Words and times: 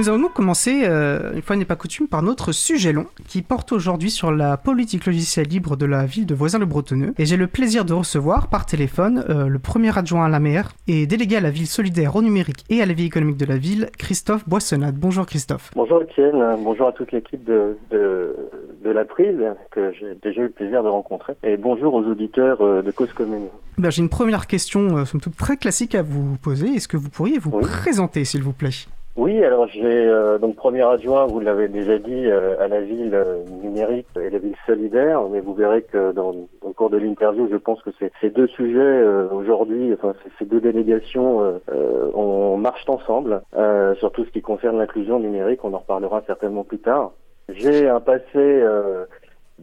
Nous 0.00 0.08
allons 0.08 0.20
donc 0.20 0.32
commencer, 0.32 0.84
euh, 0.84 1.34
une 1.34 1.42
fois 1.42 1.56
n'est 1.56 1.66
pas 1.66 1.76
coutume, 1.76 2.08
par 2.08 2.22
notre 2.22 2.52
sujet 2.52 2.94
long, 2.94 3.04
qui 3.28 3.42
porte 3.42 3.70
aujourd'hui 3.70 4.10
sur 4.10 4.32
la 4.32 4.56
politique 4.56 5.04
logicielle 5.04 5.46
libre 5.46 5.76
de 5.76 5.84
la 5.84 6.06
ville 6.06 6.24
de 6.24 6.34
Voisin-le-Bretonneux. 6.34 7.12
Et 7.18 7.26
j'ai 7.26 7.36
le 7.36 7.46
plaisir 7.46 7.84
de 7.84 7.92
recevoir 7.92 8.48
par 8.48 8.64
téléphone 8.64 9.22
euh, 9.28 9.46
le 9.46 9.58
premier 9.58 9.98
adjoint 9.98 10.24
à 10.24 10.30
la 10.30 10.40
maire 10.40 10.70
et 10.88 11.06
délégué 11.06 11.36
à 11.36 11.40
la 11.42 11.50
ville 11.50 11.66
solidaire 11.66 12.16
au 12.16 12.22
numérique 12.22 12.64
et 12.70 12.80
à 12.80 12.86
la 12.86 12.94
vie 12.94 13.04
économique 13.04 13.36
de 13.36 13.44
la 13.44 13.58
ville, 13.58 13.90
Christophe 13.98 14.48
Boissonnade. 14.48 14.94
Bonjour 14.94 15.26
Christophe. 15.26 15.70
Bonjour 15.76 16.00
Étienne, 16.00 16.42
bonjour 16.64 16.88
à 16.88 16.92
toute 16.92 17.12
l'équipe 17.12 17.44
de, 17.44 17.76
de, 17.90 18.34
de, 18.82 18.90
la 18.90 19.04
prise 19.04 19.36
que 19.70 19.92
j'ai 20.00 20.14
déjà 20.22 20.40
eu 20.40 20.44
le 20.44 20.50
plaisir 20.50 20.82
de 20.82 20.88
rencontrer. 20.88 21.34
Et 21.42 21.58
bonjour 21.58 21.92
aux 21.92 22.04
auditeurs 22.04 22.62
euh, 22.62 22.80
de 22.80 22.90
Cause 22.90 23.12
Commune. 23.12 23.48
Ben, 23.76 23.90
j'ai 23.90 24.00
une 24.00 24.08
première 24.08 24.46
question, 24.46 25.04
somme 25.04 25.20
toute 25.20 25.36
très 25.36 25.58
classique 25.58 25.94
à 25.94 26.00
vous 26.00 26.38
poser. 26.38 26.68
Est-ce 26.68 26.88
que 26.88 26.96
vous 26.96 27.10
pourriez 27.10 27.38
vous 27.38 27.50
présenter, 27.50 28.24
s'il 28.24 28.42
vous 28.42 28.54
plaît? 28.54 28.70
Oui, 29.20 29.44
alors 29.44 29.66
j'ai 29.68 29.84
euh, 29.84 30.38
donc 30.38 30.56
premier 30.56 30.80
adjoint, 30.80 31.26
vous 31.26 31.40
l'avez 31.40 31.68
déjà 31.68 31.98
dit, 31.98 32.24
euh, 32.24 32.58
à 32.58 32.68
la 32.68 32.80
ville 32.80 33.14
euh, 33.14 33.44
numérique 33.62 34.06
et 34.16 34.30
la 34.30 34.38
ville 34.38 34.56
solidaire, 34.64 35.20
mais 35.30 35.40
vous 35.40 35.52
verrez 35.52 35.82
que 35.82 36.12
dans, 36.12 36.32
dans 36.32 36.68
le 36.68 36.72
cours 36.72 36.88
de 36.88 36.96
l'interview, 36.96 37.46
je 37.52 37.58
pense 37.58 37.82
que 37.82 37.90
ces 38.18 38.30
deux 38.30 38.46
sujets 38.46 39.04
aujourd'hui, 39.30 39.92
enfin 39.92 40.14
ces 40.38 40.46
deux 40.46 40.62
délégations, 40.62 41.60
on 42.14 42.56
marche 42.56 42.88
ensemble 42.88 43.42
sur 43.98 44.10
tout 44.12 44.24
ce 44.24 44.30
qui 44.30 44.40
concerne 44.40 44.78
l'inclusion 44.78 45.20
numérique. 45.20 45.64
On 45.64 45.74
en 45.74 45.78
reparlera 45.78 46.22
certainement 46.26 46.64
plus 46.64 46.78
tard. 46.78 47.12
J'ai 47.50 47.88
un 47.88 48.00
passé 48.00 48.64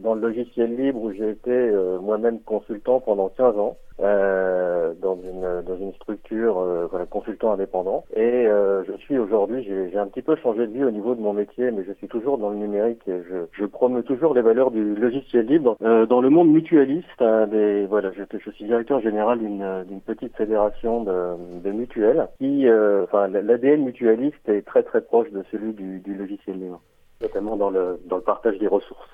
dans 0.02 0.14
le 0.14 0.20
logiciel 0.20 0.76
libre 0.76 1.02
où 1.02 1.12
j'ai 1.12 1.30
été 1.30 1.50
euh, 1.50 1.98
moi-même 2.00 2.40
consultant 2.40 3.00
pendant 3.00 3.28
15 3.28 3.58
ans 3.58 3.76
euh, 4.00 4.94
dans 5.02 5.16
une 5.16 5.62
dans 5.66 5.76
une 5.76 5.92
structure 5.94 6.58
euh, 6.58 6.86
voilà, 6.88 7.04
consultant 7.04 7.50
indépendant. 7.50 8.04
Et 8.14 8.46
euh, 8.46 8.84
je 8.84 8.92
suis 8.98 9.18
aujourd'hui 9.18 9.64
j'ai 9.64 9.98
un 9.98 10.06
petit 10.06 10.22
peu 10.22 10.36
changé 10.36 10.68
de 10.68 10.72
vie 10.72 10.84
au 10.84 10.92
niveau 10.92 11.16
de 11.16 11.20
mon 11.20 11.32
métier 11.32 11.72
mais 11.72 11.82
je 11.84 11.92
suis 11.94 12.06
toujours 12.06 12.38
dans 12.38 12.50
le 12.50 12.56
numérique 12.56 13.00
et 13.08 13.20
je, 13.28 13.46
je 13.50 13.64
promeux 13.64 14.04
toujours 14.04 14.34
les 14.34 14.40
valeurs 14.42 14.70
du 14.70 14.94
logiciel 14.94 15.46
libre. 15.46 15.76
Dans 15.80 16.20
le 16.20 16.30
monde 16.30 16.48
mutualiste 16.48 17.20
hein, 17.20 17.48
des 17.48 17.86
voilà 17.86 18.12
je, 18.12 18.22
je, 18.38 18.50
suis 18.52 18.66
directeur 18.66 19.00
général 19.00 19.40
d'une 19.40 19.84
d'une 19.88 20.00
petite 20.00 20.36
fédération 20.36 21.02
de, 21.02 21.60
de 21.64 21.70
mutuelles 21.72 22.28
qui 22.38 22.66
enfin 23.02 23.26
l'ADN 23.26 23.82
mutualiste 23.82 24.48
est 24.48 24.64
très 24.64 24.84
très 24.84 25.00
proche 25.00 25.30
de 25.32 25.42
celui 25.50 25.72
du, 25.72 25.98
du 25.98 26.14
logiciel 26.14 26.60
libre 26.60 26.80
notamment 27.20 27.56
dans 27.56 27.70
le 27.70 27.98
dans 28.06 28.16
le 28.16 28.22
partage 28.22 28.58
des 28.58 28.68
ressources 28.68 29.10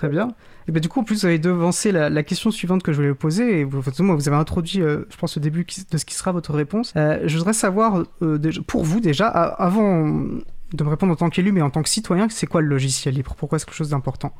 Très 0.00 0.08
bien. 0.08 0.28
Et 0.66 0.72
ben 0.72 0.80
du 0.80 0.88
coup, 0.88 1.00
en 1.00 1.04
plus, 1.04 1.20
vous 1.20 1.26
avez 1.26 1.38
devancé 1.38 1.92
la, 1.92 2.22
question 2.22 2.50
suivante 2.50 2.82
que 2.82 2.90
je 2.90 2.96
voulais 2.96 3.10
vous 3.10 3.14
poser. 3.14 3.60
Et 3.60 3.64
vous, 3.64 3.82
vous 3.82 4.28
avez 4.28 4.36
introduit, 4.38 4.80
euh, 4.80 5.04
je 5.10 5.16
pense, 5.18 5.36
au 5.36 5.40
début 5.40 5.66
de 5.92 5.98
ce 5.98 6.06
qui 6.06 6.14
sera 6.14 6.32
votre 6.32 6.54
réponse. 6.54 6.94
Euh, 6.96 7.18
je 7.24 7.36
voudrais 7.36 7.52
savoir, 7.52 8.04
euh, 8.22 8.38
pour 8.66 8.82
vous 8.82 9.00
déjà, 9.00 9.26
avant 9.26 10.06
de 10.06 10.84
me 10.84 10.88
répondre 10.88 11.12
en 11.12 11.16
tant 11.16 11.28
qu'élu, 11.28 11.52
mais 11.52 11.60
en 11.60 11.68
tant 11.68 11.82
que 11.82 11.90
citoyen, 11.90 12.30
c'est 12.30 12.46
quoi 12.46 12.62
le 12.62 12.68
logiciel 12.68 13.14
libre? 13.14 13.34
Pourquoi 13.36 13.58
c'est 13.58 13.66
quelque 13.66 13.74
chose 13.74 13.90
d'important? 13.90 14.32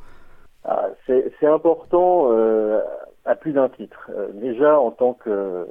Ah, 0.63 0.87
C'est 1.05 1.45
important 1.45 2.31
à 3.25 3.35
plus 3.35 3.53
d'un 3.53 3.69
titre. 3.69 4.09
déjà, 4.33 4.79
en 4.79 4.89
tant 4.89 5.13
que 5.13 5.67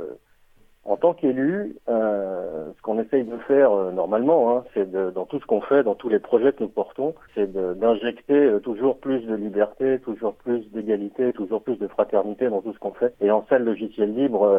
en 0.90 0.96
tant 0.96 1.14
qu'élu, 1.14 1.76
euh, 1.88 2.72
ce 2.76 2.82
qu'on 2.82 2.98
essaye 2.98 3.22
de 3.22 3.36
faire 3.46 3.70
euh, 3.70 3.92
normalement, 3.92 4.56
hein, 4.56 4.64
c'est 4.74 4.90
dans 4.90 5.24
tout 5.24 5.38
ce 5.38 5.46
qu'on 5.46 5.60
fait, 5.60 5.84
dans 5.84 5.94
tous 5.94 6.08
les 6.08 6.18
projets 6.18 6.52
que 6.52 6.64
nous 6.64 6.68
portons, 6.68 7.14
c'est 7.36 7.52
d'injecter 7.52 8.34
euh, 8.34 8.58
toujours 8.58 8.98
plus 8.98 9.20
de 9.20 9.36
liberté, 9.36 10.00
toujours 10.00 10.34
plus 10.34 10.68
d'égalité, 10.72 11.32
toujours 11.32 11.62
plus 11.62 11.76
de 11.76 11.86
fraternité 11.86 12.48
dans 12.48 12.60
tout 12.60 12.72
ce 12.72 12.78
qu'on 12.80 12.92
fait. 12.92 13.14
Et 13.20 13.30
en 13.30 13.46
ça, 13.48 13.60
le 13.60 13.66
logiciel 13.66 14.12
libre 14.16 14.50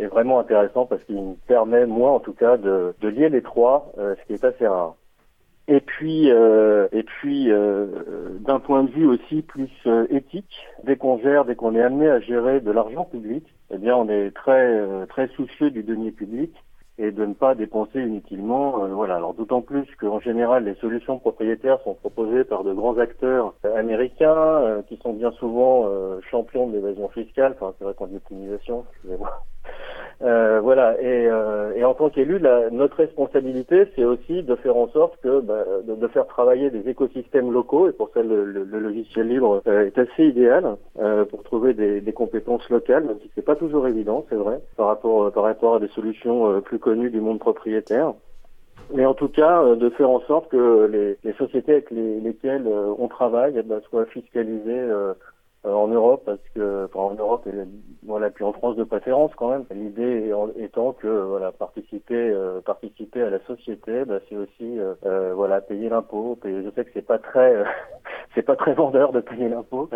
est 0.00 0.06
vraiment 0.06 0.38
intéressant 0.38 0.86
parce 0.86 1.02
qu'il 1.02 1.20
me 1.20 1.34
permet, 1.48 1.84
moi 1.84 2.12
en 2.12 2.20
tout 2.20 2.32
cas, 2.34 2.56
de, 2.56 2.94
lier 3.02 3.28
les 3.28 3.42
trois, 3.42 3.92
ce 3.96 4.26
qui 4.26 4.34
est 4.34 4.44
assez 4.44 4.68
rare. 4.68 4.94
Et 5.66 5.80
puis, 5.80 6.28
et 6.28 7.02
puis 7.02 7.50
d'un 8.40 8.60
point 8.60 8.84
de 8.84 8.90
vue 8.90 9.06
aussi 9.06 9.42
plus 9.42 9.70
éthique, 10.10 10.64
dès 10.84 10.96
qu'on 10.96 11.18
gère, 11.18 11.44
dès 11.44 11.56
qu'on 11.56 11.74
est 11.74 11.82
amené 11.82 12.08
à 12.08 12.20
gérer 12.20 12.60
de 12.60 12.70
l'argent 12.70 13.04
public, 13.04 13.44
eh 13.70 13.78
bien, 13.78 13.96
on 13.96 14.08
est 14.08 14.30
très 14.30 15.06
très 15.08 15.28
soucieux 15.28 15.70
du 15.70 15.82
denier 15.82 16.12
public 16.12 16.52
et 16.98 17.10
de 17.10 17.26
ne 17.26 17.34
pas 17.34 17.54
dépenser 17.54 18.00
inutilement. 18.00 18.86
voilà. 18.88 19.16
Alors 19.16 19.34
d'autant 19.34 19.60
plus 19.60 19.86
qu'en 20.00 20.20
général, 20.20 20.64
les 20.64 20.74
solutions 20.76 21.18
propriétaires 21.18 21.78
sont 21.84 21.94
proposées 21.94 22.44
par 22.44 22.64
de 22.64 22.72
grands 22.72 22.96
acteurs 22.98 23.54
américains 23.76 24.82
qui 24.88 24.96
sont 25.02 25.12
bien 25.12 25.32
souvent 25.32 25.90
champions 26.30 26.68
de 26.68 26.74
l'évasion 26.76 27.08
fiscale. 27.10 27.54
Enfin, 27.60 27.74
c'est 27.78 27.84
vrai 27.84 27.94
qu'on 27.94 28.06
dit 28.06 28.16
optimisation, 28.16 28.84
excusez-moi. 28.92 29.42
Euh, 30.22 30.60
voilà. 30.60 31.00
Et, 31.00 31.26
euh, 31.28 31.74
et, 31.74 31.84
en 31.84 31.94
tant 31.94 32.08
qu'élu, 32.08 32.40
notre 32.72 32.96
responsabilité, 32.96 33.86
c'est 33.94 34.04
aussi 34.04 34.42
de 34.42 34.54
faire 34.56 34.76
en 34.76 34.88
sorte 34.88 35.20
que 35.22 35.40
bah, 35.40 35.64
de, 35.84 36.08
faire 36.08 36.26
travailler 36.26 36.70
des 36.70 36.88
écosystèmes 36.88 37.52
locaux. 37.52 37.88
Et 37.88 37.92
pour 37.92 38.10
ça, 38.14 38.22
le, 38.22 38.44
le, 38.44 38.78
logiciel 38.78 39.28
libre 39.28 39.62
euh, 39.66 39.86
est 39.86 39.98
assez 39.98 40.24
idéal 40.24 40.76
euh, 40.98 41.24
pour 41.24 41.42
trouver 41.42 41.74
des, 41.74 42.00
des, 42.00 42.12
compétences 42.12 42.68
locales, 42.70 43.04
même 43.04 43.18
si 43.20 43.30
c'est 43.34 43.44
pas 43.44 43.56
toujours 43.56 43.86
évident, 43.86 44.24
c'est 44.28 44.36
vrai, 44.36 44.60
par 44.76 44.86
rapport 44.86 45.30
par 45.32 45.44
rapport 45.44 45.76
à 45.76 45.80
des 45.80 45.88
solutions 45.88 46.60
plus 46.62 46.78
connues 46.78 47.10
du 47.10 47.20
monde 47.20 47.38
propriétaire. 47.38 48.14
Mais 48.94 49.04
en 49.04 49.14
tout 49.14 49.28
cas, 49.28 49.74
de 49.74 49.90
faire 49.90 50.10
en 50.10 50.20
sorte 50.20 50.48
que 50.48 50.86
les, 50.86 51.18
les 51.24 51.36
sociétés 51.36 51.72
avec 51.72 51.90
les, 51.90 52.20
lesquelles 52.20 52.66
on 52.66 53.08
travaille 53.08 53.54
eh 53.56 53.62
ben, 53.62 53.80
soient 53.90 54.06
fiscalisées 54.06 54.62
euh, 54.68 55.12
en 55.74 55.88
Europe 55.88 56.22
parce 56.24 56.40
que 56.54 56.84
enfin, 56.86 57.00
en 57.00 57.14
Europe 57.14 57.46
et 57.46 57.52
voilà 58.06 58.30
puis 58.30 58.44
en 58.44 58.52
France 58.52 58.76
de 58.76 58.84
préférence 58.84 59.32
quand 59.36 59.50
même. 59.50 59.64
L'idée 59.70 60.32
étant 60.58 60.92
que 60.92 61.08
voilà 61.08 61.52
participer 61.52 62.30
euh, 62.30 62.60
participer 62.60 63.22
à 63.22 63.30
la 63.30 63.40
société 63.46 64.04
bah, 64.04 64.18
c'est 64.28 64.36
aussi 64.36 64.78
euh, 64.78 65.32
voilà 65.34 65.60
payer 65.60 65.88
l'impôt. 65.88 66.38
Je 66.44 66.70
sais 66.74 66.84
que 66.84 66.90
c'est 66.94 67.06
pas 67.06 67.18
très 67.18 67.64
c'est 68.34 68.42
pas 68.42 68.56
très 68.56 68.74
vendeur 68.74 69.12
de 69.12 69.20
payer 69.20 69.48
l'impôt. 69.48 69.88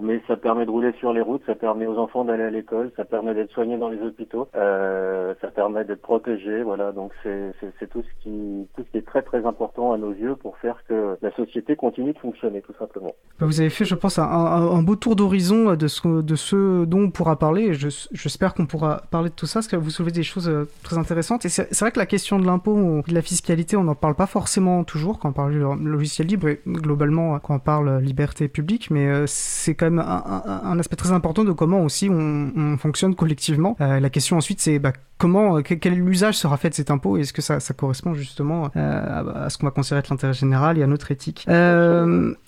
Mais 0.00 0.20
ça 0.26 0.36
permet 0.36 0.66
de 0.66 0.70
rouler 0.70 0.92
sur 0.98 1.12
les 1.12 1.20
routes 1.20 1.42
ça 1.46 1.54
permet 1.54 1.86
aux 1.86 1.98
enfants 1.98 2.24
d'aller 2.24 2.44
à 2.44 2.50
l'école 2.50 2.90
ça 2.96 3.04
permet 3.04 3.34
d'être 3.34 3.50
soignés 3.50 3.78
dans 3.78 3.88
les 3.88 4.00
hôpitaux 4.02 4.48
ça 4.52 5.48
permet 5.54 5.84
d'être 5.84 6.02
protégé 6.02 6.62
voilà. 6.62 6.92
Donc 6.92 7.12
c'est 7.22 7.52
c'est 7.78 7.88
tout 7.88 8.02
ce 8.02 8.22
qui 8.22 8.68
tout 8.74 8.82
ce 8.82 8.90
qui 8.90 8.98
est 8.98 9.06
très 9.06 9.22
très 9.22 9.46
important 9.46 9.92
à 9.92 9.98
nos 9.98 10.12
yeux 10.12 10.34
pour 10.36 10.56
faire 10.58 10.82
que 10.88 11.16
la 11.22 11.30
société 11.32 11.76
continue 11.76 12.12
de 12.12 12.18
fonctionner 12.18 12.62
tout 12.62 12.74
simplement. 12.78 13.14
Vous 13.38 13.60
avez 13.60 13.70
fait 13.70 13.84
je 13.84 13.94
pense 13.94 14.18
un 14.18 14.82
beau 14.82 14.96
tour 15.04 15.16
d'horizon 15.16 15.74
de 15.74 15.86
ce, 15.86 16.22
de 16.22 16.34
ce 16.34 16.86
dont 16.86 17.00
on 17.00 17.10
pourra 17.10 17.38
parler. 17.38 17.74
J'espère 17.74 18.54
qu'on 18.54 18.64
pourra 18.64 19.02
parler 19.10 19.28
de 19.28 19.34
tout 19.34 19.44
ça, 19.44 19.60
parce 19.60 19.68
que 19.68 19.76
vous 19.76 19.90
soulevez 19.90 20.12
des 20.12 20.22
choses 20.22 20.48
euh, 20.48 20.66
très 20.82 20.96
intéressantes. 20.96 21.44
Et 21.44 21.50
c'est 21.50 21.78
vrai 21.78 21.92
que 21.92 21.98
la 21.98 22.06
question 22.06 22.38
de 22.38 22.46
l'impôt, 22.46 23.02
de 23.06 23.12
la 23.12 23.20
fiscalité, 23.20 23.76
on 23.76 23.84
n'en 23.84 23.94
parle 23.94 24.14
pas 24.14 24.26
forcément 24.26 24.82
toujours 24.82 25.18
quand 25.18 25.28
on 25.28 25.32
parle 25.32 25.52
du 25.52 25.58
logiciel 25.58 26.26
libre 26.26 26.48
et 26.48 26.62
globalement 26.66 27.38
quand 27.38 27.56
on 27.56 27.58
parle 27.58 27.98
liberté 27.98 28.48
publique, 28.48 28.90
mais 28.90 29.06
euh, 29.06 29.24
c'est 29.26 29.74
quand 29.74 29.90
même 29.90 29.98
un, 29.98 30.78
aspect 30.78 30.96
très 30.96 31.12
important 31.12 31.44
de 31.44 31.52
comment 31.52 31.82
aussi 31.82 32.08
on, 32.10 32.78
fonctionne 32.78 33.14
collectivement. 33.14 33.76
Euh, 33.82 34.00
la 34.00 34.08
question 34.08 34.38
ensuite, 34.38 34.62
c'est 34.62 34.78
bah, 34.78 34.94
comment, 35.18 35.62
quel 35.62 35.94
l'usage 35.94 36.36
sera 36.36 36.56
fait 36.56 36.70
de 36.70 36.74
cet 36.74 36.90
impôt 36.90 37.16
et 37.16 37.20
est-ce 37.20 37.32
que 37.32 37.42
ça, 37.42 37.58
correspond 37.76 38.14
justement 38.14 38.70
à, 38.74 39.48
ce 39.48 39.58
qu'on 39.58 39.66
va 39.66 39.72
considérer 39.72 40.00
être 40.00 40.10
l'intérêt 40.10 40.34
général 40.34 40.78
et 40.78 40.82
à 40.82 40.86
notre 40.86 41.10
éthique. 41.10 41.46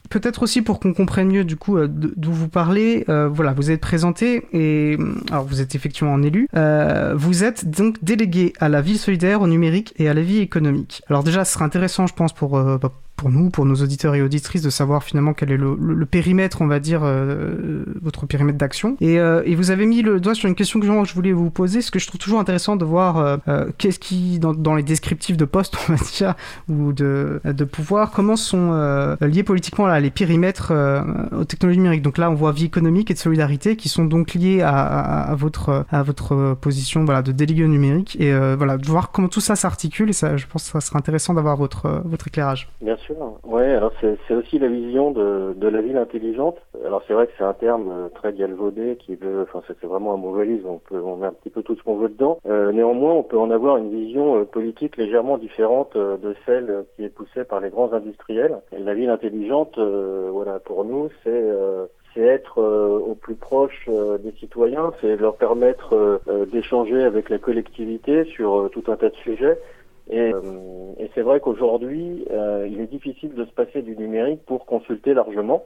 Peut-être 0.09 0.43
aussi 0.43 0.63
pour 0.63 0.79
qu'on 0.81 0.95
comprenne 0.95 1.29
mieux 1.29 1.45
du 1.45 1.57
coup 1.57 1.79
d'où 1.87 2.33
vous 2.33 2.49
parlez. 2.49 3.05
Euh, 3.09 3.29
voilà, 3.29 3.53
vous 3.53 3.71
êtes 3.71 3.81
présenté 3.81 4.47
et 4.53 4.97
alors 5.31 5.45
vous 5.45 5.61
êtes 5.61 5.75
effectivement 5.75 6.13
en 6.13 6.23
élu. 6.23 6.49
Euh, 6.55 7.15
vous 7.17 7.45
êtes 7.45 7.69
donc 7.69 8.03
délégué 8.03 8.53
à 8.61 8.69
la 8.69 8.81
ville 8.81 8.99
solidaire, 8.99 9.43
au 9.43 9.47
numérique 9.47 9.95
et 9.97 10.09
à 10.09 10.15
la 10.15 10.23
vie 10.23 10.39
économique. 10.39 11.03
Alors 11.09 11.25
déjà, 11.25 11.45
ce 11.45 11.55
serait 11.55 11.65
intéressant, 11.65 12.07
je 12.07 12.15
pense, 12.15 12.33
pour 12.33 12.57
euh, 12.57 12.79
bah, 12.79 12.93
pour 13.17 13.31
nous, 13.31 13.51
pour 13.51 13.65
nos 13.65 13.77
auditeurs 13.77 14.15
et 14.15 14.23
auditrices, 14.23 14.63
de 14.63 14.71
savoir 14.71 15.03
finalement 15.03 15.33
quel 15.33 15.51
est 15.51 15.57
le, 15.57 16.07
périmètre, 16.07 16.61
on 16.61 16.67
va 16.67 16.79
dire, 16.79 17.01
euh, 17.03 17.85
votre 18.03 18.27
périmètre 18.27 18.59
d'action. 18.59 18.97
Et, 19.01 19.19
euh, 19.19 19.43
et, 19.45 19.55
vous 19.55 19.71
avez 19.71 19.87
mis 19.87 20.03
le 20.03 20.21
doigt 20.21 20.35
sur 20.35 20.49
une 20.49 20.55
question 20.55 20.79
que 20.79 20.87
je 20.87 21.15
voulais 21.15 21.33
vous 21.33 21.51
poser, 21.51 21.81
ce 21.81 21.91
que 21.91 21.99
je 21.99 22.07
trouve 22.07 22.21
toujours 22.21 22.39
intéressant 22.39 22.77
de 22.77 22.85
voir 22.85 23.41
euh, 23.49 23.67
qu'est-ce 23.79 23.99
qui, 23.99 24.39
dans, 24.39 24.53
dans, 24.53 24.75
les 24.75 24.83
descriptifs 24.83 25.37
de 25.37 25.45
poste, 25.47 25.77
on 25.89 25.95
va 25.95 25.99
dire, 26.13 26.35
ou 26.69 26.93
de, 26.93 27.41
de 27.45 27.65
pouvoir, 27.65 28.11
comment 28.11 28.37
sont 28.37 28.57
liés 29.21 29.43
politiquement 29.43 29.87
là, 29.87 29.99
les 29.99 30.11
périmètres 30.11 30.73
aux 31.33 31.45
technologies 31.45 31.79
numériques. 31.79 32.03
Donc 32.03 32.19
là, 32.19 32.31
on 32.31 32.35
voit 32.35 32.53
vie 32.53 32.67
économique 32.67 33.11
et 33.11 33.15
de 33.15 33.19
solidarité 33.19 33.77
qui 33.77 33.89
sont 33.89 34.05
donc 34.05 34.35
liés 34.35 34.61
à, 34.61 35.23
à, 35.23 35.35
votre, 35.35 35.87
à 35.91 36.03
votre 36.03 36.55
position 36.61 37.05
voilà, 37.05 37.23
de 37.23 37.33
délégué 37.33 37.67
numérique. 37.67 38.17
Et 38.21 38.33
voilà, 38.57 38.77
de 38.77 38.87
voir 38.87 39.11
comment 39.11 39.29
tout 39.29 39.41
ça 39.41 39.57
s'articule. 39.57 40.11
Et 40.11 40.13
ça, 40.13 40.37
je 40.37 40.47
pense 40.47 40.65
que 40.65 40.71
ça 40.73 40.81
sera 40.81 40.99
intéressant 40.99 41.35
d'avoir 41.35 41.57
votre, 41.57 42.03
votre 42.05 42.29
éclairage. 42.29 42.69
Sûr. 43.07 43.39
Ouais, 43.45 43.73
alors 43.73 43.93
c'est 44.01 44.35
aussi 44.35 44.59
la 44.59 44.69
vision 44.69 45.11
de, 45.11 45.55
de 45.57 45.69
la 45.69 45.81
ville 45.81 45.97
intelligente. 45.97 46.57
Alors 46.85 47.03
c'est 47.07 47.15
vrai 47.15 47.27
que 47.27 47.33
c'est 47.39 47.45
un 47.45 47.55
terme 47.55 47.89
euh, 47.91 48.09
très 48.09 48.33
galvaudé 48.33 48.97
qui 48.97 49.15
veut, 49.15 49.43
enfin 49.43 49.63
c'est 49.67 49.87
vraiment 49.87 50.15
un 50.15 50.17
mot 50.17 50.33
valise, 50.33 50.65
on 50.67 50.81
on 50.91 51.17
met 51.17 51.27
un 51.27 51.33
petit 51.33 51.51
peu 51.51 51.63
tout 51.63 51.77
ce 51.77 51.83
qu'on 51.83 51.97
veut 51.97 52.09
dedans. 52.09 52.39
Euh, 52.47 52.73
néanmoins, 52.73 53.13
on 53.13 53.23
peut 53.23 53.39
en 53.39 53.51
avoir 53.51 53.77
une 53.77 53.91
vision 53.91 54.41
euh, 54.41 54.45
politique 54.45 54.97
légèrement 54.97 55.39
différente 55.39 55.97
de 55.97 56.35
celle 56.45 56.85
qui 56.97 57.05
est 57.05 57.09
poussée 57.09 57.45
par 57.45 57.61
les 57.61 57.71
grands 57.71 57.93
industriels. 57.93 58.59
Et 58.73 58.79
la 58.79 58.95
ville 58.95 59.11
intelligente, 59.11 59.79
voilà, 59.79 60.59
pour 60.59 60.85
nous, 60.85 61.09
c'est 61.23 61.45
c'est 62.15 62.23
être 62.23 62.63
au 62.63 63.15
plus 63.15 63.35
proche 63.35 63.89
des 63.89 64.33
citoyens, 64.33 64.93
c'est 65.01 65.17
leur 65.17 65.37
permettre 65.37 66.21
d'échanger 66.53 67.03
avec 67.03 67.29
la 67.29 67.39
collectivité 67.39 68.25
sur 68.25 68.71
tout 68.73 68.85
un 68.89 68.97
tas 68.97 69.11
de 69.11 69.17
sujets 69.17 69.59
Et, 70.09 70.33
et 70.99 71.11
c'est 71.15 71.23
vrai 71.23 71.41
qu'aujourd'hui, 71.41 72.25
il 72.31 72.81
est 72.81 72.91
difficile 72.91 73.35
de 73.35 73.45
se 73.45 73.51
passer 73.51 73.83
du 73.83 73.97
numérique 73.97 74.45
pour 74.47 74.67
consulter 74.67 75.15
largement. 75.15 75.65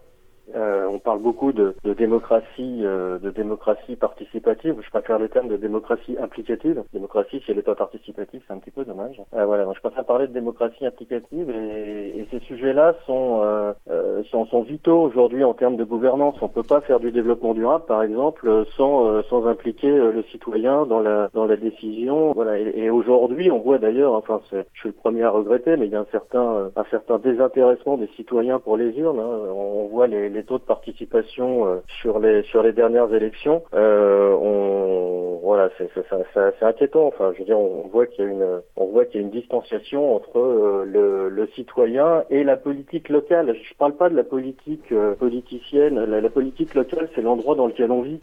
Euh, 0.55 0.87
on 0.91 0.99
parle 0.99 1.21
beaucoup 1.21 1.53
de, 1.53 1.75
de 1.85 1.93
démocratie, 1.93 2.81
euh, 2.85 3.19
de 3.19 3.31
démocratie 3.31 3.97
participative. 3.97 4.77
Je 4.83 4.91
préfère 4.91 5.19
le 5.19 5.29
terme 5.29 5.49
de 5.49 5.57
démocratie 5.57 6.17
implicative. 6.21 6.83
Démocratie, 6.93 7.41
si 7.45 7.51
elle 7.51 7.57
n'est 7.57 7.63
pas 7.63 7.75
participative, 7.75 8.43
c'est 8.47 8.53
un 8.53 8.59
petit 8.59 8.71
peu 8.71 8.85
dommage. 8.85 9.21
Euh, 9.35 9.45
voilà, 9.45 9.65
donc 9.65 9.77
je 9.77 9.81
préfère 9.81 10.05
parler 10.05 10.27
de 10.27 10.33
démocratie 10.33 10.87
implicative 10.87 11.51
et, 11.51 12.19
et 12.19 12.29
ces 12.31 12.41
sujets-là 12.41 12.95
sont, 13.07 13.41
euh, 13.43 13.73
euh, 13.91 14.23
sont, 14.31 14.47
sont 14.47 14.63
vitaux 14.63 15.01
aujourd'hui 15.01 15.45
en 15.45 15.55
termes 15.55 15.77
de 15.77 15.85
gouvernance. 15.85 16.37
On 16.43 16.49
peut 16.49 16.63
pas 16.63 16.81
faire 16.81 17.01
du 17.01 17.11
développement 17.13 17.55
durable, 17.55 17.85
par 17.87 18.03
exemple, 18.03 18.65
sans 18.77 19.23
sans 19.25 19.47
impliquer 19.47 19.91
le 19.91 20.23
citoyen 20.31 20.87
dans 20.87 21.01
la 21.01 21.31
dans 21.35 21.47
la 21.47 21.57
décision. 21.57 22.33
Voilà, 22.33 22.59
et, 22.59 22.91
aujourd'hui, 22.91 23.51
on 23.51 23.59
voit 23.59 23.79
d'ailleurs, 23.79 24.15
enfin, 24.15 24.41
je 24.51 24.63
suis 24.75 24.89
le 24.89 24.93
premier 24.93 25.23
à 25.23 25.31
regretter, 25.31 25.77
mais 25.77 25.87
il 25.87 25.93
y 25.93 25.97
a 25.97 26.01
un 26.01 26.07
certain 26.11 26.71
un 26.75 26.85
certain 26.91 27.19
désintéressement 27.19 27.97
des 27.97 28.09
citoyens 28.17 28.59
pour 28.59 28.77
les 28.77 28.97
urnes. 28.99 29.21
Hein. 29.21 29.53
On 29.55 29.87
voit 29.87 30.07
les, 30.07 30.29
les 30.29 30.40
taux 30.45 30.59
de 30.59 30.65
participation 30.65 31.67
euh, 31.67 31.77
sur 32.01 32.19
les 32.19 32.43
sur 32.45 32.63
les 32.63 32.73
dernières 32.73 33.13
élections, 33.13 33.63
euh, 33.75 34.33
on 34.33 35.41
voilà, 35.43 35.71
c'est 35.79 36.65
inquiétant. 36.65 37.07
Enfin, 37.07 37.33
je 37.35 37.41
veux 37.41 37.45
dire, 37.45 37.59
on 37.59 37.89
voit 37.89 38.07
qu'il 38.07 38.25
y 38.25 38.29
a 38.29 38.31
une 38.31 38.61
on 38.77 38.87
voit 38.87 39.05
qu'il 39.05 39.21
y 39.21 39.25
a 39.25 39.27
une 39.27 39.33
distanciation 39.33 40.15
entre 40.15 40.39
euh, 40.39 40.85
le, 40.87 41.29
le, 41.29 41.47
citoyen 41.49 42.25
et 42.31 42.45
la 42.45 42.57
politique 42.57 43.09
locale. 43.09 43.55
Je 43.55 43.75
parle 43.75 43.95
pas 43.95 44.09
de 44.11 44.17
la 44.17 44.23
politique 44.23 44.95
politicienne. 45.19 45.99
La, 46.05 46.21
la, 46.21 46.31
politique 46.31 46.75
locale, 46.75 47.09
c'est 47.15 47.23
l'endroit 47.23 47.57
dans 47.57 47.67
lequel 47.67 47.91
on 47.91 48.03
vit. 48.03 48.21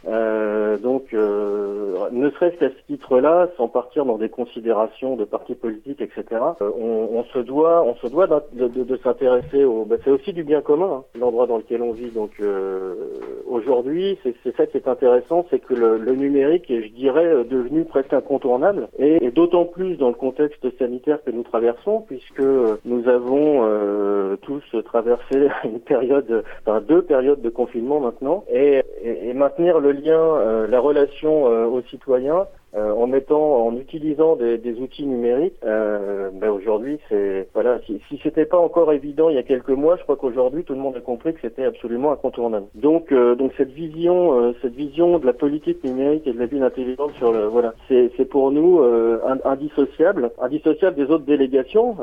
donc, 0.82 1.12
ne 1.12 2.30
serait-ce 2.30 2.56
qu'à 2.56 2.70
ce 2.70 2.86
titre-là, 2.86 3.48
sans 3.56 3.68
partir 3.68 4.04
dans 4.04 4.16
des 4.16 4.28
considérations 4.28 5.16
de 5.16 5.24
partis 5.24 5.54
politiques, 5.54 6.00
etc. 6.00 6.40
On, 6.60 7.08
on, 7.12 7.24
se 7.24 7.38
doit 7.40 7.82
on 7.84 7.94
se 7.96 8.06
doit 8.06 8.26
de, 8.26 8.68
de, 8.68 8.84
de 8.84 8.96
s'intéresser 8.98 9.64
au. 9.64 9.84
Ben, 9.84 9.98
c'est 10.04 10.10
aussi 10.10 10.32
du 10.32 10.44
bien 10.44 10.60
commun, 10.60 11.00
hein, 11.00 11.04
l'endroit 11.18 11.46
dans 11.46 11.58
lequel 11.58 11.82
on 11.82 11.92
vit. 11.92 12.07
Donc 12.14 12.32
euh, 12.40 12.94
aujourd'hui, 13.46 14.18
c'est 14.22 14.56
ça 14.56 14.66
qui 14.66 14.76
est 14.76 14.88
intéressant, 14.88 15.46
c'est 15.50 15.58
que 15.58 15.74
le, 15.74 15.98
le, 15.98 16.14
numérique 16.14 16.70
est, 16.70 16.82
je 16.82 16.92
dirais, 16.92 17.26
euh, 17.26 17.44
devenu 17.44 17.84
presque 17.84 18.12
incontournable, 18.12 18.88
et, 18.98 19.24
et 19.24 19.30
d'autant 19.30 19.64
plus 19.64 19.96
dans 19.96 20.08
le 20.08 20.14
contexte 20.14 20.66
sanitaire 20.78 21.22
que 21.24 21.30
nous 21.30 21.42
traversons, 21.42 22.02
puisque 22.06 22.42
nous 22.84 23.08
avons 23.08 23.60
euh, 23.64 24.36
tous 24.42 24.62
traversé 24.84 25.48
une 25.64 25.80
période, 25.80 26.44
enfin 26.66 26.80
deux 26.80 27.02
périodes 27.02 27.42
de 27.42 27.50
confinement 27.50 28.00
maintenant, 28.00 28.44
et, 28.52 28.82
et, 29.02 29.28
et 29.28 29.34
maintenir 29.34 29.80
le 29.80 29.92
lien, 29.92 30.20
euh, 30.20 30.66
la 30.66 30.80
relation 30.80 31.44
aux 31.44 31.82
citoyens 31.82 32.46
euh, 32.74 32.92
en 32.92 33.06
mettant, 33.06 33.66
en 33.66 33.76
utilisant 33.76 34.36
des, 34.36 34.58
des 34.58 34.74
outils 34.78 35.06
numériques, 35.06 35.54
euh, 35.64 36.30
ben 36.32 36.50
aujourd'hui, 36.50 36.98
c'est 37.08 37.48
voilà. 37.54 37.80
Si, 37.86 38.00
si 38.08 38.20
c'était 38.22 38.44
pas 38.44 38.58
encore 38.58 38.92
évident 38.92 39.30
il 39.30 39.36
y 39.36 39.38
a 39.38 39.42
quelques 39.42 39.70
mois, 39.70 39.96
je 39.96 40.02
crois 40.02 40.16
qu'aujourd'hui 40.16 40.64
tout 40.64 40.74
le 40.74 40.78
monde 40.80 40.96
a 40.96 41.00
compris 41.00 41.32
que 41.32 41.40
c'était 41.40 41.64
absolument 41.64 42.12
incontournable. 42.12 42.66
Donc, 42.74 43.10
euh, 43.10 43.34
donc 43.34 43.52
cette 43.56 43.70
vision, 43.70 44.38
euh, 44.38 44.52
cette 44.60 44.74
vision 44.74 45.18
de 45.18 45.24
la 45.24 45.32
politique 45.32 45.82
numérique 45.82 46.26
et 46.26 46.32
de 46.32 46.38
la 46.38 46.46
ville 46.46 46.62
intelligente 46.62 47.12
sur 47.12 47.32
le, 47.32 47.46
voilà, 47.46 47.72
c'est 47.88 48.28
pour 48.28 48.50
nous 48.50 48.80
euh, 48.80 49.18
indissociable, 49.44 50.30
indissociable 50.40 50.96
des 50.96 51.10
autres 51.10 51.24
délégations. 51.24 51.96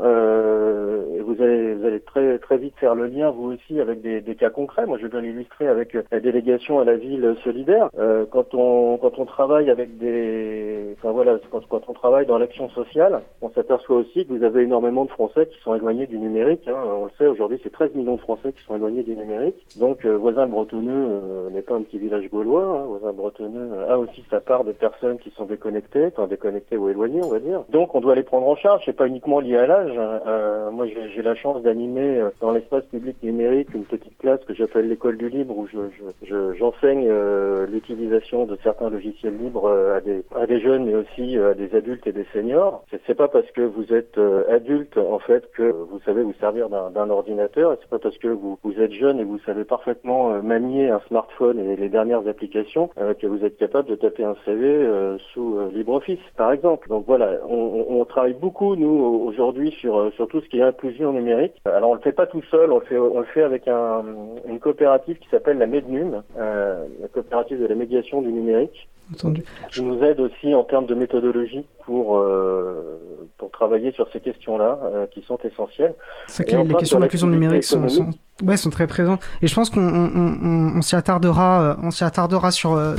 et 1.16 1.20
vous 1.22 1.42
allez, 1.42 1.76
vous 1.76 1.86
allez 1.86 2.00
très 2.00 2.40
très 2.40 2.58
vite 2.58 2.74
faire 2.80 2.96
le 2.96 3.06
lien 3.06 3.30
vous 3.30 3.54
aussi 3.54 3.80
avec 3.80 4.02
des, 4.02 4.22
des 4.22 4.36
cas 4.36 4.50
concrets. 4.50 4.88
Moi, 4.88 4.98
je 5.00 5.08
vais 5.08 5.22
l'illustrer 5.22 5.68
avec 5.68 5.96
la 6.12 6.20
délégation 6.20 6.80
à 6.80 6.86
la 6.86 6.96
ville 6.96 7.36
solidaire. 7.44 7.90
quand 8.32 8.56
on 8.56 8.98
quand 8.98 9.20
on 9.20 9.26
travaille 9.26 9.70
avec 9.70 9.98
des 9.98 10.55
enfin 10.98 11.12
voilà, 11.12 11.38
quand, 11.52 11.66
quand, 11.68 11.82
on 11.88 11.94
travaille 11.94 12.26
dans 12.26 12.38
l'action 12.38 12.70
sociale, 12.70 13.22
on 13.42 13.50
s'aperçoit 13.50 13.98
aussi 13.98 14.26
que 14.26 14.34
vous 14.34 14.44
avez 14.44 14.64
énormément 14.64 15.06
de 15.06 15.10
Français 15.10 15.48
qui 15.48 15.60
sont 15.62 15.76
éloignés 15.76 16.08
du 16.08 16.18
numérique. 16.18 16.68
Hein. 16.68 16.76
On 17.00 17.06
le 17.06 17.12
sait, 17.18 17.28
aujourd'hui, 17.28 17.60
c'est 17.64 17.72
13 17.72 17.96
millions 17.96 18.16
de 18.16 18.22
Français 18.22 18.54
qui 18.54 18.64
sont 18.66 18.76
éloignés 18.76 19.04
du 19.04 19.16
numérique. 19.16 19.56
Donc, 19.78 20.06
euh, 20.06 20.18
voisin 20.18 20.48
bretonneux 20.48 21.08
euh, 21.24 21.50
n'est 21.50 21.62
pas 21.62 21.76
un 21.76 21.82
petit 21.82 21.98
village 21.98 22.30
gaulois. 22.30 22.64
Hein. 22.64 22.86
Voisin 22.88 23.14
bretonneux 23.14 23.72
a 23.90 23.98
aussi 23.98 24.24
sa 24.30 24.40
part 24.40 24.64
de 24.64 24.72
personnes 24.72 25.18
qui 25.20 25.32
sont 25.32 25.46
déconnectées, 25.46 26.08
enfin 26.08 26.28
déconnectées 26.28 26.78
ou 26.78 26.90
éloignées, 26.90 27.22
on 27.24 27.30
va 27.30 27.40
dire. 27.40 27.64
Donc, 27.70 27.96
on 27.96 28.02
doit 28.02 28.16
les 28.16 28.24
prendre 28.24 28.48
en 28.48 28.56
charge. 28.56 28.84
C'est 28.86 28.94
pas 28.94 29.08
uniquement 29.08 29.40
lié 29.40 29.58
à 29.58 29.68
l'âge. 29.68 29.98
Hein. 29.98 30.22
Euh, 30.28 30.72
moi, 30.72 30.86
j'ai 30.88 31.22
la 31.22 31.36
chance 31.36 31.62
d'animer 31.62 32.20
euh, 32.20 32.30
dans 32.42 32.52
l'espace 32.52 32.84
public 32.86 33.18
numérique 33.24 33.74
une 33.74 33.86
petite 33.86 34.18
classe 34.18 34.44
que 34.46 34.54
j'appelle 34.54 34.88
l'école 34.88 35.18
du 35.18 35.30
libre, 35.30 35.58
où 35.58 35.68
j'enseigne 35.68 36.14
je, 36.24 36.54
je, 36.54 37.10
euh, 37.12 37.66
l'utilisation 37.68 38.46
de 38.46 38.58
certains 38.64 38.90
logiciels 38.90 39.38
libres 39.38 39.70
à 39.70 40.02
des 40.02 40.24
des 40.48 40.60
jeunes, 40.60 40.86
mais 40.86 40.96
aussi 40.96 41.38
euh, 41.38 41.52
à 41.52 41.54
des 41.54 41.76
adultes 41.76 42.06
et 42.08 42.12
des 42.12 42.26
seniors. 42.34 42.84
C'est 43.06 43.16
pas 43.16 43.28
parce 43.28 43.50
que 43.52 43.62
vous 43.62 43.94
êtes 43.94 44.18
euh, 44.18 44.44
adulte 44.50 44.98
en 44.98 45.20
fait 45.20 45.50
que 45.52 45.64
vous 45.64 46.00
savez 46.06 46.24
vous 46.24 46.34
servir 46.40 46.70
d'un 46.70 47.10
ordinateur, 47.10 47.74
et 47.74 47.78
c'est 47.82 47.90
pas 47.90 48.00
parce 48.00 48.18
que 48.18 48.28
vous, 48.28 48.58
vous 48.64 48.80
êtes 48.80 48.92
jeune 48.92 49.20
et 49.20 49.24
vous 49.24 49.40
savez 49.40 49.64
parfaitement 49.64 50.32
euh, 50.32 50.42
manier 50.42 50.90
un 50.90 51.00
smartphone 51.08 51.60
et 51.60 51.76
les 51.76 51.90
dernières 51.90 52.28
applications 52.28 52.90
que 53.20 53.28
vous 53.28 53.44
êtes 53.46 53.58
capable 53.58 53.90
de 53.90 53.96
taper 53.96 54.24
un 54.24 54.36
CV 54.46 54.88
sous 55.34 55.58
LibreOffice, 55.74 56.20
par 56.38 56.52
exemple. 56.52 56.88
Donc 56.90 57.06
voilà, 57.08 57.40
on, 57.48 57.86
on 57.90 58.06
travaille 58.06 58.34
beaucoup 58.34 58.76
nous 58.76 59.24
aujourd'hui 59.28 59.72
sur 59.72 60.12
sur 60.14 60.28
tout 60.28 60.42
ce 60.42 60.50
qui 60.50 60.60
est 60.60 60.64
inclusion 60.64 61.14
numérique. 61.14 61.54
Alors 61.66 61.92
on 61.92 61.94
le 61.94 62.00
fait 62.00 62.12
pas 62.12 62.28
tout 62.28 62.42
seul, 62.44 62.72
on 62.72 62.80
le 62.80 62.86
fait 62.86 62.98
on 62.98 63.20
le 63.20 63.26
fait 63.26 63.44
avec 63.44 63.68
un, 63.68 64.04
une 64.48 64.60
coopérative 64.60 65.18
qui 65.20 65.30
s'appelle 65.30 65.58
la 65.58 65.68
MEDNUM, 65.68 66.24
la 66.38 67.08
coopérative 67.14 67.62
de 67.62 67.68
la 67.68 67.76
médiation 67.76 68.22
du 68.22 68.32
numérique. 68.32 68.88
Entendu. 69.14 69.44
Qui 69.72 69.84
nous 69.84 70.04
aide 70.04 70.20
aussi 70.20 70.54
en 70.54 70.64
termes 70.64 70.88
de 70.88 70.96
méthodologie 70.96 71.66
pour 71.86 72.18
euh, 72.18 73.00
pour 73.38 73.52
travailler 73.52 73.92
sur 73.92 74.10
ces 74.12 74.20
questions-là 74.20 74.80
euh, 74.84 75.06
qui 75.08 75.22
sont 75.22 75.38
essentielles. 75.44 75.94
C'est 76.28 76.46
que 76.46 76.56
les, 76.56 76.74
questions 76.76 77.00
d'inclusion 77.00 77.28
numérique 77.28 77.64
sont, 77.64 77.88
sont, 77.88 78.10
ouais, 78.44 78.58
sont 78.58 78.70
très 78.70 78.88
présentes 78.88 79.22
et 79.42 79.48
je 79.48 79.56
pense 79.56 79.70
qu'on 79.70 79.88
on, 79.88 80.12
on, 80.16 80.78
on 80.78 80.82
s'y 80.82 80.96
attardera 80.96 81.62
euh, 81.62 81.76
on 81.82 81.92
s'y 81.92 82.04
attardera 82.04 82.52
sur 82.52 82.74
euh, 82.74 82.96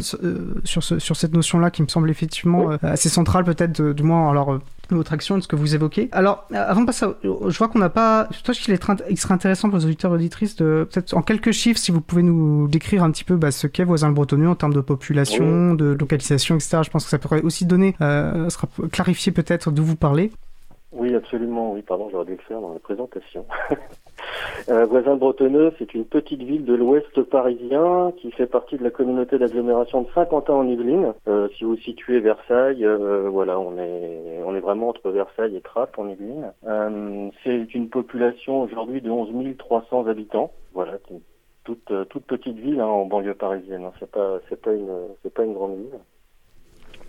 sur 0.65 0.83
ce, 0.83 0.99
sur 0.99 1.17
cette 1.17 1.35
notion-là 1.35 1.71
qui 1.71 1.83
me 1.83 1.89
semble 1.89 2.11
effectivement 2.11 2.71
assez 2.83 3.09
centrale 3.09 3.45
peut-être 3.45 3.81
du 3.93 4.03
moins 4.03 4.31
alors 4.31 4.59
votre 4.95 5.13
action 5.13 5.37
de 5.37 5.43
ce 5.43 5.49
que 5.49 5.57
vous 5.57 5.75
évoquez. 5.75 6.09
Alors, 6.13 6.47
avant 6.55 6.83
de 6.83 6.87
passer, 6.87 7.07
à, 7.07 7.15
je 7.23 7.59
vois 7.59 7.69
qu'on 7.69 7.79
n'a 7.79 7.89
pas. 7.89 8.29
Je 8.31 8.41
pense 8.43 8.59
qu'il 8.59 8.73
est 8.73 8.87
il 9.11 9.19
serait 9.19 9.35
intéressant 9.35 9.69
pour 9.69 9.79
les 9.79 9.85
auditeurs 9.85 10.13
et 10.13 10.15
auditrices 10.15 10.55
de 10.57 10.87
peut-être 10.91 11.15
en 11.15 11.23
quelques 11.23 11.53
chiffres, 11.53 11.81
si 11.81 11.91
vous 11.91 12.01
pouvez 12.01 12.23
nous 12.23 12.69
décrire 12.69 13.03
un 13.03 13.11
petit 13.11 13.25
peu 13.25 13.37
bah, 13.37 13.51
ce 13.51 13.67
qu'est 13.67 13.85
voisin 13.85 14.09
le 14.09 14.15
bretonneux 14.15 14.49
en 14.49 14.55
termes 14.55 14.75
de 14.75 14.81
population, 14.81 15.71
oui. 15.71 15.77
de 15.77 15.97
localisation, 15.99 16.55
etc. 16.55 16.79
Je 16.85 16.91
pense 16.91 17.05
que 17.05 17.11
ça 17.11 17.19
pourrait 17.19 17.43
aussi 17.43 17.67
donner, 17.67 17.97
euh, 18.01 18.49
sera 18.51 18.69
clarifier 18.93 19.33
peut-être 19.33 19.71
d'où 19.71 19.85
vous 19.85 19.97
parlez. 19.97 20.31
Oui, 20.97 21.15
absolument. 21.15 21.73
Oui, 21.73 21.83
pardon, 21.83 22.09
j'aurais 22.11 22.25
dû 22.25 22.33
le 22.33 22.39
faire 22.39 22.61
dans 22.61 22.73
la 22.73 22.79
présentation. 22.79 23.45
euh, 24.71 24.87
Voisin 24.87 25.17
Bretonneux, 25.17 25.73
c'est 25.79 25.93
une 25.93 26.07
petite 26.07 26.43
ville 26.43 26.65
de 26.65 26.73
l'ouest 26.75 27.23
parisien 27.25 28.13
qui 28.17 28.31
fait 28.31 28.47
partie 28.47 28.79
de 28.79 28.85
la 28.85 28.91
communauté 28.91 29.39
d'agglomération 29.39 30.03
de 30.03 30.09
Saint-Quentin 30.15 30.55
en 30.55 30.67
Yvelines. 30.67 31.13
Euh, 31.29 31.49
si 31.57 31.65
vous 31.65 31.77
situez 31.77 32.21
Versailles, 32.21 32.85
euh, 32.87 33.29
voilà, 33.29 33.61
on 33.61 33.77
est 33.77 34.43
on 34.47 34.55
est 34.55 34.61
vraiment 34.61 34.89
entre 34.89 35.11
Versailles 35.11 35.57
et 35.57 35.61
Trappes 35.61 35.99
en 35.99 36.09
Yvelines. 36.09 36.53
C'est 37.45 37.75
une 37.75 37.91
population 37.91 38.63
aujourd'hui 38.63 39.03
de 39.03 39.11
11 39.11 39.29
300 39.59 40.07
habitants. 40.07 40.51
Voilà, 40.73 40.99
toute 41.65 41.93
toute 42.09 42.25
petite 42.25 42.57
ville 42.57 42.81
hein, 42.81 42.87
en 42.87 43.05
banlieue 43.05 43.35
parisienne. 43.35 43.85
Hein. 43.85 43.93
C'est 43.99 44.11
pas 44.11 44.39
c'est 44.49 44.61
pas 44.61 44.71
c'est 45.23 45.35
pas 45.35 45.45
une 45.45 45.53
grande 45.53 45.77
ville. 45.77 45.99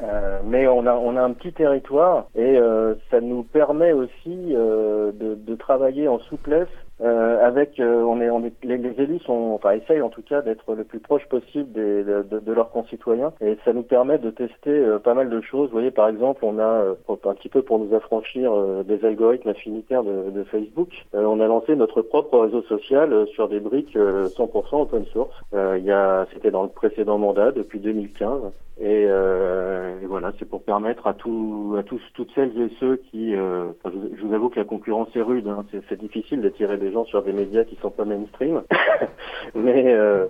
Euh, 0.01 0.39
mais 0.43 0.67
on 0.67 0.85
a 0.85 0.93
on 0.93 1.17
a 1.17 1.23
un 1.23 1.33
petit 1.33 1.53
territoire 1.53 2.27
et 2.35 2.57
euh, 2.57 2.93
ça 3.09 3.19
nous 3.19 3.43
permet 3.43 3.93
aussi 3.93 4.53
euh, 4.53 5.11
de, 5.11 5.33
de, 5.33 5.55
travailler 5.55 6.07
en 6.07 6.19
souplesse 6.19 6.67
euh, 7.01 7.45
avec 7.45 7.79
euh, 7.79 8.01
on 8.01 8.19
est 8.21 8.29
on 8.29 8.43
est 8.43 8.53
les, 8.63 8.77
les, 8.77 8.99
élus 8.99 9.19
sont 9.19 9.51
enfin 9.53 9.71
essayent 9.71 10.01
en 10.01 10.09
tout 10.09 10.23
cas 10.23 10.41
d'être 10.41 10.73
le 10.73 10.83
plus 10.83 10.99
proche 10.99 11.25
possible 11.27 11.71
des, 11.71 12.03
de, 12.03 12.23
de, 12.23 12.53
leurs 12.53 12.71
concitoyens 12.71 13.33
et 13.39 13.57
ça 13.65 13.73
nous 13.73 13.83
permet 13.83 14.17
de 14.17 14.31
tester 14.31 14.83
pas 15.03 15.13
mal 15.13 15.29
de 15.29 15.41
choses. 15.41 15.67
Vous 15.67 15.73
voyez 15.73 15.91
par 15.91 16.09
exemple 16.09 16.43
on 16.43 16.57
a 16.57 16.95
un 17.09 17.33
petit 17.35 17.49
peu 17.49 17.61
pour 17.61 17.77
nous 17.79 17.93
affranchir 17.93 18.51
des 18.83 19.05
algorithmes 19.05 19.49
affinitaires 19.49 20.03
de, 20.03 20.31
de 20.31 20.43
Facebook, 20.45 20.89
on 21.13 21.39
a 21.39 21.47
lancé 21.47 21.75
notre 21.75 22.01
propre 22.01 22.39
réseau 22.39 22.63
social 22.63 23.27
sur 23.27 23.47
des 23.47 23.59
briques 23.59 23.95
100% 23.95 24.81
open 24.81 25.05
source. 25.13 25.35
il 25.53 25.83
y 25.83 25.91
a 25.91 26.25
c'était 26.33 26.51
dans 26.51 26.63
le 26.63 26.69
précédent 26.69 27.17
mandat 27.17 27.51
depuis 27.51 27.79
2015 27.79 28.51
et, 28.79 29.05
euh, 29.07 29.99
et, 30.01 30.05
voilà, 30.05 30.31
c'est 30.37 30.47
pour 30.47 30.61
permettre 30.61 31.07
à, 31.07 31.15
tout, 31.15 31.75
à 31.79 31.83
tous, 31.83 32.01
toutes 32.13 32.29
celles 32.35 32.55
et 32.61 32.69
ceux 32.79 32.97
qui, 32.97 33.35
euh, 33.35 33.69
je, 33.85 34.23
vous 34.23 34.33
avoue 34.35 34.49
que 34.49 34.59
la 34.59 34.65
concurrence 34.65 35.09
est 35.15 35.21
rude, 35.21 35.47
hein, 35.47 35.65
c'est 35.89 35.99
difficile 35.99 36.41
d'attirer 36.41 36.77
des 36.77 36.86
gens 36.91 37.05
sur 37.05 37.23
des 37.23 37.33
médias 37.33 37.63
qui 37.63 37.77
sont 37.81 37.89
pas 37.89 38.05
mainstream, 38.05 38.63
mais, 39.55 39.93
euh, 39.93 40.25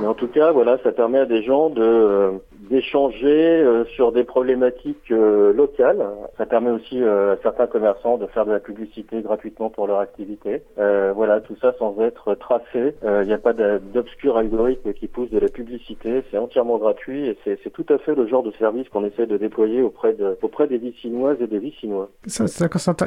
mais 0.00 0.06
en 0.06 0.14
tout 0.14 0.28
cas, 0.28 0.52
voilà, 0.52 0.78
ça 0.82 0.92
permet 0.92 1.18
à 1.18 1.26
des 1.26 1.42
gens 1.42 1.70
de, 1.70 2.32
d'échanger 2.68 3.64
sur 3.94 4.12
des 4.12 4.24
problématiques 4.24 5.10
locales. 5.10 6.04
Ça 6.36 6.46
permet 6.46 6.70
aussi 6.70 7.02
à 7.02 7.36
certains 7.42 7.66
commerçants 7.66 8.18
de 8.18 8.26
faire 8.26 8.46
de 8.46 8.52
la 8.52 8.60
publicité 8.60 9.22
gratuitement 9.22 9.70
pour 9.70 9.86
leur 9.86 9.98
activité. 9.98 10.62
voilà, 10.76 11.40
tout 11.40 11.56
ça 11.60 11.74
sans 11.78 11.98
être 12.00 12.34
tracé. 12.34 12.94
Il 13.02 13.26
n'y 13.26 13.32
a 13.32 13.38
pas 13.38 13.52
d'obscur 13.52 14.36
algorithme 14.36 14.92
qui 14.92 15.08
pousse 15.08 15.30
de 15.30 15.38
la 15.38 15.48
publicité. 15.48 16.22
C'est 16.30 16.38
entièrement 16.38 16.78
gratuit 16.78 17.26
et 17.26 17.38
c'est 17.44 17.72
tout 17.72 17.86
à 17.88 17.98
fait 17.98 18.14
le 18.14 18.26
genre 18.26 18.42
de 18.42 18.52
service 18.52 18.88
qu'on 18.88 19.04
essaie 19.04 19.26
de 19.26 19.36
déployer 19.36 19.82
auprès, 19.82 20.12
de, 20.14 20.36
auprès 20.42 20.66
des 20.66 20.78
Vicinoises 20.78 21.38
et 21.40 21.46
des 21.46 21.58
Vicinois. 21.58 22.10
Ça, 22.26 22.44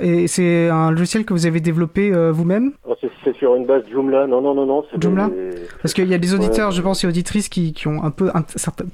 et 0.02 0.28
c'est 0.28 0.70
un 0.70 0.92
logiciel 0.92 1.26
que 1.26 1.34
vous 1.34 1.46
avez 1.46 1.60
développé 1.60 2.12
vous-même? 2.32 2.74
C'est 3.24 3.36
sur 3.36 3.56
une 3.56 3.66
base 3.66 3.84
Joomla. 3.92 4.28
Non, 4.28 4.42
non, 4.42 4.54
non, 4.54 4.66
non. 4.66 4.84
Joomla 5.00 5.30
Parce 5.82 5.94
qu'il 5.94 6.08
y 6.08 6.14
a 6.14 6.18
des 6.18 6.34
auditeurs, 6.34 6.72
je 6.72 6.82
pense, 6.82 7.04
et 7.04 7.08
auditrices 7.08 7.50
qui, 7.50 7.74
qui 7.74 7.88
ont 7.88 8.04
un 8.04 8.12
peu, 8.12 8.30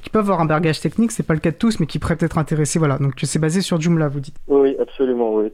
qui 0.04 0.10
peuvent 0.10 0.22
avoir 0.22 0.42
un 0.42 0.46
bagage 0.60 0.82
technique. 0.82 1.12
C'est 1.12 1.24
pas 1.24 1.34
le 1.34 1.40
cas 1.40 1.52
de 1.52 1.56
tous, 1.56 1.80
mais 1.80 1.86
qui 1.86 2.00
pourraient 2.00 2.18
être 2.20 2.38
intéressés. 2.38 2.80
Voilà. 2.80 2.98
Donc 2.98 3.14
c'est 3.24 3.40
basé 3.40 3.62
sur 3.62 3.80
Joomla, 3.80 4.08
vous 4.08 4.20
dites. 4.20 4.36
Oui, 4.48 4.76
absolument. 4.80 5.36
Oui. 5.36 5.52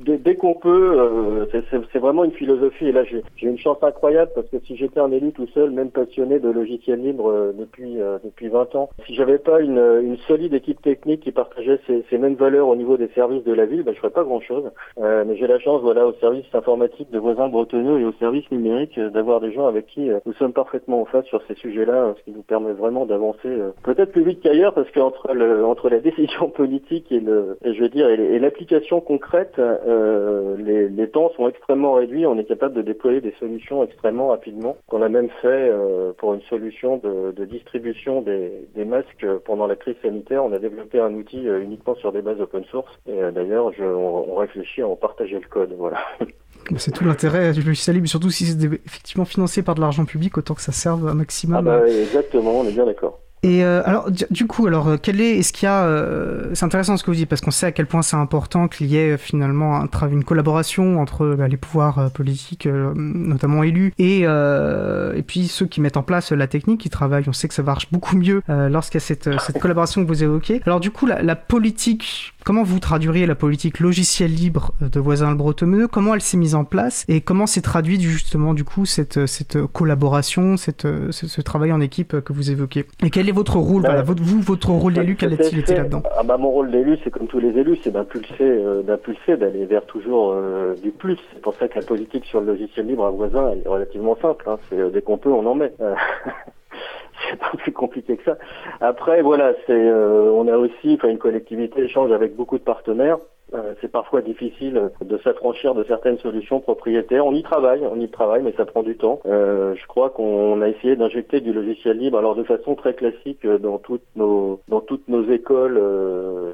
Dès, 0.00 0.34
qu'on 0.34 0.54
peut, 0.54 0.98
euh, 0.98 1.46
c'est 1.92 1.98
vraiment 1.98 2.24
une 2.24 2.32
philosophie. 2.32 2.86
Et 2.86 2.92
là, 2.92 3.04
j'ai 3.04 3.22
une 3.46 3.58
chance 3.58 3.78
incroyable 3.82 4.30
parce 4.34 4.48
que 4.48 4.58
si 4.64 4.76
j'étais 4.76 5.00
un 5.00 5.10
élu 5.10 5.32
tout 5.32 5.46
seul, 5.48 5.70
même 5.70 5.90
passionné 5.90 6.38
de 6.38 6.50
logiciels 6.50 7.00
libres 7.00 7.30
euh, 7.30 7.52
depuis 7.56 8.00
euh, 8.00 8.18
depuis 8.24 8.48
20 8.48 8.74
ans, 8.74 8.90
si 9.06 9.14
j'avais 9.14 9.38
pas 9.38 9.60
une, 9.60 9.78
une 10.02 10.16
solide 10.28 10.54
équipe 10.54 10.80
technique 10.82 11.20
qui 11.20 11.32
partageait 11.32 11.80
ces, 11.86 12.04
ces 12.08 12.18
mêmes 12.18 12.34
valeurs 12.34 12.68
au 12.68 12.76
niveau 12.76 12.96
des 12.96 13.08
services 13.08 13.44
de 13.44 13.52
la 13.52 13.66
ville, 13.66 13.82
ben, 13.82 13.94
je 13.94 13.98
ferais 13.98 14.10
pas 14.10 14.24
grand-chose. 14.24 14.70
mais 14.98 15.36
j'ai 15.36 15.46
la 15.46 15.58
chance, 15.58 15.82
voilà, 15.82 16.06
au 16.06 16.12
service 16.14 16.46
informatique 16.52 17.10
de 17.10 17.18
voisins 17.18 17.48
bretonneux 17.48 18.00
et 18.00 18.04
au 18.04 18.12
service 18.12 18.50
numérique, 18.50 18.98
d'avoir 18.98 19.40
des 19.40 19.52
gens 19.52 19.66
avec 19.66 19.86
qui 19.86 20.10
nous 20.26 20.32
sommes 20.34 20.52
parfaitement 20.52 21.02
en 21.02 21.04
face 21.04 21.24
sur 21.26 21.42
ces 21.46 21.54
sujets-là, 21.54 22.14
ce 22.18 22.24
qui 22.24 22.32
nous 22.32 22.42
permet 22.42 22.72
vraiment 22.72 23.06
d'avancer 23.06 23.48
peut-être 23.82 24.12
plus 24.12 24.22
vite 24.22 24.40
qu'ailleurs 24.42 24.74
parce 24.74 24.90
qu'entre 24.90 25.30
entre 25.64 25.88
la 25.88 26.00
décision 26.10 26.48
politique 26.48 27.10
et 27.10 27.20
le, 27.20 27.58
et 27.64 27.74
je 27.74 27.80
veux 27.82 27.88
dire, 27.88 28.08
et 28.08 28.38
l'application 28.38 29.00
concrète. 29.00 29.60
Euh, 29.90 30.56
les, 30.58 30.88
les, 30.88 31.08
temps 31.08 31.32
sont 31.36 31.48
extrêmement 31.48 31.94
réduits. 31.94 32.26
On 32.26 32.38
est 32.38 32.44
capable 32.44 32.74
de 32.74 32.82
déployer 32.82 33.20
des 33.20 33.34
solutions 33.40 33.82
extrêmement 33.82 34.28
rapidement. 34.28 34.76
On 34.90 35.02
a 35.02 35.08
même 35.08 35.28
fait 35.42 35.48
euh, 35.70 36.12
pour 36.16 36.34
une 36.34 36.42
solution 36.42 36.98
de, 36.98 37.32
de 37.32 37.44
distribution 37.44 38.22
des, 38.22 38.68
des, 38.74 38.84
masques 38.84 39.26
pendant 39.44 39.66
la 39.66 39.76
crise 39.76 39.96
sanitaire. 40.02 40.44
On 40.44 40.52
a 40.52 40.58
développé 40.58 41.00
un 41.00 41.12
outil 41.14 41.48
euh, 41.48 41.60
uniquement 41.60 41.94
sur 41.96 42.12
des 42.12 42.22
bases 42.22 42.40
open 42.40 42.64
source. 42.70 42.92
Et 43.06 43.18
d'ailleurs, 43.32 43.72
on, 43.80 44.26
on, 44.28 44.34
réfléchit 44.36 44.82
à 44.82 44.88
en 44.88 44.96
partager 44.96 45.38
le 45.38 45.48
code. 45.48 45.74
Voilà. 45.76 45.98
C'est 46.76 46.92
tout 46.92 47.04
l'intérêt 47.04 47.52
du 47.52 47.62
logiciel 47.62 47.96
libre, 47.96 48.06
surtout 48.06 48.30
si 48.30 48.44
c'est 48.44 48.64
effectivement 48.64 49.24
financé 49.24 49.62
par 49.62 49.74
de 49.74 49.80
l'argent 49.80 50.04
public, 50.04 50.38
autant 50.38 50.54
que 50.54 50.60
ça 50.60 50.72
serve 50.72 51.08
un 51.08 51.14
maximum. 51.14 51.66
Ah 51.66 51.80
bah, 51.80 51.88
exactement, 51.88 52.60
on 52.60 52.64
est 52.64 52.72
bien 52.72 52.86
d'accord. 52.86 53.18
Et 53.42 53.64
euh, 53.64 53.82
alors, 53.86 54.10
du 54.10 54.46
coup, 54.46 54.66
alors, 54.66 54.88
euh, 54.88 54.96
quel 55.00 55.20
est, 55.20 55.38
est-ce 55.38 55.52
qu'il 55.52 55.64
y 55.64 55.68
a, 55.68 55.84
euh, 55.84 56.50
c'est 56.52 56.64
intéressant 56.66 56.98
ce 56.98 57.04
que 57.04 57.10
vous 57.10 57.16
dites 57.16 57.28
parce 57.28 57.40
qu'on 57.40 57.50
sait 57.50 57.66
à 57.66 57.72
quel 57.72 57.86
point 57.86 58.02
c'est 58.02 58.16
important 58.16 58.68
qu'il 58.68 58.88
y 58.88 58.98
ait 58.98 59.16
finalement 59.16 59.76
un, 59.76 59.88
une 60.10 60.24
collaboration 60.24 61.00
entre 61.00 61.34
bah, 61.38 61.48
les 61.48 61.56
pouvoirs 61.56 62.10
politiques, 62.10 62.66
notamment 62.66 63.62
élus, 63.62 63.94
et 63.98 64.20
et 64.20 65.22
puis 65.22 65.48
ceux 65.48 65.66
qui 65.66 65.80
mettent 65.80 65.96
en 65.96 66.02
place 66.02 66.32
la 66.32 66.46
technique, 66.46 66.80
qui 66.80 66.90
travaillent. 66.90 67.24
On 67.28 67.32
sait 67.32 67.48
que 67.48 67.54
ça 67.54 67.62
marche 67.62 67.90
beaucoup 67.90 68.16
mieux 68.16 68.42
lorsqu'il 68.48 69.00
y 69.00 69.02
a 69.02 69.06
cette, 69.06 69.40
cette 69.40 69.58
collaboration 69.58 70.02
que 70.02 70.08
vous 70.08 70.22
évoquez. 70.22 70.60
Alors, 70.66 70.80
du 70.80 70.90
coup, 70.90 71.06
la, 71.06 71.22
la 71.22 71.36
politique 71.36 72.34
Comment 72.44 72.62
vous 72.62 72.78
traduiriez 72.78 73.26
la 73.26 73.34
politique 73.34 73.80
logicielle 73.80 74.32
libre 74.32 74.72
de 74.80 74.98
Voisin 74.98 75.30
le 75.30 75.36
Bretonneux 75.36 75.88
Comment 75.88 76.14
elle 76.14 76.22
s'est 76.22 76.38
mise 76.38 76.54
en 76.54 76.64
place? 76.64 77.04
Et 77.06 77.20
comment 77.20 77.46
s'est 77.46 77.60
traduit 77.60 78.00
justement 78.00 78.54
du 78.54 78.64
coup 78.64 78.86
cette, 78.86 79.26
cette 79.26 79.66
collaboration, 79.66 80.56
cette, 80.56 80.88
ce, 81.10 81.40
travail 81.42 81.70
en 81.70 81.82
équipe 81.82 82.20
que 82.20 82.32
vous 82.32 82.50
évoquez? 82.50 82.86
Et 83.02 83.10
quel 83.10 83.28
est 83.30 83.32
votre 83.32 83.56
rôle 83.56 83.82
voilà, 83.82 84.02
Vous, 84.02 84.40
votre 84.40 84.70
rôle 84.70 84.92
d'élu, 84.92 85.16
quel 85.16 85.32
est-il 85.32 85.60
été 85.60 85.74
là-dedans 85.74 86.02
ah 86.16 86.22
bah, 86.22 86.36
Mon 86.36 86.50
rôle 86.50 86.70
d'élu, 86.70 86.98
c'est 87.02 87.10
comme 87.10 87.26
tous 87.26 87.38
les 87.38 87.56
élus, 87.58 87.78
c'est 87.82 87.90
d'impulser, 87.90 88.34
euh, 88.40 88.82
d'impulser, 88.82 89.36
d'aller 89.36 89.64
vers 89.64 89.84
toujours 89.86 90.32
euh, 90.32 90.74
du 90.82 90.90
plus. 90.90 91.18
C'est 91.32 91.40
pour 91.40 91.54
ça 91.54 91.68
que 91.68 91.78
la 91.78 91.86
politique 91.86 92.24
sur 92.26 92.40
le 92.40 92.46
logiciel 92.46 92.86
libre 92.86 93.06
à 93.06 93.10
Voisin 93.10 93.50
elle 93.52 93.62
est 93.64 93.68
relativement 93.68 94.16
simple. 94.20 94.44
Hein. 94.48 94.58
C'est 94.68 94.78
euh, 94.78 94.90
dès 94.90 95.02
qu'on 95.02 95.18
peut, 95.18 95.30
on 95.30 95.46
en 95.46 95.54
met. 95.54 95.72
c'est 97.30 97.38
pas 97.38 97.52
plus 97.56 97.72
compliqué 97.72 98.16
que 98.16 98.24
ça. 98.24 98.36
Après, 98.80 99.22
voilà, 99.22 99.52
c'est, 99.66 99.90
on 99.92 100.46
a 100.48 100.56
aussi, 100.56 100.98
une 101.02 101.18
collectivité 101.18 101.82
échange 101.82 102.12
avec 102.12 102.36
beaucoup 102.36 102.58
de 102.58 102.64
partenaires. 102.64 103.18
Euh, 103.54 103.74
c'est 103.80 103.90
parfois 103.90 104.20
difficile 104.22 104.90
de 105.00 105.18
s'affranchir 105.18 105.74
de 105.74 105.84
certaines 105.84 106.18
solutions 106.18 106.60
propriétaires. 106.60 107.26
On 107.26 107.34
y 107.34 107.42
travaille, 107.42 107.82
on 107.90 107.98
y 107.98 108.08
travaille, 108.08 108.42
mais 108.42 108.52
ça 108.56 108.64
prend 108.64 108.82
du 108.82 108.96
temps. 108.96 109.20
Euh, 109.26 109.74
je 109.74 109.86
crois 109.86 110.10
qu'on 110.10 110.60
a 110.62 110.68
essayé 110.68 110.94
d'injecter 110.96 111.40
du 111.40 111.52
logiciel 111.52 111.98
libre, 111.98 112.18
alors 112.18 112.34
de 112.36 112.44
façon 112.44 112.74
très 112.74 112.94
classique 112.94 113.46
dans 113.46 113.78
toutes 113.78 114.04
nos 114.16 114.60
dans 114.68 114.80
toutes 114.80 115.08
nos 115.08 115.24
écoles, 115.30 115.78
euh, 115.80 116.52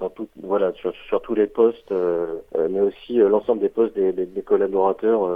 dans 0.00 0.10
voilà 0.42 0.72
sur, 0.72 0.92
sur 1.08 1.20
tous 1.20 1.34
les 1.34 1.46
postes, 1.46 1.92
euh, 1.92 2.36
mais 2.70 2.80
aussi 2.80 3.16
l'ensemble 3.18 3.60
des 3.60 3.68
postes 3.68 3.94
des, 3.94 4.12
des, 4.12 4.26
des 4.26 4.42
collaborateurs 4.42 5.28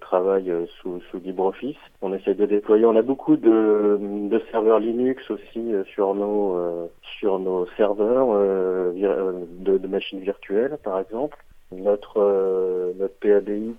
travaillent 0.00 0.52
sous 0.80 1.00
sous 1.10 1.18
LibreOffice. 1.18 1.76
On 2.02 2.12
essaie 2.12 2.34
de 2.34 2.46
déployer. 2.46 2.84
On 2.84 2.96
a 2.96 3.02
beaucoup 3.02 3.36
de, 3.36 3.98
de 4.00 4.42
serveurs 4.50 4.80
Linux 4.80 5.30
aussi 5.30 5.72
sur 5.94 6.14
nos 6.14 6.56
sur 7.18 7.38
nos 7.38 7.66
serveurs 7.76 8.28
de, 8.94 9.78
de 9.78 9.88
machines 9.88 10.20
virtuelles 10.20 10.57
par 10.82 11.00
exemple. 11.00 11.36
Notre, 11.70 12.18
euh, 12.18 12.92
notre 12.98 13.14
PABX, 13.20 13.76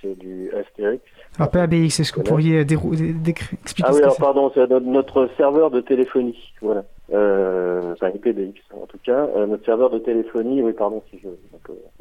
c'est 0.00 0.16
du 0.16 0.52
Asterix. 0.54 1.00
Alors 1.38 1.50
PABX, 1.50 1.98
est-ce 1.98 2.12
que 2.12 2.20
vous 2.20 2.24
pourriez 2.24 2.60
expliquer 2.60 3.82
Ah 3.84 3.92
oui, 3.92 4.00
alors 4.00 4.16
pardon, 4.16 4.52
c'est 4.54 4.70
notre, 4.70 5.28
serveur 5.36 5.72
de 5.72 5.80
téléphonie, 5.80 6.38
voilà. 6.60 6.84
Euh, 7.12 7.92
enfin, 7.92 8.10
PBX 8.10 8.60
en 8.80 8.86
tout 8.86 8.98
cas. 9.04 9.26
Euh, 9.36 9.46
notre 9.46 9.64
serveur 9.64 9.90
de 9.90 9.98
téléphonie, 9.98 10.62
oui, 10.62 10.72
pardon 10.72 11.02
si 11.10 11.18
je. 11.18 11.28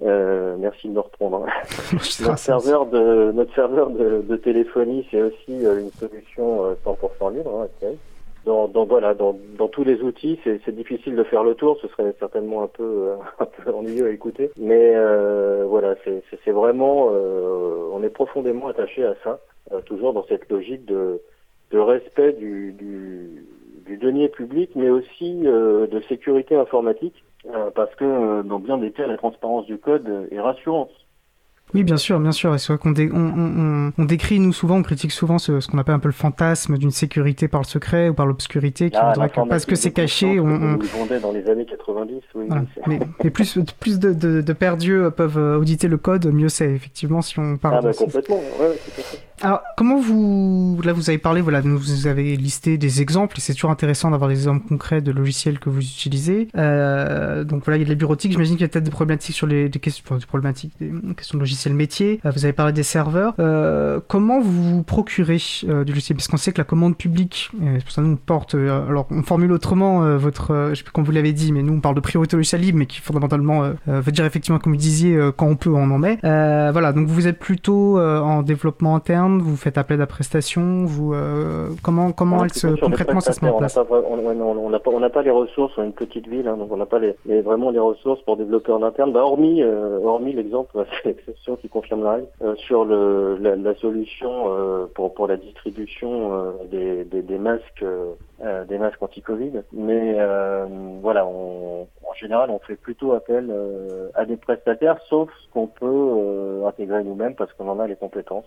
Euh, 0.06 0.56
merci 0.60 0.88
de 0.88 0.94
me 0.94 1.00
reprendre. 1.00 1.46
Hein. 1.46 1.98
notre 2.22 2.38
serveur 2.38 2.86
de 2.86 3.32
notre 3.32 3.54
serveur 3.56 3.90
de, 3.90 4.22
de 4.22 4.36
téléphonie, 4.38 5.06
c'est 5.10 5.24
aussi 5.24 5.50
une 5.50 5.92
solution 6.00 6.72
100% 6.86 7.34
libre, 7.34 7.68
hein, 7.82 7.88
dans, 8.46 8.68
dans, 8.68 8.86
voilà, 8.86 9.14
dans, 9.14 9.38
dans, 9.58 9.68
tous 9.68 9.84
les 9.84 10.02
outils, 10.02 10.40
c'est 10.44 10.76
difficile 10.76 11.16
de 11.16 11.24
faire 11.24 11.44
le 11.44 11.56
tour. 11.56 11.78
Ce 11.82 11.88
serait 11.90 12.16
certainement 12.20 12.64
un 12.64 12.68
peu, 12.68 12.84
euh, 12.84 13.16
un 13.40 13.46
peu 13.46 13.72
ennuyeux 13.74 14.08
à 14.08 14.10
écouter. 14.10 14.52
Mais 14.58 14.94
euh, 14.96 15.66
voilà, 15.68 15.96
c'est 16.04 16.52
vraiment, 16.52 17.10
euh, 17.12 17.90
on 17.94 18.04
est 18.04 18.10
profondément 18.10 18.68
attaché 18.68 19.06
à 19.06 19.16
ça, 19.24 19.40
euh, 19.72 19.82
toujours 19.82 20.14
dans 20.14 20.26
cette 20.26 20.50
logique 20.50 20.86
de, 20.86 21.22
de 21.72 21.80
respect 21.80 22.34
du, 22.34 22.74
du, 22.74 23.46
du 23.86 23.98
denier 23.98 24.30
public, 24.30 24.72
mais 24.76 24.90
aussi 24.90 25.42
de 25.42 26.02
sécurité 26.08 26.56
informatique, 26.56 27.24
parce 27.76 27.94
que 27.96 28.42
dans 28.44 28.60
bien 28.60 28.78
des 28.78 28.92
cas, 28.92 29.08
la 29.08 29.18
transparence 29.18 29.66
du 29.66 29.78
code 29.78 30.28
est 30.32 30.40
rassurante. 30.40 30.92
Oui, 31.74 31.84
bien 31.84 31.98
sûr, 31.98 32.20
bien 32.20 32.32
sûr. 32.32 32.54
Et 32.54 32.58
c'est 32.58 32.74
vrai 32.74 32.78
qu'on 32.78 32.94
on, 32.94 33.92
on, 33.98 34.06
décrit, 34.06 34.40
nous, 34.40 34.54
souvent, 34.54 34.78
on 34.78 34.84
critique 34.84 35.12
souvent 35.12 35.38
ce, 35.38 35.60
ce 35.60 35.68
qu'on 35.68 35.78
appelle 35.78 35.96
un 35.96 36.00
peu 36.00 36.10
le 36.10 36.14
fantasme 36.14 36.78
d'une 36.78 36.92
sécurité 36.92 37.48
par 37.48 37.62
le 37.62 37.66
secret 37.66 38.10
ou 38.10 38.14
par 38.14 38.26
l'obscurité, 38.26 38.90
qui 38.90 38.98
ah, 38.98 39.14
voudrait 39.14 39.30
que 39.30 39.48
parce 39.48 39.66
que 39.66 39.76
c'est 39.76 39.92
caché, 39.92 40.40
on... 40.40 40.46
on... 40.46 41.20
dans 41.22 41.32
les 41.32 41.50
années 41.50 41.66
90, 41.66 42.22
oui. 42.36 42.48
mais, 42.88 43.00
mais, 43.24 43.30
plus, 43.30 43.60
plus 43.80 44.00
de, 44.00 44.14
de, 44.14 44.42
de 44.42 44.54
perdus 44.54 45.02
peuvent 45.16 45.58
auditer 45.60 45.88
le 45.88 45.98
code, 45.98 46.26
mieux 46.28 46.50
c'est, 46.50 46.72
effectivement, 46.72 47.22
si 47.22 47.40
on 47.40 47.58
parle 47.58 47.78
ah, 47.78 47.82
bah, 47.82 47.94
complètement, 47.94 48.42
ouais, 48.60 48.78
alors, 49.44 49.62
comment 49.76 50.00
vous, 50.00 50.80
là, 50.84 50.94
vous 50.94 51.10
avez 51.10 51.18
parlé, 51.18 51.42
voilà, 51.42 51.62
vous 51.62 52.08
avez 52.08 52.36
listé 52.38 52.78
des 52.78 53.02
exemples, 53.02 53.38
et 53.38 53.42
c'est 53.42 53.54
toujours 53.54 53.72
intéressant 53.72 54.12
d'avoir 54.12 54.30
des 54.30 54.36
exemples 54.36 54.68
concrets 54.68 55.02
de 55.02 55.12
logiciels 55.12 55.60
que 55.60 55.70
vous 55.70 55.82
utilisez. 55.82 56.48
Euh, 56.58 57.44
donc 57.44 57.66
voilà, 57.66 57.78
il 57.78 57.80
y 57.80 57.84
a 57.84 57.86
de 57.86 57.90
la 57.90 57.96
bureautique, 57.96 58.32
j'imagine 58.32 58.56
qu'il 58.56 58.62
y 58.62 58.66
a 58.66 58.68
peut-être 58.68 58.84
des 58.84 58.92
problématiques 58.92 59.36
sur 59.36 59.48
les, 59.48 59.68
des 59.68 59.80
questions, 59.80 60.16
des 60.16 60.26
problématiques, 60.26 60.74
des 60.80 60.92
questions 61.16 61.38
de 61.38 61.42
logiciels 61.42 61.74
métiers. 61.74 62.20
Euh, 62.26 62.32
vous 62.32 62.46
avez 62.46 62.54
parlé 62.54 62.72
des 62.72 62.84
serveurs. 62.84 63.34
Euh, 63.40 64.00
comment 64.08 64.42
vous 64.42 64.76
vous 64.76 64.84
procurez 64.84 65.38
euh, 65.68 65.84
du 65.84 65.94
logiciel? 65.94 66.18
Parce 66.18 66.28
qu'on 66.28 66.38
sait 66.38 66.52
que 66.52 66.60
la 66.60 66.64
commande 66.64 66.96
publique, 66.96 67.50
c'est 67.60 67.84
pour 67.84 67.92
ça 67.92 68.02
que 68.02 68.08
nous 68.08 68.14
on 68.14 68.18
porte, 68.18 68.54
euh, 68.56 68.88
alors 68.88 69.08
on 69.10 69.24
formule 69.24 69.52
autrement 69.52 70.18
votre, 70.18 70.70
je 70.70 70.76
sais 70.76 70.84
plus 70.84 70.92
comment 70.92 71.06
vous 71.06 71.12
l'avez 71.12 71.34
dit, 71.34 71.52
mais 71.52 71.64
nous 71.64 71.74
on 71.74 71.80
parle 71.80 71.96
de 71.96 72.02
priorité 72.02 72.36
logiciel 72.36 72.62
libre, 72.62 72.78
mais 72.78 72.86
qui 72.86 73.00
fondamentalement 73.00 73.72
veut 73.88 74.12
dire 74.12 74.26
effectivement, 74.26 74.60
comme 74.60 74.74
vous 74.74 74.80
disiez, 74.80 75.18
quand 75.36 75.48
on 75.48 75.56
peut, 75.56 75.70
on 75.70 75.90
en 75.90 75.98
met. 75.98 76.20
voilà, 76.22 76.94
donc 76.94 77.08
vous 77.08 77.28
êtes 77.28 77.40
plutôt 77.40 78.00
en 78.00 78.44
développement 78.44 78.96
interne 78.96 79.31
vous 79.40 79.56
faites 79.56 79.78
appel 79.78 80.02
à 80.02 80.08
prestation, 80.08 80.86
vous 80.86 81.14
euh, 81.14 81.70
comment 81.84 82.12
comment 82.12 82.44
elle 82.44 82.54
se 82.54 82.68
concrètement 82.80 83.20
ça 83.20 83.34
se 83.34 83.44
met 83.44 83.52
en 83.52 83.58
place 83.58 83.78
On 83.78 83.82
n'a 84.70 84.80
pas, 84.80 84.92
on 84.92 85.10
pas, 85.10 85.22
les 85.22 85.32
ressources, 85.32 85.74
on 85.78 85.84
est 85.84 85.86
une 85.88 85.94
petite 85.94 86.28
ville, 86.28 86.48
hein, 86.48 86.58
donc 86.58 86.72
on 86.72 86.78
n'a 86.78 86.86
pas 86.86 87.00
les, 87.00 87.42
vraiment 87.42 87.70
les 87.70 87.80
ressources 87.80 88.22
pour 88.24 88.38
développer 88.38 88.72
en 88.72 88.84
interne. 88.84 89.12
Bah, 89.12 89.22
hormis 89.22 89.62
euh, 89.62 90.00
hormis 90.04 90.34
l'exemple, 90.34 90.72
c'est 91.04 91.10
l'exception 91.10 91.56
qui 91.56 91.70
confirme 91.70 92.04
la 92.04 92.12
règle 92.14 92.28
euh, 92.42 92.56
sur 92.56 92.86
le, 92.86 93.38
la, 93.38 93.56
la 93.56 93.76
solution 93.76 94.32
pour 94.96 95.14
pour 95.14 95.28
la 95.28 95.38
distribution 95.38 96.54
des, 96.72 97.04
des, 97.06 97.22
des, 97.22 97.38
masques 97.38 97.86
des 98.68 98.78
masques 98.78 99.02
anti-Covid. 99.02 99.62
Mais 99.74 100.18
voilà, 101.02 101.26
on, 101.26 101.84
en 101.84 102.14
général, 102.14 102.50
on 102.50 102.60
fait 102.60 102.76
plutôt 102.76 103.14
appel 103.14 103.54
à 104.16 104.26
des 104.26 104.38
prestataires, 104.38 104.98
sauf 105.10 105.30
ce 105.44 105.54
qu'on 105.54 105.68
peut 105.68 106.66
intégrer 106.68 107.04
nous-mêmes 107.04 107.36
parce 107.36 107.52
qu'on 107.54 107.70
en 107.70 107.80
a 107.80 107.88
les 107.88 107.96
compétences. 107.96 108.46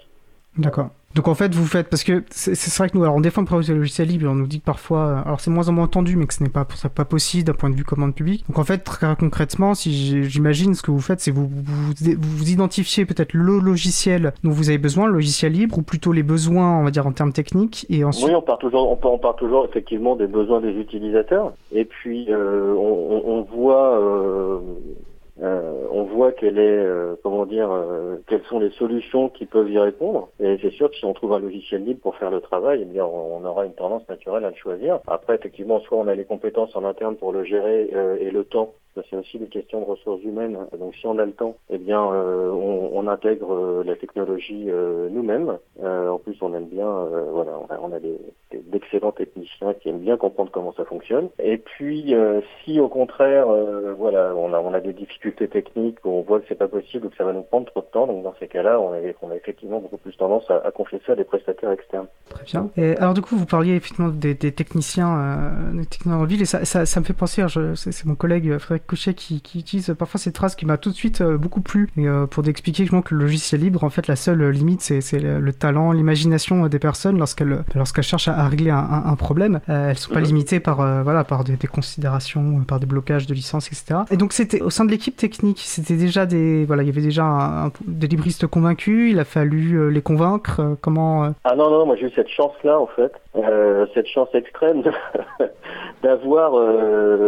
D'accord. 0.57 0.91
Donc 1.15 1.29
en 1.29 1.35
fait, 1.35 1.55
vous 1.55 1.67
faites 1.67 1.89
parce 1.89 2.03
que 2.03 2.25
c'est 2.31 2.77
vrai 2.77 2.89
que 2.89 2.99
nous, 2.99 3.05
alors 3.05 3.15
on 3.15 3.21
défend 3.21 3.43
le 3.43 3.47
projet 3.47 3.73
logiciel 3.73 4.09
libre, 4.09 4.29
on 4.29 4.35
nous 4.35 4.49
dit 4.49 4.59
que 4.59 4.65
parfois, 4.65 4.99
euh, 4.99 5.23
alors 5.25 5.41
c'est 5.41 5.51
moins 5.51 5.69
en 5.69 5.73
moins 5.73 5.85
entendu, 5.85 6.17
mais 6.17 6.27
que 6.27 6.35
ce 6.35 6.43
n'est 6.43 6.49
pas 6.49 6.67
ça 6.75 6.89
pas 6.89 7.05
possible 7.05 7.45
d'un 7.45 7.53
point 7.53 7.71
de 7.71 7.77
vue 7.77 7.85
commande 7.85 8.17
publique. 8.17 8.45
Donc 8.49 8.59
en 8.59 8.65
fait, 8.65 8.79
très 8.79 9.15
concrètement, 9.15 9.75
si 9.75 10.25
j'imagine 10.25 10.75
ce 10.75 10.83
que 10.83 10.91
vous 10.91 11.01
faites, 11.01 11.21
c'est 11.21 11.31
vous, 11.31 11.47
vous 11.47 11.93
vous, 12.19 12.51
identifiez 12.51 13.07
peut-être 13.07 13.33
le 13.33 13.61
logiciel 13.61 14.33
dont 14.43 14.51
vous 14.51 14.71
avez 14.71 14.79
besoin, 14.79 15.07
le 15.07 15.13
logiciel 15.13 15.53
libre, 15.53 15.79
ou 15.79 15.83
plutôt 15.83 16.13
les 16.13 16.25
besoins, 16.25 16.81
on 16.81 16.83
va 16.83 16.91
dire 16.91 17.07
en 17.07 17.13
termes 17.13 17.33
techniques, 17.33 17.87
et 17.91 18.03
ensuite. 18.03 18.27
Oui, 18.27 18.35
on 18.35 18.43
part 18.43 18.59
toujours, 18.59 18.91
on 18.91 18.97
part, 18.97 19.13
on 19.13 19.19
part 19.19 19.37
toujours 19.37 19.65
effectivement 19.67 20.17
des 20.17 20.27
besoins 20.27 20.61
des 20.61 20.73
utilisateurs, 20.73 21.53
et 21.71 21.85
puis 21.85 22.27
euh, 22.31 22.75
on, 22.75 23.23
on, 23.25 23.43
voit. 23.43 24.01
Euh, 24.01 24.59
euh, 25.43 25.87
on 25.91 26.05
voit 26.05 26.33
quelle 26.33 26.59
est, 26.59 26.79
euh, 26.79 27.17
comment 27.23 27.45
dire, 27.45 27.71
euh, 27.71 28.17
quelles 28.29 28.45
sont 28.45 28.61
les 28.61 28.71
solutions 28.71 29.29
qui 29.29 29.47
peuvent 29.47 29.71
y 29.71 29.79
répondre. 29.79 30.29
Et 30.39 30.59
c'est 30.63 30.71
sûr 30.71 30.91
que 30.91 30.97
si 30.97 31.05
on 31.05 31.13
trouve 31.13 31.33
un 31.33 31.41
logiciel 31.41 31.85
libre 31.85 32.01
pour 32.01 32.17
faire 32.17 32.31
le 32.31 32.41
travail, 32.41 32.81
eh 32.83 32.85
bien, 32.85 33.05
on, 33.05 33.45
aura 33.45 33.67
une 33.67 33.75
tendance 33.75 34.09
naturelle 34.09 34.45
à 34.45 34.51
le 34.51 34.57
choisir. 34.57 35.01
Après, 35.07 35.35
effectivement, 35.35 35.81
soit 35.81 35.99
on 35.99 36.07
a 36.07 36.15
les 36.15 36.25
compétences 36.25 36.75
en 36.77 36.85
interne 36.85 37.17
pour 37.17 37.33
le 37.33 37.45
gérer 37.45 37.91
et 38.21 38.31
le 38.31 38.45
temps 38.45 38.75
c'est 39.11 39.17
aussi 39.17 39.39
des 39.39 39.47
questions 39.47 39.81
de 39.81 39.85
ressources 39.85 40.23
humaines. 40.23 40.59
Donc 40.79 40.95
si 40.95 41.07
on 41.07 41.19
a 41.19 41.25
le 41.25 41.33
temps, 41.33 41.57
eh 41.71 41.79
bien 41.79 42.01
euh, 42.13 42.51
on, 42.51 43.07
intègre 43.07 43.53
euh, 43.53 43.85
la 43.85 43.97
technologie 43.97 44.65
euh, 44.69 45.09
nous-mêmes. 45.11 45.59
en 45.83 46.19
plus, 46.19 46.37
on 46.41 46.55
aime 46.55 46.69
bien, 46.69 46.91
voilà, 47.33 47.53
on 47.83 47.93
a, 47.93 48.01
des, 48.01 48.19
d'excellents 48.73 49.13
techniciens 49.13 49.75
qui 49.75 49.91
aiment 49.91 49.99
bien 49.99 50.17
comprendre 50.17 50.51
comment 50.51 50.73
ça 50.73 50.85
fonctionne. 50.85 51.29
Et 51.39 51.59
puis 51.59 52.15
si 52.65 52.81
au 52.81 52.89
contraire, 52.89 53.47
voilà, 53.99 54.35
on 54.35 54.53
a, 54.73 54.81
des 54.81 54.93
difficultés 54.93 55.49
techniques, 55.49 55.99
on 56.05 56.23
voit 56.23 56.41
que 56.41 56.47
c'est 56.49 56.55
pas 56.55 56.69
possible 56.69 57.07
ou 57.07 57.11
que 57.11 57.17
ça 57.17 57.25
va 57.25 57.33
nous 57.33 57.43
prendre 57.43 57.67
trop 57.67 57.81
de 57.81 57.87
temps, 57.87 58.07
donc 58.07 58.23
dans 58.23 58.35
ces 58.41 58.49
cas-là, 58.49 58.81
on 58.81 58.93
a, 58.93 59.37
effectivement 59.37 59.81
beaucoup 59.81 59.99
plus 59.99 60.17
tendance 60.17 60.51
à, 60.51 60.71
confier 60.71 61.01
ça 61.07 61.13
à 61.13 61.17
des 61.17 61.25
prestataires 61.25 61.73
externes. 61.73 62.07
Très 62.31 62.45
bien. 62.45 62.71
Alors 62.99 63.15
du 63.15 63.21
coup, 63.21 63.37
vous 63.37 63.47
parliez 63.47 63.75
effectivement 63.75 64.09
des, 64.09 64.37
techniciens, 64.37 65.53
des 65.75 65.87
techniciens 65.87 66.21
en 66.21 66.25
ville, 66.25 66.43
et 66.43 66.47
ça, 66.47 66.65
ça, 66.65 66.87
ça 66.87 67.01
me 67.01 67.05
fait 67.05 67.13
penser, 67.13 67.45
c'est 67.75 68.07
mon 68.07 68.15
collègue 68.15 68.57
Frédéric 68.59 68.84
Couchet 68.87 69.15
qui, 69.15 69.41
qui, 69.41 69.59
utilise 69.61 69.95
parfois 69.99 70.21
cette 70.21 70.37
phrase 70.37 70.55
qui 70.55 70.67
m'a 70.67 70.77
tout 70.77 70.91
de 70.91 70.95
suite 70.95 71.21
euh, 71.21 71.37
beaucoup 71.37 71.61
plu. 71.61 71.89
Et, 71.97 72.07
euh, 72.07 72.27
pour 72.27 72.47
expliquer 72.47 72.87
que 72.87 73.15
le 73.15 73.21
logiciel 73.21 73.61
libre, 73.61 73.85
en 73.85 73.91
fait, 73.91 74.07
la 74.07 74.17
seule 74.17 74.49
limite, 74.51 74.81
c'est 74.81 75.19
le, 75.19 75.53
talent, 75.53 75.93
l'imagination 75.93 76.67
des 76.67 76.79
personnes 76.79 77.19
lorsqu'elles 77.19 77.65
lorsqu'elles 77.75 78.05
cherchent 78.05 78.29
à, 78.29 78.47
régler 78.49 78.71
un, 78.71 79.17
problème. 79.17 79.61
Euh, 79.69 79.91
elles 79.91 79.99
sont 79.99 80.13
pas 80.13 80.21
limitées 80.21 80.61
par 80.61 80.77
voilà 81.03 81.25
par 81.25 81.45
des, 81.45 81.57
considérations, 81.67 82.63
par 82.67 82.81
des 82.81 82.87
blocages 82.87 83.27
de 83.27 83.35
licence, 83.35 83.69
etc. 83.69 84.01
Et 84.11 84.17
donc 84.17 84.33
c'était 84.33 84.61
au 84.61 84.71
sein 84.71 84.85
de 84.85 84.91
l'équipe 84.91 85.17
technique, 85.17 85.61
c'était 85.61 85.97
déjà 85.97 86.27
des 86.27 86.65
voilà, 86.65 86.83
il 86.83 86.87
y 86.87 86.91
avait 86.91 87.01
déjà 87.01 87.71
des 87.87 88.07
libristes 88.07 88.47
convaincus. 88.47 89.13
Il 89.13 89.19
a 89.19 89.25
fallu 89.25 89.91
les 89.91 90.03
convaincre. 90.03 90.77
comment 90.81 91.33
Ah 91.45 91.57
non 91.57 91.71
non, 91.71 91.87
moi 91.87 91.97
j'ai 91.97 92.07
eu 92.07 92.13
cette 92.15 92.29
chance 92.29 92.53
là 92.65 92.79
en 92.79 92.89
fait, 92.89 93.13
cette 93.95 94.09
chance 94.09 94.29
extrême 94.35 94.83
d'avoir 96.03 96.53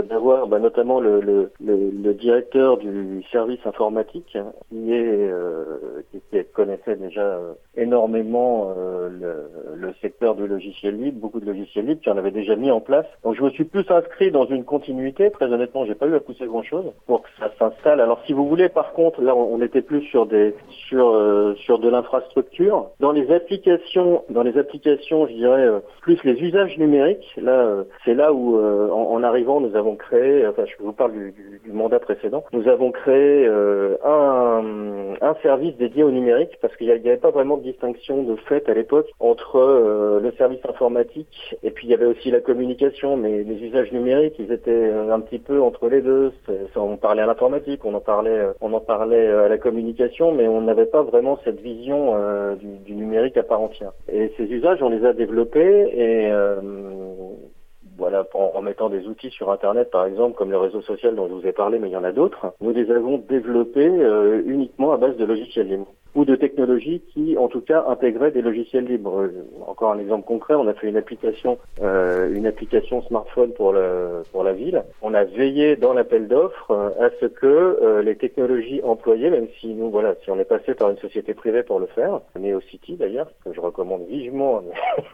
d'avoir 0.02 0.46
bah, 0.46 0.58
notamment 0.58 1.00
le, 1.00 1.20
le 1.20 1.45
le, 1.64 2.14
directeur 2.14 2.78
du 2.78 3.22
service 3.30 3.60
informatique 3.66 4.38
qui 4.70 4.92
est 4.92 5.30
euh, 5.36 6.02
qui, 6.12 6.44
connaissait 6.52 6.96
déjà 6.96 7.20
euh, 7.20 7.52
énormément 7.76 8.72
euh, 8.76 9.08
le, 9.74 9.92
secteur 10.00 10.34
du 10.34 10.46
logiciel 10.46 10.96
libre, 10.96 11.20
beaucoup 11.20 11.40
de 11.40 11.46
logiciels 11.46 11.86
libres 11.86 12.00
qui 12.00 12.10
en 12.10 12.16
avait 12.16 12.30
déjà 12.30 12.54
mis 12.56 12.70
en 12.70 12.80
place. 12.80 13.06
Donc 13.24 13.34
je 13.34 13.42
me 13.42 13.50
suis 13.50 13.64
plus 13.64 13.84
inscrit 13.90 14.30
dans 14.30 14.46
une 14.46 14.64
continuité. 14.64 15.30
Très 15.30 15.46
honnêtement, 15.46 15.84
j'ai 15.86 15.94
pas 15.94 16.06
eu 16.06 16.14
à 16.14 16.20
pousser 16.20 16.46
grand 16.46 16.62
chose 16.62 16.84
pour 17.06 17.22
que 17.22 17.28
ça 17.38 17.50
s'installe. 17.58 18.00
Alors 18.00 18.20
si 18.26 18.32
vous 18.32 18.46
voulez, 18.46 18.68
par 18.68 18.92
contre, 18.92 19.22
là 19.22 19.34
on 19.34 19.60
était 19.62 19.82
plus 19.82 20.02
sur 20.02 20.26
des 20.26 20.54
sur 20.88 21.54
sur 21.56 21.78
de 21.78 21.88
l'infrastructure. 21.88 22.88
Dans 23.00 23.12
les 23.12 23.30
applications, 23.32 24.24
dans 24.28 24.42
les 24.42 24.58
applications, 24.58 25.26
je 25.26 25.32
dirais 25.32 25.68
plus 26.02 26.22
les 26.24 26.34
usages 26.42 26.76
numériques. 26.78 27.34
Là, 27.36 27.84
c'est 28.04 28.14
là 28.14 28.32
où 28.32 28.58
en, 28.58 29.22
arrivant, 29.22 29.60
nous 29.60 29.76
avons 29.76 29.96
créé. 29.96 30.46
Enfin, 30.46 30.64
je 30.66 30.82
vous 30.82 30.92
parle 30.92 31.12
du, 31.12 31.34
du 31.64 31.72
mandat 31.72 31.98
précédent, 31.98 32.44
nous 32.52 32.68
avons 32.68 32.90
créé 32.90 33.46
euh, 33.46 33.96
un, 34.04 35.14
un, 35.20 35.34
service 35.42 35.76
dédié 35.76 36.02
au 36.02 36.10
numérique 36.10 36.58
parce 36.60 36.74
qu'il 36.76 36.86
n'y 36.86 36.92
avait 36.92 37.16
pas 37.16 37.30
vraiment 37.30 37.56
de 37.56 37.62
distinction 37.62 38.22
de 38.22 38.36
fait 38.36 38.68
à 38.68 38.74
l'époque 38.74 39.08
entre 39.20 39.56
euh, 39.56 40.20
le 40.20 40.32
service 40.32 40.64
informatique 40.64 41.56
et 41.62 41.70
puis 41.70 41.86
il 41.86 41.90
y 41.90 41.94
avait 41.94 42.06
aussi 42.06 42.30
la 42.30 42.40
communication, 42.40 43.16
mais 43.16 43.42
les 43.42 43.62
usages 43.62 43.92
numériques, 43.92 44.36
ils 44.38 44.52
étaient 44.52 44.70
euh, 44.70 45.12
un 45.12 45.20
petit 45.20 45.38
peu 45.38 45.60
entre 45.60 45.88
les 45.88 46.00
deux. 46.00 46.32
On 46.76 46.96
parlait 46.96 47.22
à 47.22 47.26
l'informatique, 47.26 47.84
on 47.84 47.94
en 47.94 48.00
parlait, 48.00 48.46
on 48.60 48.72
en 48.72 48.80
parlait 48.80 49.26
à 49.26 49.48
la 49.48 49.58
communication, 49.58 50.32
mais 50.32 50.48
on 50.48 50.62
n'avait 50.62 50.86
pas 50.86 51.02
vraiment 51.02 51.38
cette 51.44 51.60
vision 51.60 52.14
du, 52.56 52.78
du, 52.78 52.94
numérique 52.94 53.36
à 53.36 53.42
part 53.42 53.60
entière. 53.60 53.92
Et 54.10 54.32
ces 54.36 54.44
usages, 54.44 54.82
on 54.82 54.88
les 54.88 55.04
a 55.04 55.12
développés 55.12 55.90
et 55.94 56.30
voilà, 57.97 58.26
en, 58.35 58.61
mettant 58.63 58.89
des 58.89 59.06
outils 59.06 59.30
sur 59.30 59.50
Internet, 59.50 59.91
par 59.91 60.06
exemple, 60.06 60.37
comme 60.37 60.50
le 60.50 60.59
réseau 60.59 60.82
social 60.82 61.15
dont 61.15 61.28
je 61.28 61.35
vous 61.35 61.47
ai 61.47 61.52
parlé, 61.52 61.78
mais 61.78 61.89
il 61.89 61.93
y 61.93 61.97
en 61.97 62.04
a 62.04 62.13
d'autres, 62.13 62.54
nous 62.61 62.73
les 62.73 62.91
avons 62.91 63.19
développés 63.19 63.89
euh, 63.89 64.43
uniquement 64.47 64.93
à 64.93 64.97
base 64.97 65.17
de 65.17 65.25
logiciels 65.25 65.69
libres 65.69 65.93
ou 66.16 66.24
de 66.24 66.34
technologies 66.34 67.02
qui, 67.12 67.36
en 67.36 67.48
tout 67.48 67.60
cas, 67.60 67.84
intégraient 67.88 68.30
des 68.30 68.40
logiciels 68.40 68.86
libres. 68.86 69.20
Euh, 69.20 69.46
encore 69.66 69.92
un 69.92 69.98
exemple 69.98 70.26
concret, 70.26 70.54
on 70.54 70.66
a 70.66 70.72
fait 70.72 70.88
une 70.88 70.96
application, 70.96 71.58
euh, 71.82 72.34
une 72.34 72.46
application 72.46 73.02
smartphone 73.02 73.52
pour 73.52 73.72
le, 73.72 74.22
pour 74.32 74.42
la 74.42 74.54
ville. 74.54 74.82
On 75.02 75.12
a 75.12 75.24
veillé 75.24 75.76
dans 75.76 75.92
l'appel 75.92 76.26
d'offres 76.26 76.94
à 76.98 77.10
ce 77.20 77.26
que 77.26 78.00
les 78.02 78.16
technologies 78.16 78.80
employées, 78.82 79.28
même 79.28 79.48
si 79.60 79.74
nous, 79.74 79.90
voilà, 79.90 80.14
si 80.24 80.30
on 80.30 80.38
est 80.38 80.44
passé 80.44 80.74
par 80.74 80.90
une 80.90 80.96
société 80.96 81.34
privée 81.34 81.62
pour 81.62 81.78
le 81.78 81.86
faire, 81.86 82.20
NeoCity 82.38 82.96
d'ailleurs, 82.96 83.28
que 83.44 83.52
je 83.52 83.60
recommande 83.60 84.06
vivement. 84.08 84.62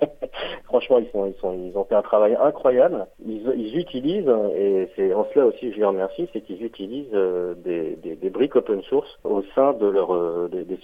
Franchement, 0.65 0.99
ils 1.01 1.09
sont, 1.11 1.27
ils 1.27 1.35
sont, 1.41 1.53
ils 1.55 1.77
ont 1.77 1.85
fait 1.85 1.97
un 1.97 2.03
travail 2.03 2.37
incroyable. 2.41 3.07
Ils, 3.27 3.53
ils 3.57 3.77
utilisent, 3.77 4.33
et 4.57 4.89
c'est 4.95 5.13
en 5.13 5.27
cela 5.35 5.47
aussi 5.47 5.73
je 5.73 5.79
les 5.79 5.85
remercie, 5.85 6.29
c'est 6.33 6.43
qu'ils 6.43 6.65
utilisent 6.65 7.11
des, 7.65 7.97
des, 7.97 8.15
des, 8.15 8.31
briques 8.31 8.55
open 8.55 8.83
source 8.83 9.19
au 9.25 9.43
sein 9.55 9.73
de 9.73 9.87
leur 9.87 10.49
des, 10.49 10.65
des 10.65 10.77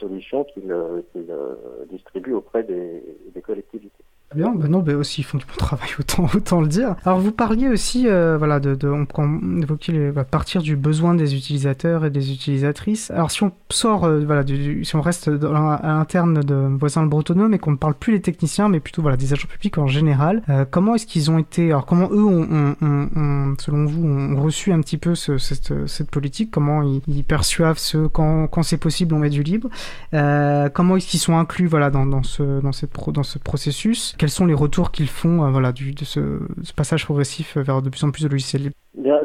euh, 0.70 1.84
distribuent 1.90 2.34
auprès 2.34 2.62
des 2.64 3.42
collectivités. 3.42 4.04
Bien, 4.34 4.54
ben 4.54 4.68
non, 4.68 4.80
ben 4.80 4.94
aussi 4.94 5.22
ils 5.22 5.24
font 5.24 5.38
du 5.38 5.46
bon 5.46 5.54
travail, 5.56 5.88
autant, 5.98 6.26
autant 6.34 6.60
le 6.60 6.68
dire. 6.68 6.96
Alors 7.06 7.18
vous 7.18 7.32
parliez 7.32 7.68
aussi, 7.68 8.08
euh, 8.08 8.36
voilà, 8.36 8.60
de, 8.60 8.74
de 8.74 8.86
on, 8.86 9.06
on 9.16 9.62
évoquait 9.62 10.12
à 10.14 10.24
partir 10.24 10.60
du 10.60 10.76
besoin 10.76 11.14
des 11.14 11.34
utilisateurs 11.34 12.04
et 12.04 12.10
des 12.10 12.30
utilisatrices. 12.30 13.10
Alors 13.10 13.30
si 13.30 13.42
on 13.42 13.52
sort, 13.70 14.04
euh, 14.04 14.20
voilà, 14.26 14.44
du, 14.44 14.84
si 14.84 14.96
on 14.96 15.00
reste 15.00 15.28
à 15.28 15.80
l'interne 15.82 16.42
de 16.42 16.54
Voisin 16.78 17.02
le 17.02 17.08
Bretonneau, 17.08 17.48
mais 17.48 17.58
qu'on 17.58 17.70
ne 17.70 17.76
parle 17.76 17.94
plus 17.94 18.12
les 18.12 18.20
techniciens, 18.20 18.68
mais 18.68 18.80
plutôt 18.80 19.00
voilà 19.00 19.16
des 19.16 19.32
agents 19.32 19.48
publics 19.48 19.78
en 19.78 19.86
général, 19.86 20.42
euh, 20.50 20.66
comment 20.70 20.94
est-ce 20.94 21.06
qu'ils 21.06 21.30
ont 21.30 21.38
été, 21.38 21.70
alors 21.70 21.86
comment 21.86 22.10
eux, 22.10 22.24
ont, 22.24 22.76
ont, 22.82 23.54
selon 23.58 23.86
vous, 23.86 24.06
ont 24.06 24.42
reçu 24.42 24.72
un 24.72 24.80
petit 24.82 24.98
peu 24.98 25.14
ce, 25.14 25.38
cette, 25.38 25.72
cette, 25.86 26.10
politique? 26.10 26.50
Comment 26.50 26.82
ils, 26.82 27.00
ils, 27.06 27.24
perçoivent 27.24 27.78
ce 27.78 28.06
quand, 28.06 28.46
quand 28.48 28.62
c'est 28.62 28.76
possible, 28.76 29.14
on 29.14 29.20
met 29.20 29.30
du 29.30 29.42
libre? 29.42 29.70
Comment 30.12 30.96
est-ce 30.98 31.06
qu'ils 31.06 31.20
sont 31.20 31.38
inclus, 31.38 31.66
voilà, 31.66 31.88
dans, 31.88 32.04
dans 32.04 32.22
ce 32.22 32.60
cette 32.72 32.92
dans 33.12 33.22
ce 33.22 33.38
processus? 33.38 34.16
Quels 34.18 34.30
sont 34.30 34.46
les 34.46 34.54
retours 34.54 34.90
qu'ils 34.90 35.08
font 35.08 35.44
euh, 35.44 35.50
voilà, 35.50 35.72
du, 35.72 35.92
de 35.92 36.04
ce, 36.04 36.40
passage 36.76 37.04
progressif 37.04 37.56
vers 37.56 37.80
de 37.80 37.88
plus 37.88 38.04
en 38.04 38.10
plus 38.10 38.24
de 38.24 38.28
logiciels 38.28 38.62
libres? 38.62 38.76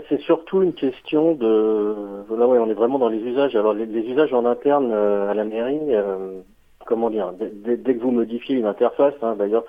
C'est 0.10 0.22
surtout 0.22 0.62
une 0.62 0.74
question 0.74 1.34
de. 1.34 1.96
Là, 2.38 2.48
ouais, 2.48 2.60
on 2.60 2.70
est 2.70 2.74
vraiment 2.74 3.00
dans 3.00 3.10
les 3.10 3.20
usages. 3.20 3.56
Alors, 3.56 3.74
les, 3.74 3.86
usages 3.86 4.34
en 4.34 4.46
interne 4.46 4.92
euh, 4.92 5.32
à 5.32 5.34
la 5.34 5.44
mairie, 5.44 5.80
euh, 5.90 6.42
comment 6.86 7.10
dire, 7.10 7.34
dès, 7.40 7.78
que 7.78 8.00
vous 8.00 8.12
modifiez 8.12 8.56
une 8.56 8.66
interface, 8.66 9.14
hein, 9.22 9.36
d'ailleurs, 9.38 9.64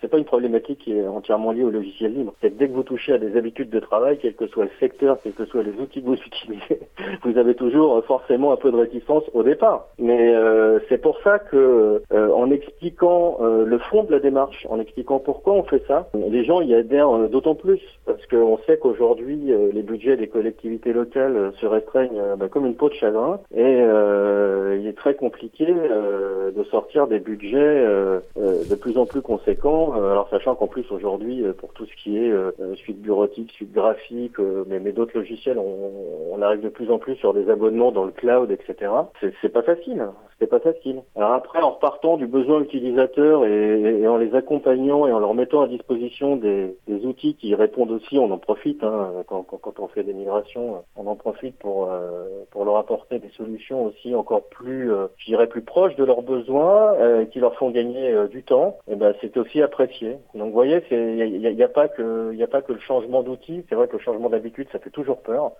c'est 0.00 0.08
pas 0.08 0.18
une 0.18 0.24
problématique 0.24 0.80
qui 0.80 0.96
est 0.96 1.06
entièrement 1.06 1.52
liée 1.52 1.64
au 1.64 1.70
logiciel 1.70 2.14
libre. 2.14 2.34
C'est 2.40 2.56
dès 2.56 2.68
que 2.68 2.72
vous 2.72 2.82
touchez 2.82 3.12
à 3.12 3.18
des 3.18 3.36
habitudes 3.36 3.70
de 3.70 3.80
travail, 3.80 4.18
quel 4.20 4.34
que 4.34 4.46
soit 4.46 4.64
le 4.64 4.70
secteur, 4.78 5.18
quels 5.22 5.32
que 5.32 5.44
soient 5.46 5.62
les 5.62 5.72
outils 5.80 6.02
que 6.02 6.06
vous 6.06 6.14
utilisez, 6.26 6.80
vous 7.24 7.38
avez 7.38 7.54
toujours 7.54 7.96
euh, 7.96 8.02
forcément 8.02 8.52
un 8.52 8.56
peu 8.56 8.70
de 8.70 8.76
réticence 8.76 9.24
au 9.34 9.42
départ. 9.42 9.86
Mais 9.98 10.34
euh, 10.34 10.78
c'est 10.88 11.00
pour 11.00 11.20
ça 11.22 11.38
que, 11.38 12.02
euh, 12.12 12.32
en 12.32 12.50
expliquant 12.50 13.38
le 13.40 13.78
fond 13.78 14.04
de 14.04 14.10
la 14.10 14.18
démarche, 14.18 14.66
en 14.70 14.80
expliquant 14.80 15.18
pourquoi 15.18 15.54
on 15.54 15.62
fait 15.64 15.82
ça, 15.86 16.08
les 16.14 16.44
gens 16.44 16.60
y 16.60 16.74
adhèrent 16.74 17.28
d'autant 17.28 17.54
plus 17.54 17.80
parce 18.06 18.24
qu'on 18.26 18.58
sait 18.66 18.78
qu'aujourd'hui 18.78 19.52
les 19.72 19.82
budgets 19.82 20.16
des 20.16 20.28
collectivités 20.28 20.92
locales 20.92 21.52
se 21.60 21.66
restreignent 21.66 22.20
bah, 22.38 22.48
comme 22.48 22.66
une 22.66 22.74
peau 22.74 22.88
de 22.88 22.94
chagrin 22.94 23.40
et 23.54 23.78
il 24.78 24.86
est 24.86 24.96
très 24.96 25.14
compliqué 25.14 25.66
euh, 25.90 26.50
de 26.50 26.64
sortir 26.64 27.06
des 27.06 27.18
budgets 27.18 27.58
euh, 27.58 28.20
euh, 28.38 28.64
de 28.64 28.74
plus 28.74 28.96
en 28.98 29.06
plus 29.06 29.22
conséquents. 29.22 29.92
alors 29.92 30.28
sachant 30.30 30.54
qu'en 30.54 30.66
plus 30.66 30.90
aujourd'hui, 30.90 31.44
pour 31.58 31.72
tout 31.72 31.86
ce 31.86 32.02
qui 32.02 32.18
est 32.18 32.32
suite 32.76 33.00
bureautique, 33.00 33.52
suite 33.52 33.72
graphique, 33.72 34.38
mais, 34.68 34.80
mais 34.80 34.92
d'autres 34.92 35.16
logiciels, 35.16 35.58
on, 35.58 36.32
on, 36.32 36.42
arrive 36.42 36.60
de 36.60 36.68
plus 36.68 36.90
en 36.90 36.98
plus 36.98 37.16
sur 37.16 37.34
des 37.34 37.50
abonnements 37.50 37.92
dans 37.92 38.04
le 38.04 38.12
cloud, 38.12 38.50
etc. 38.50 38.90
C'est 39.40 39.52
pas 39.52 39.62
facile. 39.62 40.06
C'est 40.40 40.46
pas 40.46 40.60
facile. 40.60 41.02
Alors 41.16 41.32
après, 41.32 41.60
en 41.60 41.72
repartant 41.72 42.16
du 42.16 42.26
besoin 42.26 42.60
utilisateur 42.60 43.44
et, 43.44 44.00
et, 44.00 44.08
en 44.08 44.16
les 44.16 44.34
accompagnant 44.34 45.06
et 45.06 45.12
en 45.12 45.18
leur 45.18 45.34
mettant 45.34 45.60
à 45.60 45.68
disposition 45.68 46.36
des, 46.36 46.74
des 46.88 47.04
outils 47.06 47.34
qui 47.34 47.54
répondent 47.54 47.90
aussi, 47.90 48.18
on 48.18 48.30
en 48.30 48.38
profite 48.38 48.82
hein, 48.82 49.12
quand, 49.26 49.42
quand, 49.42 49.58
quand, 49.58 49.80
on 49.80 49.88
fait 49.88 50.02
des 50.02 50.14
migrations, 50.14 50.82
on 50.96 51.06
en 51.06 51.16
profite 51.16 51.58
pour 51.58 51.88
euh, 51.90 52.44
pour 52.50 52.64
leur 52.64 52.76
apporter 52.76 53.18
des 53.18 53.28
solutions 53.30 53.84
aussi 53.84 54.14
encore 54.14 54.44
plus, 54.44 54.92
euh, 54.92 55.06
je 55.18 55.26
dirais, 55.26 55.46
plus 55.46 55.62
proches 55.62 55.94
de 55.96 56.04
leurs 56.04 56.22
besoins, 56.22 56.94
euh, 56.94 57.24
qui 57.26 57.38
leur 57.38 57.54
font 57.56 57.70
gagner 57.70 58.14
du 58.30 58.42
temps. 58.42 58.78
Et 58.90 58.96
ben 58.96 59.14
c'est 59.20 59.36
aussi 59.36 59.60
apprécié. 59.62 60.16
Donc 60.34 60.48
vous 60.48 60.54
voyez, 60.54 60.82
il 60.90 61.40
n'y 61.40 61.62
a, 61.62 61.66
a, 61.66 61.68
pas 61.68 61.88
que 61.88 62.32
il 62.32 62.42
a 62.42 62.46
pas 62.46 62.62
que 62.62 62.72
le 62.72 62.80
changement 62.80 63.22
d'outils. 63.22 63.64
C'est 63.68 63.74
vrai 63.74 63.88
que 63.88 63.96
le 63.96 64.02
changement 64.02 64.30
d'habitude, 64.30 64.68
ça 64.72 64.78
fait 64.78 64.90
toujours 64.90 65.18
peur. 65.18 65.52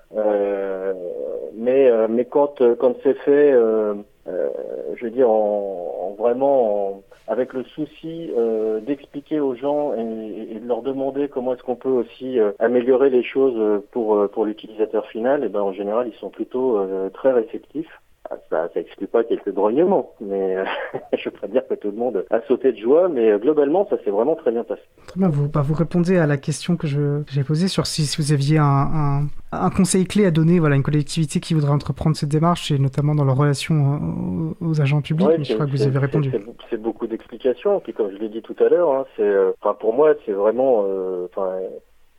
mais 1.54 1.90
mais 2.08 2.24
quand 2.24 2.62
quand 2.78 2.94
c'est 3.02 3.18
fait 3.18 3.52
euh, 3.90 3.94
je 4.26 5.04
veux 5.04 5.10
dire, 5.10 5.30
en, 5.30 6.14
vraiment 6.18 7.02
avec 7.26 7.52
le 7.52 7.64
souci 7.64 8.30
euh, 8.36 8.80
d'expliquer 8.80 9.40
aux 9.40 9.54
gens 9.54 9.94
et, 9.94 10.58
de 10.58 10.66
leur 10.66 10.82
demander 10.82 11.28
comment 11.28 11.54
est-ce 11.54 11.62
qu'on 11.62 11.76
peut 11.76 11.88
aussi 11.88 12.38
euh, 12.38 12.52
améliorer 12.58 13.08
les 13.10 13.22
choses 13.22 13.82
pour 13.92 14.28
pour 14.30 14.44
l'utilisateur 14.44 15.06
final, 15.06 15.44
et 15.44 15.48
ben 15.48 15.62
en 15.62 15.72
général 15.72 16.08
ils 16.12 16.18
sont 16.18 16.30
plutôt 16.30 16.78
très 17.14 17.32
réceptifs. 17.32 18.00
Ah, 18.32 18.36
ça, 18.48 18.68
ça 18.72 18.78
exclut 18.78 19.08
pas 19.08 19.24
quelques 19.24 19.52
grognements, 19.52 20.12
mais 20.20 20.56
euh, 20.56 20.64
je 21.18 21.28
peux 21.28 21.38
pas 21.40 21.48
dire 21.48 21.66
que 21.66 21.74
tout 21.74 21.90
le 21.90 21.96
monde 21.96 22.24
a 22.30 22.40
sauté 22.42 22.70
de 22.70 22.76
joie, 22.76 23.08
mais 23.08 23.28
euh, 23.28 23.38
globalement, 23.38 23.88
ça 23.90 23.96
s'est 24.04 24.10
vraiment 24.10 24.36
très 24.36 24.52
bien 24.52 24.62
passé. 24.62 24.82
Très 25.08 25.18
bien, 25.18 25.28
vous, 25.28 25.48
bah, 25.48 25.62
vous 25.62 25.74
répondez 25.74 26.16
à 26.16 26.28
la 26.28 26.36
question 26.36 26.76
que 26.76 26.86
j'ai 26.86 27.42
posée 27.42 27.66
sur 27.66 27.88
si, 27.88 28.06
si, 28.06 28.22
vous 28.22 28.32
aviez 28.32 28.58
un, 28.58 29.24
un, 29.50 29.70
conseil 29.70 30.06
clé 30.06 30.26
à 30.26 30.30
donner 30.30 30.60
voilà, 30.60 30.74
à 30.74 30.76
une 30.76 30.84
collectivité 30.84 31.40
qui 31.40 31.54
voudrait 31.54 31.72
entreprendre 31.72 32.14
cette 32.14 32.28
démarche, 32.28 32.70
et 32.70 32.78
notamment 32.78 33.16
dans 33.16 33.24
leur 33.24 33.36
relation 33.36 34.54
aux, 34.60 34.80
agents 34.80 35.02
publics, 35.02 35.26
mais 35.36 35.42
je 35.42 35.54
crois 35.54 35.66
que 35.66 35.72
vous 35.72 35.82
avez 35.82 35.98
répondu. 35.98 36.32
C'est 36.70 36.80
beaucoup 36.80 37.08
d'explications, 37.08 37.80
puis 37.80 37.92
comme 37.92 38.12
je 38.12 38.16
l'ai 38.18 38.28
dit 38.28 38.42
tout 38.42 38.56
à 38.60 38.68
l'heure, 38.68 38.92
hein, 38.92 39.06
euh, 39.18 39.52
pour 39.80 39.92
moi, 39.92 40.14
c'est 40.24 40.32
vraiment, 40.32 40.86
enfin 41.24 41.58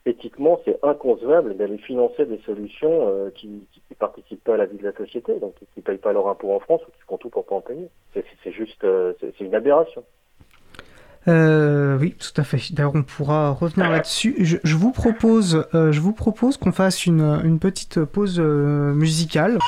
éthiquement, 0.05 0.59
c'est 0.65 0.77
inconcevable 0.83 1.55
d'aller 1.57 1.77
financer 1.77 2.25
des 2.25 2.39
solutions 2.45 3.07
euh, 3.07 3.29
qui 3.33 3.47
ne 3.47 3.95
participent 3.95 4.43
pas 4.43 4.55
à 4.55 4.57
la 4.57 4.65
vie 4.65 4.77
de 4.77 4.83
la 4.83 4.93
société, 4.93 5.39
donc 5.39 5.53
qui 5.55 5.65
ne 5.77 5.81
payent 5.81 5.97
pas 5.97 6.13
leur 6.13 6.27
impôt 6.27 6.53
en 6.53 6.59
France 6.59 6.81
ou 6.87 6.91
qui 6.91 7.01
font 7.07 7.17
tout 7.17 7.29
pour 7.29 7.45
pas 7.45 7.55
en 7.55 7.61
payer. 7.61 7.87
C'est 8.13 8.51
juste, 8.51 8.83
euh, 8.83 9.13
c'est 9.19 9.39
une 9.39 9.53
aberration. 9.55 10.03
Euh, 11.27 11.99
oui, 11.99 12.15
tout 12.15 12.41
à 12.41 12.43
fait. 12.43 12.73
D'ailleurs, 12.73 12.93
on 12.95 13.03
pourra 13.03 13.51
revenir 13.51 13.91
là-dessus. 13.91 14.35
Je, 14.39 14.57
je, 14.63 14.75
vous 14.75 14.91
propose, 14.91 15.67
je 15.73 15.99
vous 15.99 16.13
propose 16.13 16.57
qu'on 16.57 16.71
fasse 16.71 17.05
une, 17.05 17.21
une 17.43 17.59
petite 17.59 18.03
pause 18.03 18.39
musicale. 18.39 19.59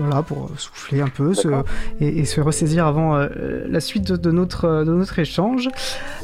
Voilà, 0.00 0.22
pour 0.22 0.50
souffler 0.56 1.02
un 1.02 1.08
peu 1.08 1.32
et, 2.00 2.24
se 2.24 2.40
ressaisir 2.40 2.86
avant 2.86 3.16
euh, 3.16 3.66
la 3.68 3.80
suite 3.80 4.12
de, 4.12 4.30
notre, 4.30 4.84
de 4.84 4.92
notre 4.92 5.18
échange. 5.18 5.68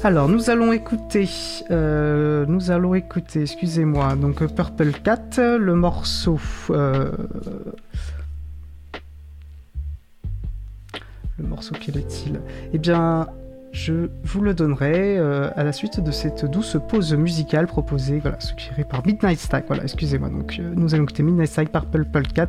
Alors, 0.02 0.28
nous 0.28 0.48
allons 0.48 0.72
écouter, 0.72 1.28
euh, 1.70 2.46
nous 2.48 2.70
allons 2.70 2.94
écouter, 2.94 3.42
excusez-moi, 3.42 4.16
donc 4.16 4.46
Purple 4.54 4.92
Cat, 5.04 5.36
le 5.38 5.74
morceau. 5.74 6.40
Euh, 6.70 7.10
le 11.38 11.46
morceau, 11.46 11.74
quel 11.78 11.98
est-il? 11.98 12.40
Eh 12.72 12.78
bien, 12.78 13.26
je 13.76 14.08
vous 14.24 14.40
le 14.40 14.54
donnerai 14.54 15.18
euh, 15.18 15.50
à 15.54 15.62
la 15.62 15.72
suite 15.72 16.00
de 16.00 16.10
cette 16.10 16.46
douce 16.46 16.78
pause 16.88 17.12
musicale 17.14 17.66
proposée, 17.66 18.20
voilà, 18.20 18.40
suggérée 18.40 18.84
par 18.84 19.06
Midnight 19.06 19.38
Stack. 19.38 19.66
Voilà, 19.66 19.82
excusez-moi. 19.82 20.30
Donc, 20.30 20.56
euh, 20.58 20.72
nous 20.74 20.94
allons 20.94 21.04
écouter 21.04 21.22
Midnight 21.22 21.50
Stack 21.50 21.68
par 21.68 21.84
Purple 21.84 22.26
Cat. 22.28 22.48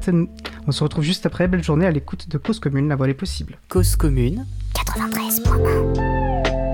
On 0.68 0.72
se 0.72 0.84
retrouve 0.84 1.04
juste 1.04 1.26
après. 1.26 1.50
Belle 1.50 1.64
journée 1.64 1.86
à 1.86 1.92
l'écoute 1.92 2.30
de 2.30 2.38
Cause 2.38 2.62
Commune, 2.62 2.88
la 2.88 2.96
voix 2.96 3.10
est 3.10 3.14
possible. 3.14 3.58
Cause 3.68 3.98
Commune 3.98 4.46
93.1 4.74 6.67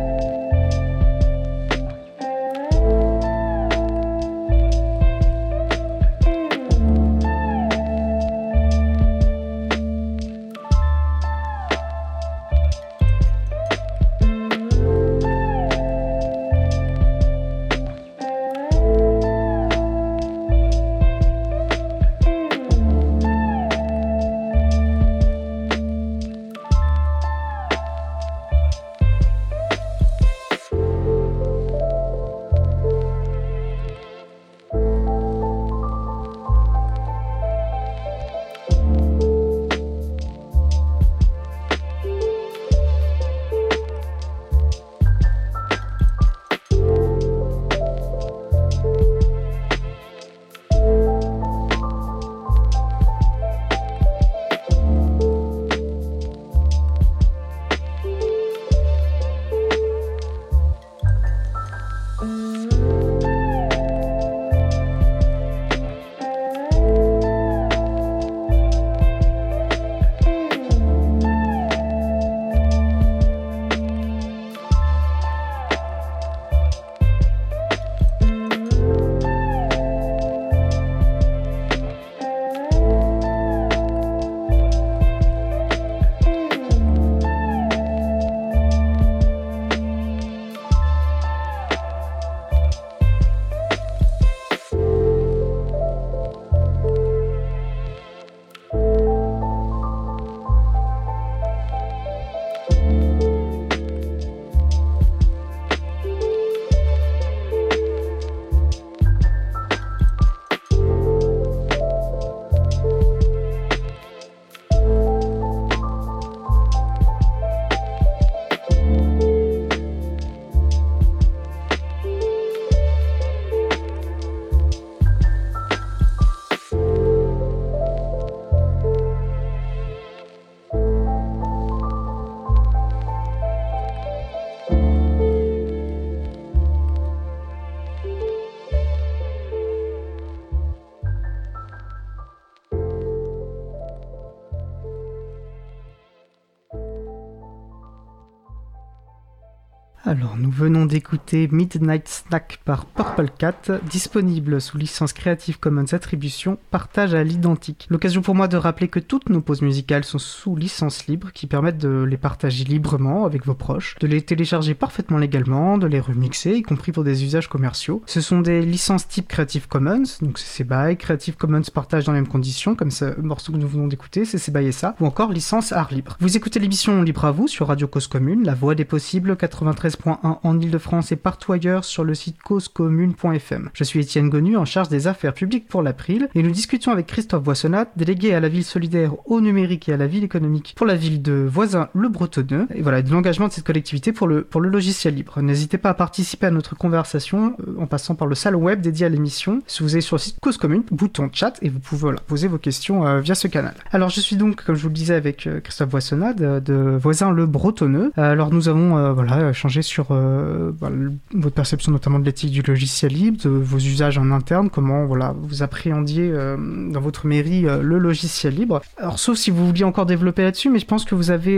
venons 150.54 150.86
d'écouter 150.86 151.50
Midnight 151.52 152.08
Snack 152.08 152.60
par 152.63 152.86
Purple 152.86 153.30
Cat, 153.38 153.80
disponible 153.89 154.62
sous 154.62 154.78
licence 154.78 155.12
Creative 155.12 155.60
Commons 155.60 155.94
Attribution, 155.94 156.60
partage 156.70 157.16
à 157.16 157.24
l'identique. 157.24 157.88
L'occasion 157.89 158.22
pour 158.22 158.36
moi 158.36 158.48
de 158.48 158.56
rappeler 158.56 158.88
que 158.88 159.00
toutes 159.00 159.30
nos 159.30 159.42
pauses 159.42 159.63
musicales 159.63 160.04
sont 160.04 160.20
sous 160.20 160.56
licence 160.56 161.08
libre, 161.08 161.32
qui 161.34 161.48
permettent 161.48 161.80
de 161.80 162.04
les 162.04 162.18
partager 162.18 162.66
librement 162.66 163.26
avec 163.26 163.48
vos 163.48 163.56
proches, 163.56 163.96
de 164.00 164.06
les 164.06 164.22
télécharger 164.22 164.76
parfaitement 164.76 165.18
légalement, 165.18 165.80
de 165.80 165.88
les 165.88 166.00
remixer, 166.00 166.54
y 166.54 166.62
compris 166.62 166.92
pour 166.92 167.04
des 167.04 167.24
usages 167.24 167.50
commerciaux. 167.50 168.04
Ce 168.06 168.22
sont 168.22 168.42
des 168.42 168.62
licences 168.62 169.08
type 169.08 169.28
Creative 169.28 169.68
Commons, 169.68 170.04
donc 170.22 170.38
c'est 170.38 170.63
by 170.63 170.96
Creative 170.98 171.36
Commons 171.36 171.63
partage 171.74 172.06
dans 172.06 172.12
les 172.12 172.20
mêmes 172.20 172.28
conditions, 172.28 172.76
comme 172.76 172.92
ce 172.92 173.20
morceau 173.20 173.52
que 173.54 173.58
nous 173.58 173.68
venons 173.68 173.88
d'écouter, 173.88 174.24
c'est 174.24 174.54
by 174.54 174.66
et 174.66 174.72
ça, 174.72 174.96
ou 175.00 175.08
encore 175.08 175.32
licence 175.32 175.72
art 175.72 175.92
libre. 175.92 176.16
Vous 176.20 176.38
écoutez 176.38 176.60
l'émission 176.60 177.02
Libre 177.02 177.26
à 177.26 177.32
vous 177.32 177.48
sur 177.48 177.68
Radio 177.68 177.88
Cause 177.88 178.06
Commune, 178.06 178.44
la 178.44 178.54
voix 178.54 178.76
des 178.76 178.86
possibles 178.86 179.36
93 179.36 179.98
en 180.44 180.60
Ile-de-France 180.60 181.12
et 181.12 181.16
partout 181.16 181.54
ailleurs 181.54 181.86
sur 181.86 182.04
le 182.04 182.14
site 182.14 182.42
causecommune.fm. 182.42 183.70
Je 183.74 183.84
suis 183.84 184.00
Étienne 184.00 184.30
Gonu 184.30 184.58
en 184.58 184.66
charge 184.66 184.90
des 184.90 185.08
affaires 185.08 185.34
publiques 185.34 185.68
pour 185.68 185.82
l'April 185.82 186.30
et 186.36 186.44
nous 186.44 186.52
discutons 186.52 186.92
avec 186.92 187.08
Christophe 187.08 187.44
Boissonnat, 187.44 187.88
délégué 187.96 188.34
à 188.34 188.40
la 188.40 188.50
ville 188.50 188.64
solidaire 188.64 189.14
au 189.26 189.42
numérique 189.42 189.90
et 189.90 189.94
à 189.94 189.98
la 189.98 190.08
ville 190.08 190.24
économique 190.24 190.74
pour 190.76 190.86
la 190.86 190.96
ville 190.96 191.22
de 191.22 191.48
Voisin-le 191.50 192.10
Bretonneux 192.10 192.68
et 192.74 192.82
voilà, 192.82 193.02
de 193.02 193.12
l'engagement 193.12 193.48
de 193.48 193.54
cette 193.54 193.66
collectivité 193.66 194.12
pour 194.12 194.28
le, 194.28 194.44
pour 194.44 194.62
le 194.62 194.70
logiciel 194.70 195.16
libre. 195.16 195.42
N'hésitez 195.42 195.78
pas 195.78 195.90
à 195.90 195.94
participer 195.94 196.48
à 196.48 196.52
notre 196.52 196.76
conversation 196.76 197.56
euh, 197.68 197.76
en 197.80 197.88
passant 197.88 198.16
par 198.16 198.28
le 198.28 198.36
salon 198.36 198.60
web 198.60 198.82
dédié 198.82 199.06
à 199.06 199.10
l'émission. 199.10 199.62
Si 199.68 199.84
vous 199.84 199.94
allez 199.94 200.02
sur 200.02 200.16
le 200.16 200.22
site 200.22 200.38
Cause 200.42 200.58
Commune, 200.58 200.84
bouton 200.92 201.30
chat 201.32 201.54
et 201.62 201.70
vous 201.70 201.80
pouvez 201.80 202.14
poser 202.28 202.48
vos 202.48 202.58
questions 202.58 203.06
euh, 203.06 203.20
via 203.20 203.36
ce 203.36 203.48
canal. 203.48 203.74
Alors 203.92 204.10
je 204.10 204.20
suis 204.20 204.36
donc, 204.36 204.64
comme 204.64 204.76
je 204.76 204.82
vous 204.82 204.90
le 204.90 204.94
disais, 204.94 205.16
avec 205.16 205.48
euh, 205.48 205.60
Christophe 205.60 205.90
Boissonnat 205.90 206.34
de, 206.34 206.60
de 206.60 206.98
Voisin-le 207.00 207.46
Bretonneux. 207.46 208.12
alors 208.18 208.52
nous 208.52 208.70
avons 208.70 209.14
voilà, 209.14 209.54
changé 209.54 209.82
sur 209.82 210.12
euh, 210.34 210.72
bah, 210.80 210.89
votre 211.34 211.56
perception 211.56 211.91
notamment 211.91 212.19
de 212.19 212.26
l'éthique 212.26 212.52
du 212.52 212.62
logiciel 212.62 213.13
libre, 213.13 213.38
de 213.43 213.50
vos 213.50 213.78
usages 213.78 214.17
en 214.17 214.32
interne, 214.32 214.69
comment 214.69 215.06
voilà, 215.06 215.34
vous 215.41 215.63
appréhendiez 215.63 216.30
euh, 216.32 216.58
dans 216.58 217.00
votre 217.00 217.28
mairie 217.28 217.67
euh, 217.67 217.82
le 217.82 217.98
logiciel 217.98 218.56
libre. 218.56 218.82
Alors 218.98 219.19
sauf 219.19 219.38
si 219.38 219.52
vous 219.52 219.65
vouliez 219.65 219.84
encore 219.84 220.06
développer 220.06 220.43
là-dessus, 220.43 220.69
mais 220.69 220.80
je 220.80 220.86
pense 220.86 221.06
que 221.06 221.15
vous 221.15 221.32
avez 221.32 221.58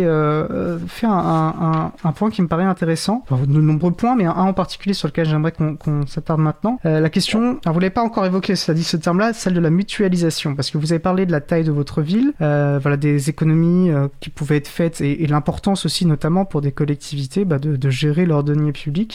fait 0.88 1.08
un, 1.08 1.92
point 2.16 2.30
qui 2.30 2.42
me 2.42 2.48
paraît 2.48 2.64
intéressant, 2.64 3.24
de 3.32 3.62
nombreux 3.62 3.92
points, 3.92 4.16
mais 4.16 4.26
un, 4.26 4.32
en 4.32 4.54
particulier 4.54 4.94
sur 4.94 5.08
lequel 5.08 5.28
j'aimerais 5.28 5.52
qu'on 5.52 6.06
s'attarde 6.08 6.40
maintenant. 6.40 6.80
la 6.84 7.10
question, 7.10 7.60
alors 7.64 7.74
vous 7.74 7.80
l'avez 7.80 7.90
pas 7.90 8.04
encore 8.04 8.26
évoqué, 8.26 8.56
ça 8.56 8.74
dit 8.74 8.84
ce 8.84 8.98
terme-là, 8.98 9.34
celle 9.34 9.54
de 9.54 9.60
la 9.60 9.70
mutualisation, 9.70 10.56
parce 10.56 10.72
que 10.72 10.78
vous 10.78 10.92
avez 10.92 11.00
parlé 11.00 11.26
de 11.26 11.32
la 11.32 11.42
taille 11.42 11.64
de 11.64 11.72
votre 11.72 12.02
ville, 12.02 12.34
voilà 12.40 12.98
des 12.98 13.30
économies 13.30 13.92
qui 14.20 14.30
pouvaient 14.30 14.58
être 14.58 14.68
faites 14.68 15.02
et, 15.02 15.26
l'importance 15.28 15.86
aussi 15.86 16.06
notamment 16.06 16.46
pour 16.46 16.62
des 16.62 16.72
collectivités 16.72 17.46
bah, 17.46 17.60
de, 17.60 17.90
gérer 17.90 18.26
leurs 18.26 18.44
deniers 18.44 18.65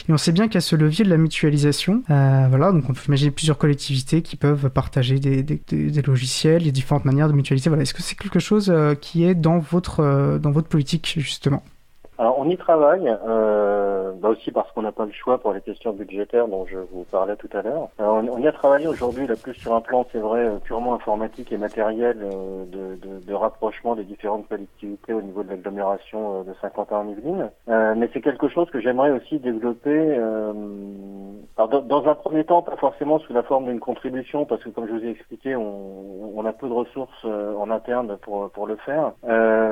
Et 0.07 0.11
on 0.11 0.17
sait 0.17 0.31
bien 0.31 0.47
a 0.53 0.61
ce 0.61 0.75
levier 0.75 1.05
de 1.05 1.09
la 1.09 1.17
mutualisation. 1.17 2.03
Euh, 2.09 2.45
voilà, 2.49 2.71
donc 2.71 2.89
on 2.89 2.93
peut 2.93 3.01
imaginer 3.07 3.31
plusieurs 3.31 3.57
collectivités 3.57 4.21
qui 4.21 4.35
peuvent 4.35 4.69
partager 4.69 5.19
des, 5.19 6.01
logiciels, 6.05 6.63
les 6.63 6.71
différentes 6.71 7.05
manières 7.05 7.27
de 7.27 7.33
mutualiser. 7.33 7.69
Voilà, 7.69 7.83
est-ce 7.83 7.93
que 7.93 8.01
c'est 8.03 8.15
quelque 8.17 8.39
chose 8.39 8.69
euh, 8.69 8.95
qui 8.95 9.23
est 9.23 9.35
dans 9.35 9.59
votre, 9.59 10.01
euh, 10.01 10.39
dans 10.39 10.51
votre 10.51 10.67
politique 10.67 11.15
justement? 11.17 11.63
Alors 12.21 12.37
on 12.37 12.47
y 12.47 12.55
travaille, 12.55 13.11
euh, 13.27 14.11
bah 14.21 14.29
aussi 14.29 14.51
parce 14.51 14.71
qu'on 14.73 14.83
n'a 14.83 14.91
pas 14.91 15.05
le 15.05 15.11
choix 15.11 15.39
pour 15.39 15.53
les 15.53 15.61
questions 15.61 15.91
budgétaires 15.91 16.47
dont 16.47 16.67
je 16.67 16.77
vous 16.77 17.03
parlais 17.09 17.35
tout 17.35 17.49
à 17.51 17.63
l'heure. 17.63 17.89
On, 17.97 18.27
on, 18.27 18.37
y 18.37 18.47
a 18.47 18.51
travaillé 18.51 18.85
aujourd'hui 18.85 19.25
là 19.25 19.33
plus 19.35 19.55
sur 19.55 19.73
un 19.73 19.81
plan, 19.81 20.05
c'est 20.11 20.19
vrai, 20.19 20.41
euh, 20.41 20.57
purement 20.59 20.93
informatique 20.93 21.51
et 21.51 21.57
matériel 21.57 22.17
euh, 22.21 22.65
de, 22.65 22.95
de, 22.97 23.25
de, 23.25 23.33
rapprochement 23.33 23.95
des 23.95 24.03
différentes 24.03 24.47
collectivités 24.47 25.13
au 25.13 25.23
niveau 25.23 25.41
de 25.41 25.49
l'agglomération 25.49 26.41
euh, 26.41 26.43
de 26.43 26.53
Saint-Quentin-en-Yvelines. 26.61 27.49
Euh, 27.69 27.95
mais 27.97 28.07
c'est 28.13 28.21
quelque 28.21 28.49
chose 28.49 28.69
que 28.69 28.79
j'aimerais 28.79 29.09
aussi 29.09 29.39
développer. 29.39 30.15
Alors 31.57 31.81
dans, 31.81 32.05
un 32.07 32.13
premier 32.13 32.43
temps, 32.43 32.61
pas 32.61 32.77
forcément 32.77 33.17
sous 33.17 33.33
la 33.33 33.41
forme 33.41 33.65
d'une 33.65 33.79
contribution, 33.79 34.45
parce 34.45 34.63
que 34.63 34.69
comme 34.69 34.85
je 34.87 34.93
vous 34.93 35.03
ai 35.05 35.09
expliqué, 35.09 35.55
on, 35.55 36.37
on 36.37 36.45
a 36.45 36.53
peu 36.53 36.67
de 36.67 36.73
ressources 36.73 37.25
en 37.25 37.71
interne 37.71 38.15
pour 38.21 38.51
pour 38.51 38.67
le 38.67 38.75
faire. 38.75 39.13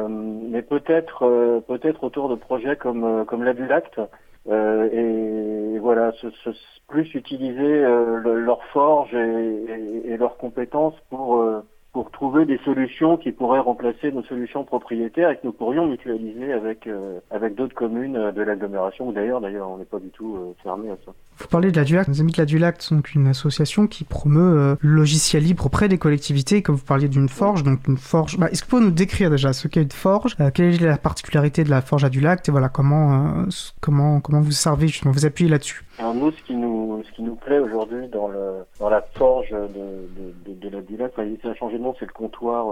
mais 0.09 0.61
peut-être 0.63 1.61
peut-être 1.67 2.03
autour 2.03 2.29
de 2.29 2.38
projets 2.39 2.75
comme 2.75 3.03
euh, 3.03 3.25
comme 3.25 3.43
l'Adulact 3.43 3.99
euh, 4.47 4.89
et, 4.91 5.79
voilà, 5.79 6.11
ce, 6.21 6.29
ce, 6.43 6.49
plus 6.87 7.13
utiliser 7.13 7.83
euh, 7.83 8.19
leur 8.19 8.63
forge 8.65 9.13
et, 9.13 10.01
et, 10.05 10.17
leurs 10.17 10.37
compétences 10.37 10.95
pour 11.09 11.43
pour 11.91 12.11
trouver 12.11 12.45
des 12.45 12.59
solutions 12.59 13.17
qui 13.17 13.31
pourraient 13.31 13.59
remplacer 13.59 14.11
nos 14.11 14.23
solutions 14.23 14.63
propriétaires 14.63 15.31
et 15.31 15.35
que 15.35 15.41
nous 15.45 15.51
pourrions 15.51 15.87
mutualiser 15.87 16.53
avec 16.53 16.87
avec 17.31 17.55
d'autres 17.55 17.73
communes 17.73 18.31
de 18.31 18.41
l'agglomération 18.41 19.09
ou 19.09 19.11
d'ailleurs 19.11 19.41
d'ailleurs 19.41 19.69
on 19.69 19.77
n'est 19.77 19.85
pas 19.85 19.99
du 19.99 20.09
tout 20.09 20.37
fermé 20.61 20.89
à 20.91 20.97
ça. 21.05 21.11
Vous 21.37 21.47
parlez 21.47 21.71
de 21.71 21.77
la 21.77 21.83
Dulac. 21.83 22.07
Nos 22.07 22.21
amis 22.21 22.31
de 22.31 22.37
la 22.37 22.45
Dulac 22.45 22.81
sont 22.81 23.01
une 23.15 23.27
association 23.27 23.87
qui 23.87 24.03
promeut 24.03 24.77
le 24.79 24.89
logiciel 24.89 25.43
libre 25.43 25.65
auprès 25.65 25.87
des 25.87 25.97
collectivités. 25.97 26.61
Comme 26.61 26.75
vous 26.75 26.85
parliez 26.85 27.07
d'une 27.07 27.29
forge, 27.29 27.63
donc 27.63 27.87
une 27.87 27.97
forge. 27.97 28.37
Bah, 28.37 28.49
Est-ce 28.51 28.61
que 28.61 28.67
vous 28.67 28.77
pouvez 28.77 28.85
nous 28.85 28.95
décrire 28.95 29.29
déjà 29.29 29.53
ce 29.53 29.67
qu'est 29.67 29.81
une 29.81 29.91
forge 29.91 30.35
Quelle 30.53 30.75
est 30.75 30.79
la 30.85 30.97
particularité 30.97 31.63
de 31.63 31.69
la 31.69 31.81
forge 31.81 32.03
à 32.03 32.09
Dulac 32.09 32.47
Et 32.47 32.51
voilà 32.51 32.69
comment 32.69 33.45
comment 33.81 34.19
comment 34.19 34.41
vous 34.41 34.51
servez 34.51 34.87
justement 34.87 35.11
vous 35.11 35.25
appuyez 35.25 35.49
là-dessus? 35.49 35.83
Alors 35.97 36.13
nous, 36.13 36.31
ce 36.31 36.43
qui 36.43 36.55
nous 36.55 37.03
ce 37.03 37.11
qui 37.15 37.23
nous 37.23 37.35
plaît 37.35 37.59
aujourd'hui 37.59 38.07
dans 38.07 38.27
le 38.27 38.63
dans 38.79 38.89
la 38.89 39.01
forge 39.01 39.49
de 39.49 40.07
de, 40.47 40.53
de, 40.53 40.69
la 40.69 40.81
Dulac, 40.81 41.13
ça 41.15 41.49
a 41.49 41.53
changé 41.55 41.78
c'est 41.99 42.05
le 42.05 42.13
comptoir. 42.13 42.67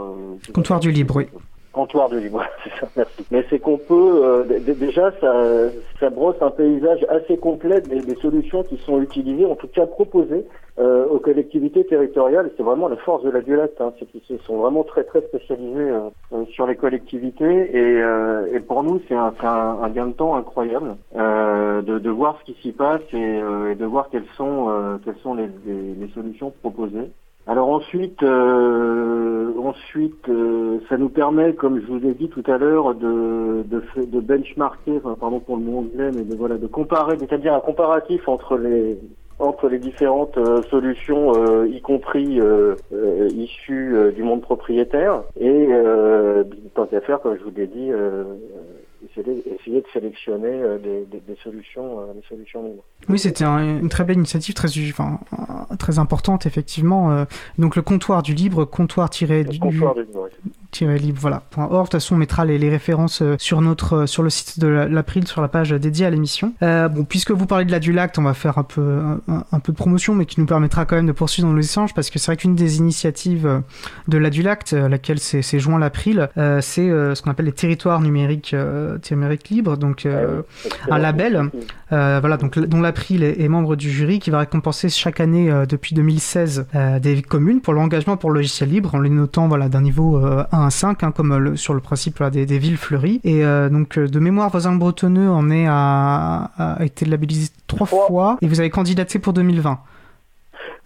comptoir 0.54 0.80
du 0.80 0.92
libre, 0.92 1.16
oui 1.18 1.28
comptoir 1.78 2.10
de 2.10 2.18
libre, 2.18 2.44
c'est 2.64 2.80
ça, 2.80 2.88
merci. 2.96 3.26
Mais 3.30 3.46
c'est 3.50 3.60
qu'on 3.60 3.78
peut, 3.78 4.22
euh, 4.24 4.60
déjà, 4.60 5.12
ça, 5.22 5.32
ça 6.00 6.10
brosse 6.10 6.36
un 6.42 6.50
paysage 6.50 7.06
assez 7.10 7.38
complet 7.38 7.82
des, 7.82 8.02
des, 8.02 8.16
solutions 8.16 8.64
qui 8.64 8.78
sont 8.78 9.00
utilisées, 9.00 9.46
en 9.46 9.56
tout 9.56 9.68
cas 9.68 9.86
proposées 9.86 10.46
euh, 10.80 11.06
aux 11.06 11.20
collectivités 11.20 11.86
territoriales. 11.86 12.50
C'est 12.58 12.64
vraiment 12.64 12.88
la 12.88 12.98
force 12.98 13.24
de 13.24 13.30
la 13.30 13.42
Duelette, 13.42 13.80
hein, 13.80 13.94
c'est 14.00 14.08
qu'ils 14.08 14.40
sont 14.40 14.58
vraiment 14.58 14.84
très 14.84 15.04
très 15.04 15.22
spécialisés 15.22 15.92
euh, 16.34 16.46
sur 16.52 16.66
les 16.66 16.76
collectivités. 16.76 17.46
Et, 17.46 18.56
et 18.56 18.60
pour 18.60 18.82
nous, 18.82 19.00
c'est 19.08 19.16
un, 19.16 19.34
un, 19.44 19.78
un, 19.84 19.90
gain 19.90 20.08
de 20.08 20.14
temps 20.14 20.36
incroyable 20.36 20.96
de, 21.16 22.00
de, 22.00 22.10
voir 22.10 22.40
ce 22.40 22.52
qui 22.52 22.60
s'y 22.62 22.72
passe 22.72 23.02
et, 23.14 23.42
et, 23.72 23.76
de 23.76 23.86
voir 23.86 24.10
quelles 24.10 24.28
sont, 24.36 25.00
quelles 25.06 25.18
sont 25.22 25.36
les, 25.36 25.48
les, 25.66 25.94
les 25.94 26.08
solutions 26.14 26.52
proposées. 26.62 27.12
Alors 27.48 27.70
ensuite, 27.70 28.22
euh, 28.24 29.54
ensuite, 29.58 30.28
euh, 30.28 30.80
ça 30.90 30.98
nous 30.98 31.08
permet, 31.08 31.54
comme 31.54 31.80
je 31.80 31.88
vous 31.88 32.06
ai 32.06 32.14
dit 32.14 32.28
tout 32.28 32.44
à 32.46 32.58
l'heure, 32.58 32.94
de, 32.94 33.64
de, 33.64 33.82
de 34.06 34.20
benchmarker, 34.20 34.98
enfin, 34.98 35.16
pardon 35.18 35.40
pour 35.40 35.56
le 35.56 35.64
mot 35.64 35.80
anglais, 35.80 36.12
mais 36.12 36.24
de 36.24 36.36
voilà, 36.36 36.58
de 36.58 36.68
comparer, 36.68 37.18
c'est-à-dire 37.18 37.54
un 37.54 37.62
comparatif 37.62 38.28
entre 38.28 38.58
les 38.58 39.00
entre 39.40 39.70
les 39.70 39.78
différentes 39.78 40.36
euh, 40.38 40.64
solutions, 40.64 41.36
euh, 41.36 41.68
y 41.68 41.80
compris 41.80 42.42
euh, 42.42 42.76
issues 43.36 43.96
du 44.16 44.24
monde 44.24 44.42
propriétaire, 44.42 45.22
et 45.40 45.70
tant 46.74 46.86
qu'à 46.88 47.00
faire, 47.02 47.22
comme 47.22 47.38
je 47.38 47.44
vous 47.44 47.52
l'ai 47.56 47.68
dit, 47.68 47.92
essayer, 49.06 49.82
de 49.82 49.88
sélectionner 49.94 50.48
euh, 50.48 50.78
des, 50.78 51.36
solutions, 51.44 52.02
euh, 52.02 52.14
des 52.14 52.24
solutions 52.28 52.64
libres. 52.64 52.84
Oui, 53.10 53.20
c'était 53.20 53.46
une 53.46 53.90
très 53.90 54.04
belle 54.04 54.18
initiative, 54.18 54.54
très, 54.54 54.70
enfin, 54.90 55.20
très 55.80 56.00
importante, 56.00 56.46
effectivement. 56.46 57.26
donc 57.58 57.76
le 57.76 57.82
comptoir 57.82 58.24
du 58.24 58.34
libre, 58.34 58.66
comptoir 58.66 59.10
tiré 59.10 59.44
du, 59.44 59.60
comptoir 59.60 59.94
du 59.94 60.02
libre, 60.02 60.28
libre 60.28 60.30
voilà 61.16 61.44
.org. 61.56 61.72
De 61.72 61.82
toute 61.84 61.92
façon 61.94 62.16
on 62.16 62.18
mettra 62.18 62.46
les, 62.46 62.70
références 62.70 63.24
sur 63.38 63.62
notre 63.62 64.06
sur 64.06 64.24
le 64.24 64.30
site 64.30 64.60
de 64.60 64.68
l'April 64.68 65.28
sur 65.28 65.42
la 65.42 65.48
page 65.48 65.72
dédiée 65.72 66.06
à 66.06 66.10
l'émission 66.10 66.54
bon 66.62 67.06
puisque 67.08 67.32
vous 67.32 67.46
parlez 67.46 67.66
de 67.66 67.72
la 67.72 67.80
Dulact 67.80 68.18
on 68.20 68.24
va 68.24 68.34
faire 68.34 68.58
un 68.58 68.64
peu 68.64 69.02
un, 69.28 69.60
peu 69.60 69.72
de 69.72 69.78
promotion 69.78 70.16
mais 70.16 70.26
qui 70.26 70.40
nous 70.40 70.46
permettra 70.46 70.86
quand 70.86 70.96
même 70.96 71.08
de 71.08 71.12
poursuivre 71.12 71.48
dans 71.48 71.54
nos 71.54 71.62
échanges 71.62 71.94
parce 71.94 72.10
que 72.10 72.20
c'est 72.20 72.28
vrai 72.28 72.38
qu'une 72.38 72.56
des 72.56 72.78
initiatives 72.78 73.62
de 74.08 74.18
la 74.18 74.30
Dulact 74.30 74.74
à 74.74 74.90
laquelle 74.90 75.20
s'est 75.20 75.60
joint 75.60 75.80
l'April 75.80 76.30
c'est 76.36 76.90
ce 76.90 77.22
qu'on 77.22 77.32
appelle 77.32 77.46
les 77.46 77.52
territoires 77.52 78.02
numériques 78.02 78.56
numérique 79.18 79.50
libre, 79.50 79.78
donc 79.78 80.06
euh, 80.06 80.42
un 80.90 80.98
label, 80.98 81.50
euh, 81.92 82.18
voilà, 82.20 82.38
donc 82.38 82.58
dont 82.60 82.82
l'April 82.82 83.24
est, 83.24 83.42
est, 83.42 83.48
membre 83.48 83.76
du 83.76 83.90
jury 83.92 84.20
qui 84.20 84.30
va 84.30 84.40
récompenser 84.40 84.90
chaque 84.90 85.20
année 85.20 85.52
euh, 85.52 85.66
depuis 85.66 85.96
2016 85.96 86.68
des 87.02 87.22
communes 87.22 87.62
pour 87.62 87.74
l'engagement 87.74 88.18
pour 88.18 88.32
le 88.32 88.40
logiciel 88.40 88.70
libre 88.70 88.96
en 88.96 89.00
les 89.00 89.10
notant 89.10 89.48
voilà 89.48 89.70
d'un 89.70 89.82
niveau 89.82 90.18
1 90.52 90.67
à 90.68 90.70
5 90.70 91.04
hein, 91.04 91.12
comme 91.12 91.36
le, 91.38 91.56
sur 91.56 91.74
le 91.74 91.80
principe 91.80 92.24
des, 92.24 92.46
des, 92.46 92.60
villes 92.60 92.78
fleuries 92.78 93.20
et 93.24 93.42
donc 93.72 93.98
de 94.00 94.20
mémoire 94.20 94.50
voisin 94.50 94.76
bretonneux 94.76 95.30
en 95.30 95.50
est 95.50 95.66
à, 95.68 96.52
a 96.58 96.86
été 96.86 97.06
labellisé 97.06 97.52
trois 97.68 97.88
fois 97.88 98.38
et 98.42 98.48
vous 98.48 98.60
avez 98.60 98.70
candidaté 98.70 99.20
pour 99.20 99.34
2020. 99.34 99.80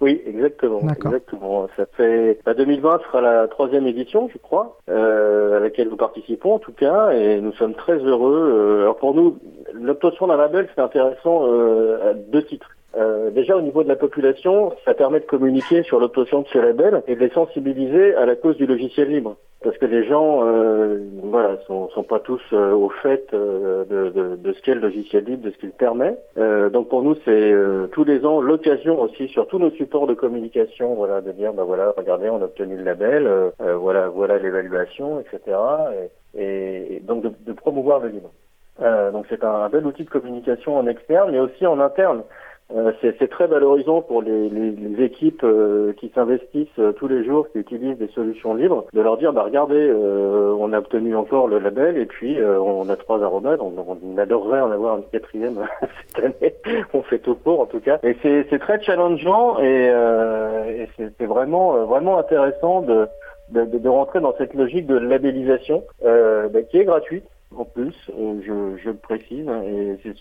Oui, 0.01 0.19
exactement. 0.25 0.81
Exactement. 0.89 1.67
Ça 1.77 1.85
fait 1.95 2.39
2020 2.45 2.81
bah, 2.81 2.99
sera 3.05 3.21
la 3.21 3.47
troisième 3.47 3.85
édition, 3.85 4.29
je 4.33 4.39
crois, 4.39 4.79
euh, 4.89 5.57
à 5.57 5.59
laquelle 5.59 5.89
nous 5.89 5.95
participons 5.95 6.55
en 6.55 6.59
tout 6.59 6.73
cas, 6.73 7.11
et 7.11 7.39
nous 7.39 7.53
sommes 7.53 7.75
très 7.75 7.97
heureux. 7.97 8.49
Euh, 8.51 8.81
alors 8.81 8.97
pour 8.97 9.13
nous, 9.13 9.37
l'obtention 9.73 10.25
d'un 10.27 10.37
label, 10.37 10.67
c'est 10.73 10.81
intéressant 10.81 11.45
euh, 11.45 12.11
à 12.11 12.13
deux 12.15 12.43
titres. 12.43 12.71
Euh, 12.97 13.29
déjà 13.31 13.55
au 13.55 13.61
niveau 13.61 13.83
de 13.83 13.87
la 13.87 13.95
population, 13.95 14.73
ça 14.85 14.93
permet 14.93 15.19
de 15.19 15.25
communiquer 15.25 15.83
sur 15.83 15.99
l'obtention 15.99 16.41
de 16.41 16.47
ce 16.47 16.57
label 16.57 17.03
et 17.07 17.15
de 17.15 17.19
les 17.19 17.29
sensibiliser 17.29 18.15
à 18.15 18.25
la 18.25 18.35
cause 18.35 18.57
du 18.57 18.65
logiciel 18.65 19.09
libre. 19.09 19.37
Parce 19.63 19.77
que 19.77 19.85
les 19.85 20.03
gens, 20.07 20.43
euh, 20.43 20.97
voilà, 21.21 21.57
sont, 21.67 21.87
sont 21.89 22.01
pas 22.01 22.19
tous 22.19 22.41
euh, 22.51 22.71
au 22.71 22.89
fait 22.89 23.27
euh, 23.33 23.85
de, 23.85 24.09
de, 24.09 24.35
de, 24.35 24.53
ce 24.53 24.61
qu'est 24.63 24.73
le 24.73 24.81
logiciel 24.81 25.23
libre, 25.23 25.43
de 25.43 25.51
ce 25.51 25.57
qu'il 25.57 25.69
permet. 25.69 26.17
donc 26.71 26.89
pour 26.89 27.03
nous, 27.03 27.15
c'est 27.25 27.53
tous 27.91 28.03
les 28.03 28.25
ans 28.25 28.41
l'occasion 28.41 28.99
aussi 28.99 29.27
sur 29.27 29.47
tous 29.47 29.59
nos 29.59 29.69
supports 29.71 30.07
de 30.07 30.15
communication, 30.15 30.95
voilà, 30.95 31.21
de 31.21 31.31
dire, 31.31 31.53
bah 31.53 31.63
voilà, 31.63 31.93
regardez, 31.95 32.29
on 32.29 32.41
a 32.41 32.45
obtenu 32.45 32.75
le 32.75 32.83
label, 32.83 33.29
voilà, 33.59 34.07
voilà 34.09 34.39
l'évaluation, 34.39 35.19
etc. 35.19 35.57
Et, 36.35 36.95
et, 36.95 36.99
donc 37.01 37.21
de, 37.23 37.31
de, 37.45 37.53
promouvoir 37.53 37.99
le 37.99 38.09
libre. 38.09 38.31
donc 39.13 39.25
c'est 39.29 39.43
un 39.43 39.69
bel 39.69 39.85
outil 39.85 40.05
de 40.05 40.09
communication 40.09 40.77
en 40.77 40.87
externe, 40.87 41.31
mais 41.31 41.39
aussi 41.39 41.67
en 41.67 41.79
interne. 41.79 42.23
Euh, 42.75 42.91
c'est 43.01 43.27
très 43.29 43.47
valorisant 43.47 44.01
pour 44.01 44.21
les, 44.21 44.49
les, 44.49 44.71
les 44.71 45.03
équipes 45.03 45.43
euh, 45.43 45.93
qui 45.93 46.11
s'investissent 46.13 46.67
euh, 46.79 46.93
tous 46.93 47.07
les 47.07 47.25
jours, 47.25 47.49
qui 47.51 47.59
utilisent 47.59 47.97
des 47.97 48.07
solutions 48.09 48.53
libres, 48.53 48.85
de 48.93 49.01
leur 49.01 49.17
dire 49.17 49.33
bah 49.33 49.43
regardez, 49.43 49.91
on 49.91 50.71
a 50.73 50.79
obtenu 50.79 51.15
encore 51.15 51.47
le 51.47 51.59
label 51.59 51.97
et 51.97 52.05
puis 52.05 52.37
on 52.41 52.87
a 52.89 52.95
trois 52.95 53.21
aromades, 53.23 53.59
on, 53.61 53.73
on, 53.77 54.17
adorerait 54.17 54.61
en 54.61 54.71
avoir 54.71 54.97
une 54.97 55.03
quatrième 55.11 55.59
cette 56.07 56.23
année. 56.23 56.53
on 56.93 57.01
fait 57.01 57.19
tout 57.19 57.35
pour 57.35 57.61
en 57.61 57.65
tout 57.65 57.79
cas. 57.79 57.99
Et 58.03 58.15
c'est 58.21 58.59
très 58.59 58.81
challengeant 58.81 59.59
et, 59.59 59.87
et 59.87 60.89
c'est 60.97 61.25
vraiment 61.25 61.85
vraiment 61.85 62.17
intéressant 62.17 62.81
de, 62.81 63.07
de, 63.49 63.65
de, 63.65 63.89
rentrer 63.89 64.19
dans 64.19 64.35
cette 64.37 64.53
logique 64.53 64.87
de 64.87 64.97
labellisation 64.97 65.83
bah, 66.03 66.61
qui 66.69 66.77
est 66.77 66.85
gratuite 66.85 67.25
en 67.57 67.65
plus, 67.65 67.93
je, 68.07 68.77
je 68.81 68.89
le 68.89 68.95
précise, 68.95 69.45
et 69.65 69.97
c'est 70.03 70.15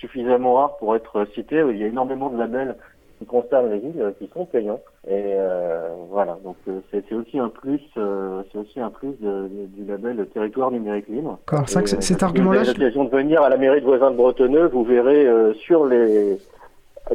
suffisamment 0.00 0.54
rare 0.54 0.76
pour 0.78 0.94
être 0.96 1.26
cité. 1.34 1.62
Il 1.70 1.78
y 1.78 1.84
a 1.84 1.86
énormément 1.86 2.30
de 2.30 2.38
labels 2.38 2.76
qui 3.18 3.26
concernent 3.26 3.70
les 3.70 3.78
villes 3.78 4.14
qui 4.18 4.30
sont 4.32 4.46
payants. 4.46 4.80
Et 5.06 5.34
euh, 5.34 5.88
voilà, 6.10 6.38
donc 6.44 6.56
euh, 6.68 6.80
c'est 6.90 7.12
aussi 7.12 7.38
un 7.38 7.48
plus, 7.48 7.80
euh, 7.96 8.42
c'est 8.50 8.58
aussi 8.58 8.80
un 8.80 8.90
plus 8.90 9.14
du 9.18 9.84
label 9.86 10.24
territoire 10.32 10.70
numérique 10.70 11.08
libre. 11.08 11.38
ça, 11.66 11.84
cet 11.84 12.22
argument-là. 12.22 12.62
Vous 12.62 12.68
avez 12.68 12.78
l'occasion 12.78 13.04
de 13.04 13.10
venir 13.10 13.42
à 13.42 13.48
la 13.48 13.56
mairie 13.56 13.80
de 13.80 13.86
Voisin 13.86 14.10
de 14.10 14.16
Bretonneux, 14.16 14.68
vous 14.68 14.84
verrez 14.84 15.26
sur 15.54 15.86
les 15.86 16.38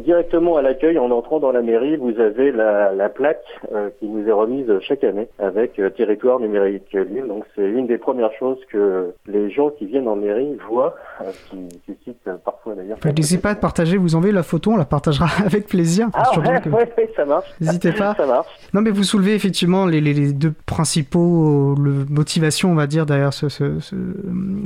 Directement 0.02 0.58
à 0.58 0.62
l'accueil, 0.62 0.98
en 0.98 1.12
entrant 1.12 1.40
dans 1.40 1.52
la 1.52 1.62
mairie, 1.62 1.98
vous 1.98 2.20
avez 2.20 2.52
la, 2.52 2.94
la 2.94 3.10
plaque 3.10 3.44
euh, 3.72 3.90
qui 4.00 4.08
nous 4.08 4.28
est 4.28 4.32
remise 4.32 4.66
chaque 4.82 5.04
année 5.04 5.28
avec 5.38 5.78
euh, 5.78 5.90
territoire 5.90 6.40
numérique 6.40 6.92
libre. 6.94 7.28
Donc 7.28 7.44
c'est 7.56 7.70
une 7.70 7.86
des 7.86 8.00
premières 8.00 8.34
choses 8.40 8.58
que 8.72 9.14
les 9.28 9.52
gens 9.52 9.70
qui 9.70 9.86
viennent 9.86 10.08
en 10.08 10.16
mairie 10.16 10.58
voient, 10.68 10.96
euh, 11.22 11.32
qui 11.50 11.68
suscite 11.86 12.18
parfois 12.44 12.74
d'ailleurs. 12.74 12.98
N'hésitez 13.06 13.42
pas 13.42 13.52
à 13.52 13.56
partager, 13.56 13.98
vous 13.98 14.16
envoyez 14.16 14.34
la 14.34 14.42
photo, 14.44 14.72
on 14.72 14.78
la 14.78 14.86
partagera 14.86 15.28
avec 15.46 15.68
plaisir. 15.68 16.10
Ah 16.14 16.32
ouais, 16.40 17.14
ça 17.16 17.26
marche. 17.26 17.48
N'hésitez 17.62 17.92
pas. 17.92 18.16
ça 18.16 18.26
marche. 18.26 18.48
Non 18.74 18.82
mais 18.82 18.90
vous 18.90 19.04
soulevez 19.04 19.36
effectivement 19.36 19.86
les, 19.86 20.02
les, 20.02 20.34
deux 20.34 20.54
principaux 20.66 21.76
le, 21.76 22.06
motivations, 22.10 22.72
on 22.72 22.76
va 22.76 22.88
dire, 22.88 23.06
derrière 23.06 23.34
ce, 23.34 23.48
ce, 23.48 23.80
ce, 23.80 23.96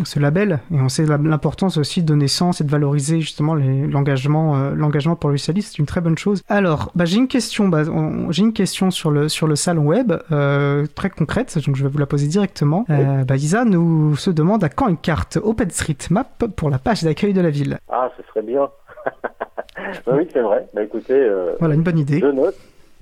ce 0.05 0.19
label. 0.19 0.59
Et 0.71 0.79
on 0.79 0.87
sait 0.89 1.05
l'importance 1.05 1.77
aussi 1.77 2.01
de 2.01 2.07
donner 2.07 2.27
sens 2.27 2.61
et 2.61 2.63
de 2.63 2.71
valoriser 2.71 3.19
justement 3.19 3.55
l'engagement 3.55 4.71
l'engagement 4.73 5.16
pour 5.17 5.29
le 5.29 5.37
salis, 5.37 5.61
c'est 5.63 5.79
une 5.79 5.85
très 5.85 6.01
bonne 6.01 6.17
chose. 6.17 6.43
Alors, 6.47 6.91
bah, 6.95 7.05
j'ai 7.05 7.17
une 7.17 7.27
question, 7.27 7.67
bah, 7.67 7.83
j'ai 8.29 8.43
une 8.43 8.53
question 8.53 8.91
sur 8.91 9.11
le 9.11 9.29
sur 9.29 9.47
le 9.47 9.55
salon 9.55 9.83
web 9.83 10.13
euh, 10.31 10.85
très 10.95 11.09
concrète, 11.09 11.57
donc 11.65 11.75
je 11.75 11.83
vais 11.83 11.89
vous 11.89 11.97
la 11.97 12.05
poser 12.05 12.27
directement. 12.27 12.85
Euh, 12.89 13.23
bah, 13.23 13.35
Isa 13.35 13.65
nous 13.65 14.15
se 14.15 14.29
demande 14.29 14.63
à 14.63 14.69
quand 14.69 14.87
une 14.87 14.97
carte 14.97 15.37
OpenStreetMap 15.37 16.45
pour 16.55 16.69
la 16.69 16.79
page 16.79 17.03
d'accueil 17.03 17.33
de 17.33 17.41
la 17.41 17.49
ville. 17.49 17.77
Ah, 17.89 18.11
ce 18.17 18.23
serait 18.29 18.43
bien. 18.43 18.69
Bah 20.05 20.13
oui, 20.17 20.27
c'est 20.33 20.41
vrai. 20.41 20.67
Bah 20.73 20.83
écoutez, 20.83 21.13
euh, 21.13 21.53
voilà 21.59 21.75
une 21.75 21.83
bonne 21.83 21.99
idée. 21.99 22.19
Je 22.19 22.25
note. 22.25 22.55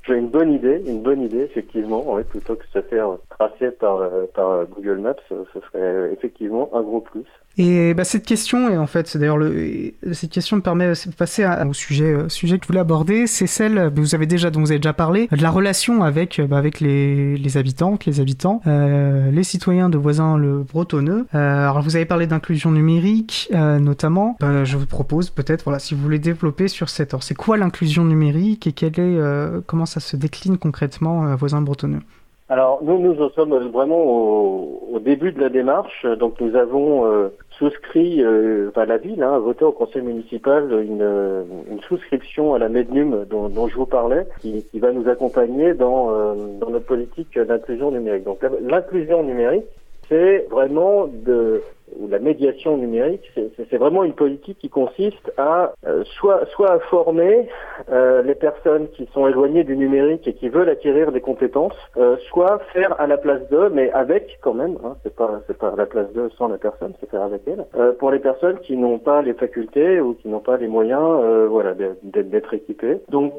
J'ai 0.06 0.15
une 0.15 0.28
bonne 0.28 0.51
idée, 0.51 0.84
une 0.86 1.01
bonne 1.01 1.21
idée 1.21 1.39
effectivement. 1.39 2.13
Ouais, 2.13 2.23
plutôt 2.23 2.56
que 2.56 2.63
de 2.63 2.82
se 2.82 2.88
faire 2.88 3.08
tracer 3.30 3.71
par 3.71 4.01
par 4.36 4.65
Google 4.65 4.97
Maps, 4.97 5.15
ce 5.30 5.60
serait 5.71 6.12
effectivement 6.12 6.69
un 6.73 6.82
gros 6.82 6.99
plus. 6.99 7.25
Et 7.57 7.93
bah, 7.93 8.03
cette 8.03 8.25
question, 8.25 8.69
et 8.69 8.77
en 8.77 8.87
fait, 8.87 9.07
c'est 9.07 9.17
d'ailleurs 9.19 9.37
le, 9.37 9.91
cette 10.11 10.31
question 10.31 10.57
me 10.57 10.61
permet 10.61 10.89
de 10.89 11.15
passer 11.17 11.45
au 11.67 11.73
sujet, 11.73 12.13
euh, 12.13 12.29
sujet 12.29 12.57
que 12.57 12.63
je 12.63 12.67
voulais 12.67 12.79
aborder, 12.79 13.27
c'est 13.27 13.47
celle, 13.47 13.91
vous 13.95 14.13
avez 14.13 14.25
déjà, 14.25 14.49
dont 14.49 14.59
vous 14.59 14.71
avez 14.71 14.79
déjà 14.79 14.93
parlé, 14.93 15.27
de 15.31 15.41
la 15.41 15.51
relation 15.51 16.03
avec, 16.03 16.41
bah, 16.41 16.57
avec 16.57 16.79
les, 16.79 17.37
les 17.37 17.57
habitants, 17.57 17.97
les 18.05 18.19
habitants, 18.19 18.61
euh, 18.67 19.31
les 19.31 19.43
citoyens 19.43 19.89
de 19.89 19.97
voisins 19.97 20.37
le 20.37 20.63
bretonneux. 20.63 21.27
Euh, 21.33 21.37
alors, 21.37 21.81
vous 21.81 21.95
avez 21.95 22.05
parlé 22.05 22.27
d'inclusion 22.27 22.71
numérique, 22.71 23.49
euh, 23.53 23.79
notamment. 23.79 24.35
Bah, 24.39 24.63
je 24.65 24.77
vous 24.77 24.85
propose 24.85 25.29
peut-être, 25.29 25.63
voilà, 25.63 25.79
si 25.79 25.95
vous 25.95 26.01
voulez 26.01 26.19
développer 26.19 26.67
sur 26.67 26.89
cette, 26.89 27.13
alors, 27.13 27.23
c'est 27.23 27.35
quoi 27.35 27.57
l'inclusion 27.57 28.03
numérique 28.03 28.67
et 28.67 28.71
quelle 28.73 28.99
est, 28.99 29.19
euh, 29.19 29.61
comment 29.65 29.85
ça 29.85 29.99
se 29.99 30.15
décline 30.15 30.57
concrètement 30.57 31.27
euh, 31.27 31.35
voisins 31.35 31.61
bretonneux? 31.61 32.01
Alors 32.47 32.83
nous, 32.83 32.99
nous 32.99 33.19
en 33.23 33.29
sommes 33.31 33.55
vraiment 33.69 33.97
au, 33.97 34.89
au, 34.93 34.99
début 34.99 35.31
de 35.31 35.41
la 35.41 35.49
démarche. 35.49 36.05
Donc 36.19 36.39
nous 36.39 36.55
avons 36.55 37.05
euh, 37.07 37.29
souscrit, 37.57 38.21
euh, 38.21 38.69
enfin 38.69 38.85
la 38.85 38.97
ville 38.97 39.23
hein, 39.23 39.37
voté 39.39 39.63
au 39.65 39.71
conseil 39.71 40.01
municipal 40.01 40.71
une, 40.71 41.45
une 41.69 41.81
souscription 41.81 42.53
à 42.53 42.59
la 42.59 42.69
MEDNUM 42.69 43.25
dont, 43.29 43.49
dont, 43.49 43.67
je 43.67 43.75
vous 43.75 43.85
parlais, 43.85 44.25
qui, 44.41 44.65
qui 44.71 44.79
va 44.79 44.91
nous 44.91 45.07
accompagner 45.07 45.73
dans, 45.73 46.11
euh, 46.11 46.35
dans 46.59 46.69
notre 46.69 46.85
politique 46.85 47.37
d'inclusion 47.37 47.91
numérique. 47.91 48.23
Donc 48.23 48.39
l'inclusion 48.61 49.23
numérique, 49.23 49.65
c'est 50.09 50.47
vraiment 50.51 51.07
de 51.07 51.61
ou 51.99 52.08
la 52.08 52.19
médiation 52.19 52.77
numérique, 52.77 53.31
c'est 53.36 53.77
vraiment 53.77 54.03
une 54.03 54.13
politique 54.13 54.58
qui 54.60 54.69
consiste 54.69 55.31
à 55.38 55.73
euh, 55.86 56.03
soit 56.17 56.45
soit 56.47 56.71
à 56.71 56.79
former 56.79 57.47
euh, 57.91 58.21
les 58.21 58.36
personnes 58.36 58.88
qui 58.89 59.08
sont 59.13 59.27
éloignées 59.27 59.63
du 59.63 59.77
numérique 59.77 60.27
et 60.27 60.34
qui 60.34 60.49
veulent 60.49 60.69
acquérir 60.69 61.12
des 61.12 61.21
compétences, 61.21 61.75
euh, 61.97 62.17
soit 62.29 62.60
faire 62.73 62.99
à 62.99 63.08
la 63.08 63.17
place 63.17 63.47
d'eux, 63.49 63.69
mais 63.69 63.91
avec 63.91 64.39
quand 64.41 64.53
même, 64.53 64.77
hein, 64.84 64.95
c'est 65.03 65.15
pas 65.15 65.41
c'est 65.47 65.58
pas 65.58 65.69
à 65.69 65.75
la 65.75 65.86
place 65.86 66.12
d'eux 66.13 66.29
sans 66.38 66.47
la 66.47 66.58
personne, 66.58 66.93
c'est 66.99 67.10
faire 67.10 67.23
avec 67.23 67.41
elle. 67.47 67.65
pour 67.99 68.12
les 68.12 68.19
personnes 68.19 68.60
qui 68.60 68.77
n'ont 68.77 68.99
pas 68.99 69.21
les 69.21 69.34
facultés 69.34 69.99
ou 69.99 70.13
qui 70.13 70.27
n'ont 70.27 70.39
pas 70.39 70.58
les 70.58 70.67
moyens, 70.67 71.47
voilà, 71.49 71.73
d'être 72.03 72.53
équipées. 72.53 72.99
Donc 73.10 73.34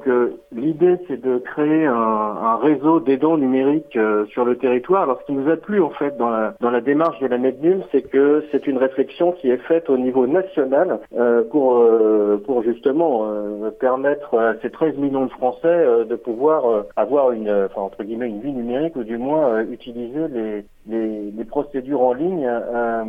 l'idée 0.53 0.97
c'est 1.09 1.21
de 1.21 1.39
créer 1.39 1.87
un, 1.87 1.95
un 1.95 2.57
réseau 2.57 3.01
d'aidants 3.01 3.37
numériques 3.37 3.99
sur 4.29 4.45
le 4.45 4.57
territoire. 4.57 5.03
Alors 5.03 5.21
ce 5.21 5.27
qui 5.27 5.33
nous 5.33 5.51
a 5.51 5.57
plu 5.57 5.83
en 5.83 5.91
fait 5.91 6.17
dans 6.17 6.31
la 6.31 6.55
dans 6.61 6.71
la 6.71 6.81
démarche 6.81 7.19
de 7.21 7.27
la 7.27 7.39
MEDNUM, 7.39 7.83
c'est 7.93 8.03
que 8.03 8.45
c'est 8.51 8.67
une 8.67 8.79
réflexion 8.79 9.33
qui 9.33 9.51
est 9.51 9.57
faite 9.59 9.91
au 9.91 9.99
niveau 9.99 10.27
national 10.27 11.01
euh, 11.17 11.43
pour 11.51 11.77
euh, 11.77 12.43
pour 12.45 12.63
justement 12.63 13.27
euh, 13.27 13.71
permettre 13.71 14.39
à 14.39 14.55
ces 14.63 14.71
13 14.71 14.97
millions 14.97 15.27
de 15.27 15.31
Français 15.31 15.87
de 16.09 16.17
pouvoir 16.17 16.85
avoir 16.97 17.33
une 17.33 17.51
enfin 17.51 17.83
entre 17.83 18.03
guillemets 18.05 18.29
une 18.29 18.41
vie 18.41 18.53
numérique 18.53 18.97
ou 18.97 19.05
du 19.05 19.19
moins 19.19 19.61
utiliser 19.63 20.29
les 20.29 20.65
les, 20.89 21.31
les, 21.33 21.45
procédures 21.45 22.01
en 22.01 22.13
ligne 22.13 22.47
euh, 22.47 23.05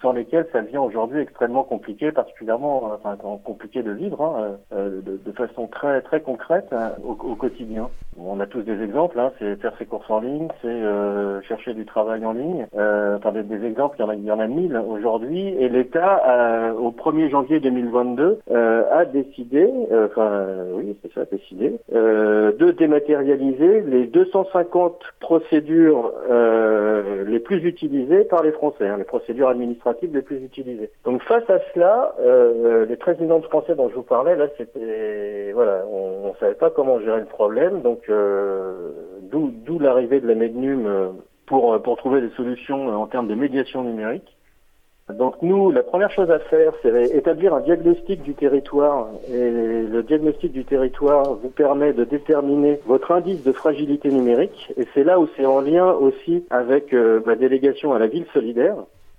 sans 0.00 0.12
lesquelles 0.12 0.46
ça 0.52 0.62
devient 0.62 0.78
aujourd'hui 0.78 1.20
extrêmement 1.20 1.64
compliqué, 1.64 2.12
particulièrement 2.12 2.92
enfin 2.94 3.16
compliqué 3.44 3.82
de 3.82 3.90
vivre 3.90 4.22
hein, 4.22 4.56
euh, 4.72 5.00
de, 5.02 5.18
de, 5.24 5.32
façon 5.32 5.66
très 5.66 6.02
très 6.02 6.20
concrète 6.20 6.68
hein, 6.72 6.92
au, 7.04 7.12
au, 7.12 7.34
quotidien. 7.34 7.88
On 8.18 8.38
a 8.40 8.46
tous 8.46 8.62
des 8.62 8.80
exemples, 8.80 9.18
hein, 9.18 9.32
c'est 9.38 9.56
faire 9.56 9.76
ses 9.78 9.86
courses 9.86 10.08
en 10.10 10.20
ligne, 10.20 10.48
c'est 10.62 10.68
euh, 10.68 11.42
chercher 11.42 11.74
du 11.74 11.84
travail 11.84 12.24
en 12.24 12.32
ligne. 12.32 12.66
Euh, 12.76 13.16
enfin 13.16 13.32
des, 13.32 13.42
des, 13.42 13.64
exemples, 13.64 13.96
il 13.98 14.02
y 14.02 14.04
en 14.04 14.08
a, 14.08 14.14
il 14.14 14.24
y 14.24 14.30
en 14.30 14.40
a 14.40 14.46
mille 14.46 14.75
aujourd'hui. 14.82 15.48
Et 15.58 15.68
l'État, 15.68 16.22
euh, 16.28 16.72
au 16.72 16.90
1er 16.90 17.30
janvier 17.30 17.60
2022, 17.60 18.38
a 18.50 19.04
décidé, 19.04 19.68
enfin 19.92 20.46
oui 20.72 20.96
c'est 21.02 21.12
ça, 21.12 21.24
décidé, 21.30 21.74
de 21.92 22.70
dématérialiser 22.70 23.82
les 23.82 24.06
250 24.06 25.00
procédures 25.20 26.12
euh, 26.30 27.24
les 27.26 27.40
plus 27.40 27.64
utilisées 27.64 28.24
par 28.24 28.42
les 28.42 28.52
Français, 28.52 28.86
hein, 28.86 28.96
les 28.98 29.04
procédures 29.04 29.48
administratives 29.48 30.14
les 30.14 30.22
plus 30.22 30.42
utilisées. 30.42 30.90
Donc 31.04 31.22
face 31.22 31.48
à 31.48 31.58
cela, 31.72 32.14
euh, 32.20 32.86
les 32.86 32.96
13 32.96 33.20
millions 33.20 33.38
de 33.38 33.46
Français 33.46 33.74
dont 33.74 33.88
je 33.88 33.94
vous 33.94 34.02
parlais, 34.02 34.36
là, 34.36 34.46
c'était 34.56 35.52
voilà, 35.52 35.84
on, 35.90 36.28
ne 36.28 36.34
savait 36.38 36.54
pas 36.54 36.70
comment 36.70 37.00
gérer 37.00 37.20
le 37.20 37.26
problème, 37.26 37.82
donc 37.82 38.08
euh, 38.08 38.90
d'où 39.30 39.78
l'arrivée 39.78 40.20
de 40.20 40.28
la 40.28 40.34
MEDNUM 40.34 40.86
euh, 40.86 41.08
pour 41.46 41.80
pour 41.82 41.96
trouver 41.96 42.20
des 42.20 42.30
solutions 42.30 42.88
en 42.88 43.06
termes 43.06 43.28
de 43.28 43.34
médiation 43.34 43.82
numérique. 43.84 44.35
Donc 45.14 45.36
nous, 45.40 45.70
la 45.70 45.84
première 45.84 46.10
chose 46.10 46.30
à 46.32 46.40
faire, 46.40 46.72
c'est 46.82 47.14
établir 47.14 47.54
un 47.54 47.60
diagnostic 47.60 48.22
du 48.22 48.34
territoire. 48.34 49.08
Et 49.28 49.50
le 49.50 50.02
diagnostic 50.02 50.50
du 50.50 50.64
territoire 50.64 51.34
vous 51.34 51.48
permet 51.48 51.92
de 51.92 52.02
déterminer 52.02 52.80
votre 52.86 53.12
indice 53.12 53.44
de 53.44 53.52
fragilité 53.52 54.10
numérique. 54.10 54.72
Et 54.76 54.84
c'est 54.94 55.04
là 55.04 55.20
où 55.20 55.28
c'est 55.36 55.46
en 55.46 55.60
lien 55.60 55.92
aussi 55.92 56.44
avec 56.50 56.92
euh, 56.92 57.20
ma 57.24 57.36
délégation 57.36 57.92
à 57.92 58.00
la 58.00 58.08
ville 58.08 58.26
solidaire. 58.34 58.76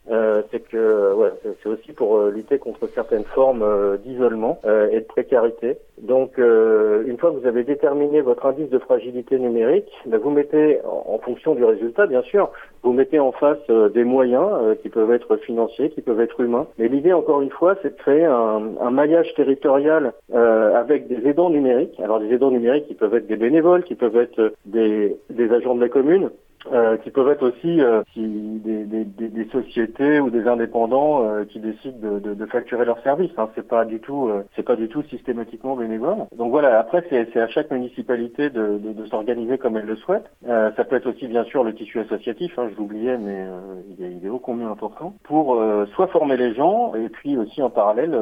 Euh, 0.09 0.41
c'est 0.51 0.61
que 0.61 1.13
ouais, 1.13 1.31
c'est 1.43 1.69
aussi 1.69 1.91
pour 1.91 2.17
euh, 2.17 2.31
lutter 2.31 2.59
contre 2.59 2.87
certaines 2.87 3.25
formes 3.25 3.61
euh, 3.61 3.97
d'isolement 3.97 4.59
et 4.91 4.99
de 4.99 5.05
précarité. 5.05 5.77
Donc, 6.01 6.37
une 6.37 7.17
fois 7.17 7.31
que 7.31 7.37
vous 7.37 7.47
avez 7.47 7.63
déterminé 7.63 8.21
votre 8.21 8.45
indice 8.45 8.69
de 8.69 8.77
fragilité 8.77 9.39
numérique, 9.39 9.91
ben, 10.05 10.19
vous 10.19 10.29
mettez, 10.29 10.79
en, 10.85 11.17
fonction 11.19 11.55
du 11.55 11.63
résultat, 11.63 12.05
bien 12.05 12.21
sûr, 12.21 12.51
vous 12.83 12.93
mettez 12.93 13.19
en 13.19 13.31
face 13.31 13.65
des 13.67 14.03
moyens 14.03 14.77
qui 14.81 14.89
peuvent 14.89 15.11
être 15.11 15.37
financiers, 15.37 15.89
qui 15.89 16.01
peuvent 16.01 16.21
être 16.21 16.39
humains. 16.39 16.67
Mais 16.77 16.87
l'idée, 16.87 17.13
encore 17.13 17.41
une 17.41 17.49
fois, 17.49 17.75
c'est 17.81 17.95
de 17.95 17.99
créer 17.99 18.25
un, 18.25 18.61
un 18.79 18.91
maillage 18.91 19.33
territorial 19.35 20.13
avec 20.33 21.07
des 21.07 21.27
aidants 21.27 21.49
numériques. 21.49 21.99
Alors, 21.99 22.19
des 22.19 22.31
aidants 22.31 22.51
numériques 22.51 22.87
qui 22.87 22.95
peuvent 22.95 23.15
être 23.15 23.27
des 23.27 23.37
bénévoles, 23.37 23.83
qui 23.83 23.95
peuvent 23.95 24.17
être 24.17 24.53
des, 24.65 25.15
des 25.31 25.51
agents 25.51 25.75
de 25.75 25.81
la 25.81 25.89
commune, 25.89 26.29
euh, 26.71 26.97
qui 26.97 27.11
peuvent 27.11 27.29
être 27.29 27.43
aussi 27.43 27.81
euh, 27.81 28.01
des, 28.15 28.83
des, 28.85 29.05
des, 29.05 29.49
sociétés 29.49 30.19
ou 30.19 30.29
des 30.29 30.47
indépendants 30.47 31.23
euh, 31.23 31.45
qui 31.45 31.59
décident 31.59 31.97
de, 31.97 32.19
de, 32.19 32.33
de, 32.33 32.45
facturer 32.45 32.83
leurs 32.83 33.01
services. 33.03 33.31
Hein. 33.37 33.49
C'est 33.55 33.67
pas 33.67 33.85
du 33.85 33.99
tout, 33.99 34.27
euh, 34.27 34.43
c'est 34.55 34.63
pas 34.63 34.75
du 34.75 34.89
tout 34.89 35.03
systématiquement 35.03 35.75
bénévole. 35.75 36.25
Donc 36.35 36.51
voilà. 36.51 36.79
Après, 36.79 37.05
c'est 37.09 37.39
à 37.39 37.47
chaque 37.47 37.71
municipalité 37.71 38.49
de, 38.49 38.79
de 38.79 39.05
s'organiser 39.05 39.57
comme 39.57 39.77
elle 39.77 39.85
le 39.85 39.95
souhaite. 39.95 40.25
ça 40.45 40.83
peut 40.83 40.95
être 40.95 41.09
aussi 41.09 41.27
bien 41.27 41.43
sûr 41.45 41.63
le 41.63 41.73
tissu 41.73 41.99
associatif. 41.99 42.57
Hein, 42.57 42.69
je 42.71 42.77
l'oubliais, 42.77 43.17
mais 43.17 43.45
il 43.89 44.03
est, 44.03 44.11
il, 44.11 44.25
est, 44.25 44.29
ô 44.29 44.39
combien 44.39 44.69
important 44.69 45.13
pour 45.23 45.61
soit 45.93 46.07
former 46.07 46.37
les 46.37 46.53
gens 46.53 46.95
et 46.95 47.09
puis 47.09 47.37
aussi 47.37 47.61
en 47.61 47.69
parallèle 47.69 48.17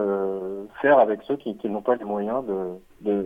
faire 0.82 1.00
avec 1.00 1.22
ceux 1.24 1.38
qui, 1.38 1.58
qui 1.58 1.70
n'ont 1.70 1.82
pas 1.82 1.96
les 1.96 2.06
moyens 2.06 2.44
de, 2.46 3.10
de 3.10 3.26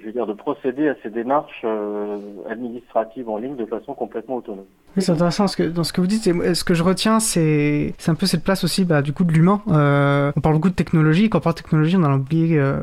je 0.00 0.06
veux 0.06 0.12
dire, 0.12 0.26
de 0.26 0.32
procéder 0.32 0.88
à 0.88 0.94
ces 1.02 1.10
démarches 1.10 1.62
euh, 1.64 2.18
administratives 2.48 3.28
en 3.28 3.38
ligne 3.38 3.56
de 3.56 3.66
façon 3.66 3.94
complètement 3.94 4.36
autonome. 4.36 4.64
Oui, 4.96 5.02
c'est 5.02 5.12
intéressant 5.12 5.48
ce 5.48 5.56
que, 5.56 5.64
dans 5.64 5.82
ce 5.82 5.92
que 5.92 6.00
vous 6.00 6.06
dites. 6.06 6.22
ce 6.22 6.64
que 6.64 6.74
je 6.74 6.82
retiens, 6.82 7.18
c'est 7.18 7.94
un 8.06 8.14
peu 8.14 8.26
cette 8.26 8.44
place 8.44 8.62
aussi 8.62 8.84
bah, 8.84 9.02
du 9.02 9.12
coup 9.12 9.24
de 9.24 9.32
l'humain. 9.32 9.60
Euh, 9.68 10.30
on 10.36 10.40
parle 10.40 10.54
beaucoup 10.54 10.70
de 10.70 10.74
technologie. 10.74 11.28
Quand 11.28 11.38
on 11.38 11.40
parle 11.40 11.56
de 11.56 11.62
technologie, 11.62 11.96
on 11.96 12.04
a 12.04 12.14
oublié. 12.14 12.58
Euh, 12.58 12.82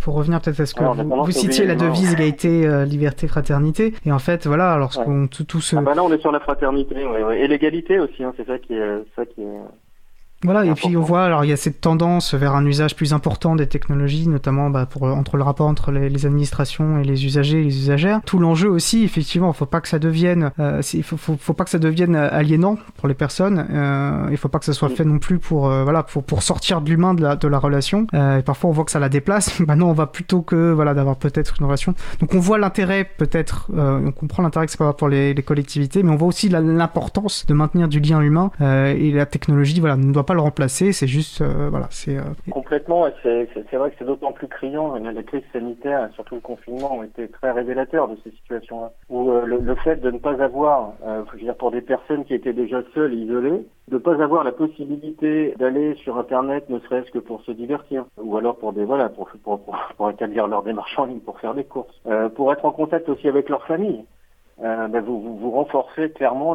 pour 0.00 0.14
revenir 0.14 0.40
peut-être 0.40 0.60
à 0.60 0.66
ce 0.66 0.74
que 0.74 0.82
vous, 0.82 1.30
citiez 1.30 1.64
la 1.64 1.76
devise 1.76 2.12
égalité, 2.12 2.66
euh, 2.66 2.84
liberté, 2.84 3.28
fraternité. 3.28 3.94
Et 4.04 4.12
en 4.12 4.18
fait, 4.18 4.46
voilà, 4.46 4.76
lorsqu'on 4.76 5.28
tout, 5.28 5.44
tout 5.44 5.60
ce. 5.60 5.76
Ah 5.76 5.82
bah 5.82 5.94
là, 5.94 6.02
on 6.02 6.12
est 6.12 6.20
sur 6.20 6.32
la 6.32 6.40
fraternité 6.40 6.96
et 7.36 7.46
l'égalité 7.46 8.00
aussi. 8.00 8.24
Hein, 8.24 8.32
c'est 8.36 8.46
ça 8.46 8.58
qui 8.58 8.74
est, 8.74 9.04
ça 9.14 9.24
qui 9.24 9.42
est 9.42 9.60
voilà, 10.46 10.64
et 10.64 10.72
puis 10.72 10.96
on 10.96 11.02
voit, 11.02 11.24
alors 11.24 11.44
il 11.44 11.48
y 11.48 11.52
a 11.52 11.56
cette 11.56 11.80
tendance 11.80 12.34
vers 12.34 12.54
un 12.54 12.64
usage 12.64 12.96
plus 12.96 13.12
important 13.12 13.56
des 13.56 13.66
technologies, 13.66 14.28
notamment 14.28 14.70
bah, 14.70 14.86
pour, 14.86 15.02
entre 15.02 15.36
le 15.36 15.42
rapport 15.42 15.66
entre 15.66 15.92
les, 15.92 16.26
administrations 16.26 16.98
et 17.00 17.04
les 17.04 17.26
usagers 17.26 17.60
et 17.60 17.64
les 17.64 17.78
usagères. 17.78 18.20
Tout 18.24 18.38
l'enjeu 18.38 18.70
aussi, 18.70 19.04
effectivement, 19.04 19.50
il 19.52 19.56
faut 19.56 19.66
pas 19.66 19.80
que 19.80 19.88
ça 19.88 19.98
devienne, 19.98 20.52
euh, 20.58 20.80
il 20.94 21.02
faut, 21.02 21.16
faut, 21.16 21.36
faut, 21.38 21.52
pas 21.52 21.64
que 21.64 21.70
ça 21.70 21.78
devienne 21.78 22.16
aliénant 22.16 22.78
pour 22.96 23.08
les 23.08 23.14
personnes. 23.14 23.66
Euh, 23.70 24.28
il 24.30 24.36
faut 24.36 24.48
pas 24.48 24.58
que 24.58 24.64
ça 24.64 24.72
soit 24.72 24.88
fait 24.88 25.04
non 25.04 25.18
plus 25.18 25.38
pour, 25.38 25.68
euh, 25.68 25.84
voilà, 25.84 26.02
pour, 26.02 26.24
pour 26.24 26.42
sortir 26.42 26.80
de 26.80 26.90
l'humain 26.90 27.14
de 27.14 27.22
la, 27.22 27.36
de 27.36 27.48
la 27.48 27.58
relation. 27.58 28.06
Euh, 28.14 28.38
et 28.38 28.42
parfois 28.42 28.70
on 28.70 28.72
voit 28.72 28.84
que 28.84 28.90
ça 28.90 28.98
la 28.98 29.08
déplace. 29.08 29.60
bah 29.66 29.76
non, 29.76 29.90
on 29.90 29.92
va 29.92 30.06
plutôt 30.06 30.42
que, 30.42 30.72
voilà, 30.72 30.94
d'avoir 30.94 31.16
peut-être 31.16 31.54
une 31.58 31.66
relation. 31.66 31.94
Donc 32.20 32.34
on 32.34 32.38
voit 32.38 32.58
l'intérêt, 32.58 33.04
peut-être, 33.04 33.70
euh, 33.76 34.00
on 34.06 34.12
comprend 34.12 34.42
l'intérêt 34.42 34.66
que 34.66 34.72
c'est 34.72 34.78
pas 34.78 34.92
pour 34.92 35.08
les, 35.08 35.34
les, 35.34 35.42
collectivités, 35.42 36.02
mais 36.02 36.10
on 36.10 36.16
voit 36.16 36.28
aussi 36.28 36.48
l'importance 36.48 37.46
de 37.46 37.54
maintenir 37.54 37.88
du 37.88 38.00
lien 38.00 38.20
humain. 38.20 38.50
et 38.60 39.12
la 39.12 39.26
technologie, 39.26 39.78
voilà, 39.80 39.96
ne 39.96 40.12
doit 40.12 40.26
pas 40.26 40.34
remplacer, 40.40 40.92
c'est 40.92 41.06
juste, 41.06 41.40
euh. 41.40 41.70
Euh, 42.08 42.20
Complètement, 42.50 43.06
c'est 43.22 43.48
vrai 43.72 43.90
que 43.90 43.96
c'est 43.98 44.04
d'autant 44.04 44.32
plus 44.32 44.48
criant, 44.48 44.96
la 44.96 45.22
crise 45.22 45.42
sanitaire 45.52 46.08
surtout 46.14 46.36
le 46.36 46.40
confinement 46.40 46.96
ont 46.96 47.02
été 47.02 47.28
très 47.28 47.50
révélateurs 47.50 48.08
de 48.08 48.16
ces 48.24 48.30
situations-là, 48.30 48.92
où 49.08 49.30
euh, 49.30 49.44
le, 49.44 49.74
fait 49.76 49.96
de 49.96 50.10
ne 50.10 50.18
pas 50.18 50.42
avoir, 50.42 50.92
pour 51.58 51.70
des 51.70 51.80
personnes 51.80 52.24
qui 52.24 52.34
étaient 52.34 52.52
déjà 52.52 52.82
seules 52.94 53.14
isolées, 53.14 53.66
de 53.88 53.94
ne 53.94 53.98
pas 53.98 54.20
avoir 54.22 54.44
la 54.44 54.52
possibilité 54.52 55.54
d'aller 55.58 55.94
sur 55.96 56.18
Internet, 56.18 56.68
ne 56.70 56.78
serait-ce 56.80 57.10
que 57.10 57.18
pour 57.18 57.42
se 57.42 57.52
divertir, 57.52 58.04
ou 58.16 58.36
alors 58.36 58.56
pour 58.56 58.72
des 58.72 58.84
voilà, 58.84 59.08
pour, 59.08 59.28
pour 59.96 60.10
établir 60.10 60.46
leur 60.46 60.62
démarche 60.62 60.98
en 60.98 61.06
ligne, 61.06 61.20
pour 61.20 61.38
faire 61.40 61.54
des 61.54 61.64
courses, 61.64 62.00
pour 62.34 62.52
être 62.52 62.64
en 62.64 62.72
contact 62.72 63.08
aussi 63.08 63.28
avec 63.28 63.48
leur 63.48 63.64
famille. 63.66 64.04
Euh, 64.62 64.88
ben 64.88 65.02
vous, 65.02 65.36
vous, 65.36 65.50
renforcez 65.50 66.10
clairement 66.12 66.54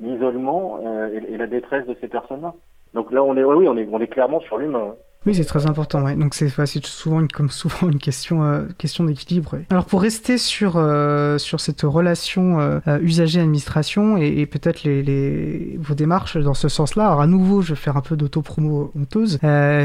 l'isolement 0.00 0.78
euh, 0.84 1.08
et, 1.12 1.32
et, 1.32 1.36
la 1.36 1.48
détresse 1.48 1.84
de 1.86 1.96
ces 2.00 2.06
personnes-là. 2.06 2.54
Donc 2.94 3.10
là, 3.10 3.24
on 3.24 3.36
est, 3.36 3.42
oui, 3.42 3.66
on 3.68 3.76
est, 3.76 3.88
on 3.90 4.00
est 4.00 4.06
clairement 4.06 4.40
sur 4.40 4.58
l'humain. 4.58 4.94
Oui, 5.26 5.34
c'est 5.34 5.44
très 5.44 5.66
important. 5.66 6.02
Ouais. 6.02 6.16
Donc 6.16 6.34
c'est 6.34 6.50
souvent 6.86 7.20
une, 7.20 7.28
comme 7.28 7.50
souvent 7.50 7.88
une 7.88 7.98
question 7.98 8.44
euh, 8.44 8.64
question 8.76 9.04
d'équilibre. 9.04 9.56
Alors 9.70 9.86
pour 9.86 10.02
rester 10.02 10.38
sur 10.38 10.74
euh, 10.76 11.38
sur 11.38 11.60
cette 11.60 11.82
relation 11.82 12.60
euh, 12.60 12.80
usager 13.00 13.40
administration 13.40 14.18
et, 14.18 14.26
et 14.26 14.46
peut-être 14.46 14.84
les, 14.84 15.02
les, 15.02 15.78
vos 15.80 15.94
démarches 15.94 16.36
dans 16.36 16.54
ce 16.54 16.68
sens-là. 16.68 17.06
Alors 17.06 17.20
à 17.22 17.26
nouveau, 17.26 17.62
je 17.62 17.70
vais 17.70 17.80
faire 17.80 17.96
un 17.96 18.02
peu 18.02 18.16
d'auto-promo 18.16 18.92
honteuse. 18.98 19.38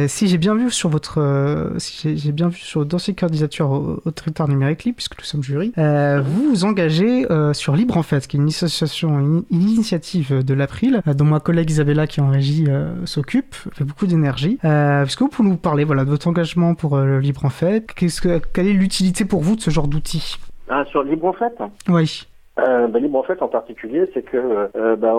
si 0.07 0.27
j'ai 0.27 0.37
bien 0.37 0.55
vu 0.55 0.71
sur 0.71 0.89
votre 0.89 1.73
si 1.77 2.17
j'ai 2.17 2.31
bien 2.31 2.49
vu 2.49 2.57
sur 2.57 2.81
le 2.81 2.85
dossier 2.85 3.13
candidature 3.13 3.71
au, 3.71 4.01
au 4.03 4.11
territoire 4.11 4.49
numérique 4.49 4.83
libre, 4.83 4.97
puisque 4.97 5.17
nous 5.17 5.25
sommes 5.25 5.43
jury, 5.43 5.71
vous 5.77 6.49
vous 6.49 6.65
engagez 6.65 7.25
sur 7.53 7.75
Libre 7.75 7.97
en 7.97 8.03
fait, 8.03 8.27
qui 8.27 8.37
est 8.37 8.39
une 8.39 8.47
association, 8.47 9.19
une, 9.19 9.43
initiative 9.51 10.43
de 10.43 10.53
l'April, 10.53 11.01
dont 11.05 11.25
ma 11.25 11.39
collègue 11.39 11.69
Isabella 11.69 12.07
qui 12.07 12.21
en 12.21 12.29
régie 12.29 12.67
s'occupe, 13.05 13.55
fait 13.73 13.83
beaucoup 13.83 14.07
d'énergie. 14.07 14.57
puisque 15.03 15.28
pour 15.29 15.45
nous 15.45 15.57
parler 15.57 15.83
voilà, 15.83 16.03
de 16.03 16.09
votre 16.09 16.27
engagement 16.27 16.75
pour 16.75 16.97
euh, 16.97 17.05
le 17.05 17.19
Libre 17.19 17.45
en 17.45 17.49
Fait 17.49 17.85
Qu'est-ce 17.93 18.21
que, 18.21 18.39
Quelle 18.53 18.67
est 18.67 18.73
l'utilité 18.73 19.25
pour 19.25 19.41
vous 19.41 19.55
de 19.55 19.61
ce 19.61 19.69
genre 19.69 19.87
d'outil 19.87 20.37
ah, 20.69 20.83
Sur 20.85 21.03
Libre 21.03 21.25
en 21.25 21.33
Fait 21.33 21.53
Oui. 21.87 22.27
Euh, 22.59 22.87
bah, 22.87 22.99
Libre 22.99 23.17
en 23.17 23.23
Fait 23.23 23.41
en 23.41 23.47
particulier, 23.47 24.09
c'est 24.13 24.23
que 24.23 24.69
euh, 24.75 24.95
bah, 24.95 25.13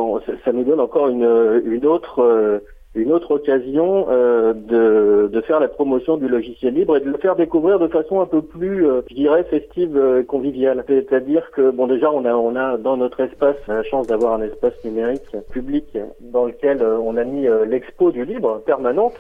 ça, 0.45 0.53
nous 0.53 0.65
donne 0.65 0.81
encore 0.81 1.09
une, 1.09 1.63
une 1.65 1.87
autre 1.87 2.61
une 2.95 3.13
autre 3.13 3.31
occasion 3.33 4.07
euh, 4.11 4.53
de, 4.53 5.29
de, 5.33 5.41
faire 5.43 5.61
la 5.61 5.69
promotion 5.69 6.17
du 6.17 6.27
logiciel 6.27 6.75
libre 6.75 6.97
et 6.97 7.01
de 7.01 7.09
le 7.09 7.19
faire 7.19 7.37
découvrir 7.37 7.79
de 7.79 7.87
façon 7.87 8.21
un 8.21 8.27
peu 8.27 8.43
plus, 8.43 8.87
euh, 8.87 9.03
je 9.09 9.15
dirais, 9.15 9.45
festive 9.45 9.97
et 10.21 10.25
conviviale. 10.25 10.85
C'est-à-dire 10.89 11.51
que, 11.53 11.71
bon, 11.71 11.87
déjà, 11.87 12.11
on 12.11 12.25
a, 12.25 12.35
on 12.35 12.57
a 12.57 12.79
dans 12.79 12.97
notre 12.97 13.21
espace 13.21 13.57
la 13.69 13.85
chance 13.85 14.09
d'avoir 14.09 14.35
un 14.35 14.43
espace 14.43 14.75
numérique 14.85 15.37
public 15.53 15.97
dans 16.21 16.47
lequel 16.47 16.83
euh, 16.83 16.99
on 16.99 17.17
a 17.17 17.25
mis 17.25 17.47
euh, 17.47 17.65
l'expo 17.65 18.11
du 18.11 18.25
libre 18.25 18.61
permanente, 18.67 19.15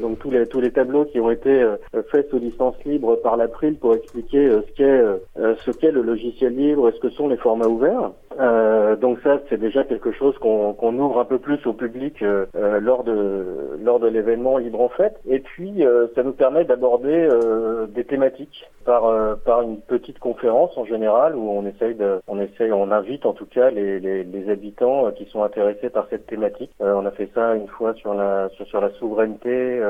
donc 0.00 0.18
tous 0.18 0.30
les, 0.30 0.46
tous 0.46 0.60
les 0.60 0.70
tableaux 0.70 1.04
qui 1.04 1.20
ont 1.20 1.30
été 1.30 1.64
faits 2.10 2.28
sous 2.30 2.38
licence 2.38 2.74
libre 2.84 3.16
par 3.16 3.36
l'April 3.36 3.76
pour 3.76 3.94
expliquer 3.94 4.48
ce 4.50 4.72
qu'est 4.76 5.02
ce 5.64 5.70
qu'est 5.70 5.90
le 5.90 6.02
logiciel 6.02 6.54
libre 6.54 6.88
et 6.88 6.92
ce 6.92 7.00
que 7.00 7.10
sont 7.10 7.28
les 7.28 7.36
formats 7.36 7.68
ouverts. 7.68 8.10
Donc 9.00 9.18
ça, 9.22 9.40
c'est 9.48 9.58
déjà 9.58 9.84
quelque 9.84 10.12
chose 10.12 10.36
qu'on 10.38 10.72
qu'on 10.74 10.98
ouvre 10.98 11.20
un 11.20 11.24
peu 11.24 11.38
plus 11.38 11.64
au 11.66 11.72
public 11.72 12.22
lors 12.54 13.04
de 13.04 13.78
lors 13.82 14.00
de 14.00 14.08
l'événement 14.08 14.58
Libre 14.58 14.80
en 14.80 14.88
Fête. 14.88 15.18
Et 15.26 15.40
puis 15.40 15.84
euh, 15.84 16.06
ça 16.14 16.22
nous 16.22 16.32
permet 16.32 16.64
d'aborder 16.64 17.28
euh, 17.30 17.86
des 17.86 18.04
thématiques 18.04 18.64
par 18.84 19.06
euh, 19.06 19.34
par 19.36 19.62
une 19.62 19.80
petite 19.80 20.18
conférence 20.18 20.76
en 20.76 20.84
général 20.84 21.36
où 21.36 21.50
on 21.50 21.66
essaye 21.66 21.94
de 21.94 22.20
on 22.26 22.40
essaye 22.40 22.72
on 22.72 22.90
invite 22.90 23.26
en 23.26 23.32
tout 23.32 23.46
cas 23.46 23.70
les, 23.70 24.00
les, 24.00 24.24
les 24.24 24.50
habitants 24.50 25.10
qui 25.12 25.26
sont 25.26 25.42
intéressés 25.42 25.90
par 25.90 26.06
cette 26.10 26.26
thématique. 26.26 26.70
on 26.80 27.06
a 27.06 27.10
fait 27.10 27.30
ça 27.34 27.54
une 27.54 27.68
fois 27.68 27.94
sur 27.94 28.14
la 28.14 28.48
sur, 28.50 28.66
sur 28.66 28.80
la 28.80 28.90
souveraineté 28.92 29.80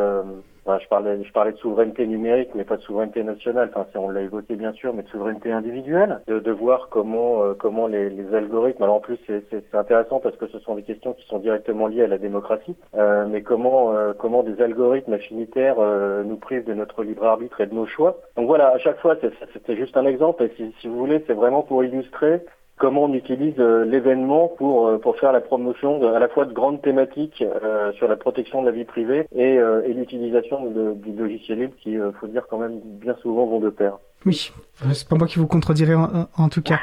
je 0.77 0.89
parlais, 0.89 1.25
je 1.25 1.33
parlais 1.33 1.53
de 1.53 1.57
souveraineté 1.57 2.07
numérique, 2.07 2.51
mais 2.55 2.65
pas 2.65 2.77
de 2.77 2.83
souveraineté 2.83 3.23
nationale. 3.23 3.71
Enfin, 3.75 3.99
on 3.99 4.11
l'a 4.11 4.21
évoqué 4.21 4.57
bien 4.57 4.73
sûr, 4.73 4.93
mais 4.93 5.03
de 5.03 5.09
souveraineté 5.09 5.51
individuelle, 5.51 6.21
de, 6.27 6.39
de 6.39 6.51
voir 6.51 6.89
comment, 6.91 7.43
euh, 7.43 7.55
comment 7.55 7.87
les, 7.87 8.11
les, 8.11 8.35
algorithmes. 8.35 8.83
Alors 8.83 8.97
en 8.97 9.01
plus, 9.01 9.19
c'est 9.27 9.75
intéressant 9.75 10.21
parce 10.21 10.37
que 10.37 10.47
ce 10.49 10.59
sont 10.59 10.75
des 10.75 10.83
questions 10.83 11.15
qui 11.15 11.27
sont 11.27 11.39
directement 11.39 11.87
liées 11.87 12.03
à 12.03 12.09
la 12.09 12.19
démocratie. 12.19 12.77
Euh, 12.95 13.27
mais 13.27 13.43
comment, 13.43 13.95
euh, 13.95 14.13
comment 14.13 14.43
des 14.43 14.61
algorithmes 14.61 15.15
affinitaires 15.15 15.77
euh, 15.79 16.23
nous 16.25 16.37
privent 16.37 16.65
de 16.65 16.75
notre 16.75 17.03
libre 17.03 17.25
arbitre 17.25 17.61
et 17.61 17.67
de 17.67 17.75
nos 17.75 17.87
choix. 17.87 18.19
Donc 18.37 18.47
voilà, 18.47 18.69
à 18.69 18.79
chaque 18.79 18.99
fois, 18.99 19.17
c'était 19.53 19.77
juste 19.77 19.97
un 19.97 20.05
exemple. 20.05 20.43
Et 20.43 20.53
si, 20.57 20.75
si 20.81 20.89
vous 20.89 20.99
voulez, 20.99 21.25
c'est 21.27 21.35
vraiment 21.35 21.63
pour 21.63 21.85
illustrer 21.85 22.43
comment 22.79 23.05
on 23.05 23.13
utilise 23.13 23.55
euh, 23.59 23.85
l'événement 23.85 24.49
pour 24.57 24.87
euh, 24.87 24.99
pour 24.99 25.19
faire 25.19 25.33
la 25.33 25.41
promotion 25.41 25.99
de, 25.99 26.07
à 26.07 26.19
la 26.19 26.29
fois 26.29 26.45
de 26.45 26.53
grandes 26.53 26.81
thématiques 26.81 27.43
euh, 27.43 27.93
sur 27.93 28.09
la 28.09 28.17
protection 28.17 28.63
de 28.63 28.67
la 28.67 28.73
vie 28.73 28.85
privée 28.85 29.27
et, 29.35 29.55
et 29.55 29.93
l'utilisation 29.93 30.67
du 30.67 31.13
logiciel 31.13 31.59
libre 31.59 31.75
qui, 31.83 31.97
faut 32.21 32.27
dire 32.27 32.45
quand 32.49 32.59
même 32.59 32.81
bien 32.83 33.17
souvent 33.23 33.47
vont 33.47 33.61
de 33.61 33.71
pair. 33.71 33.99
Oui, 34.27 34.51
c'est 34.93 35.09
pas 35.09 35.17
moi 35.17 35.27
qui 35.27 35.39
vous 35.39 35.47
contredirai 35.47 35.95
en, 35.95 36.49
tout 36.49 36.63
cas. 36.63 36.79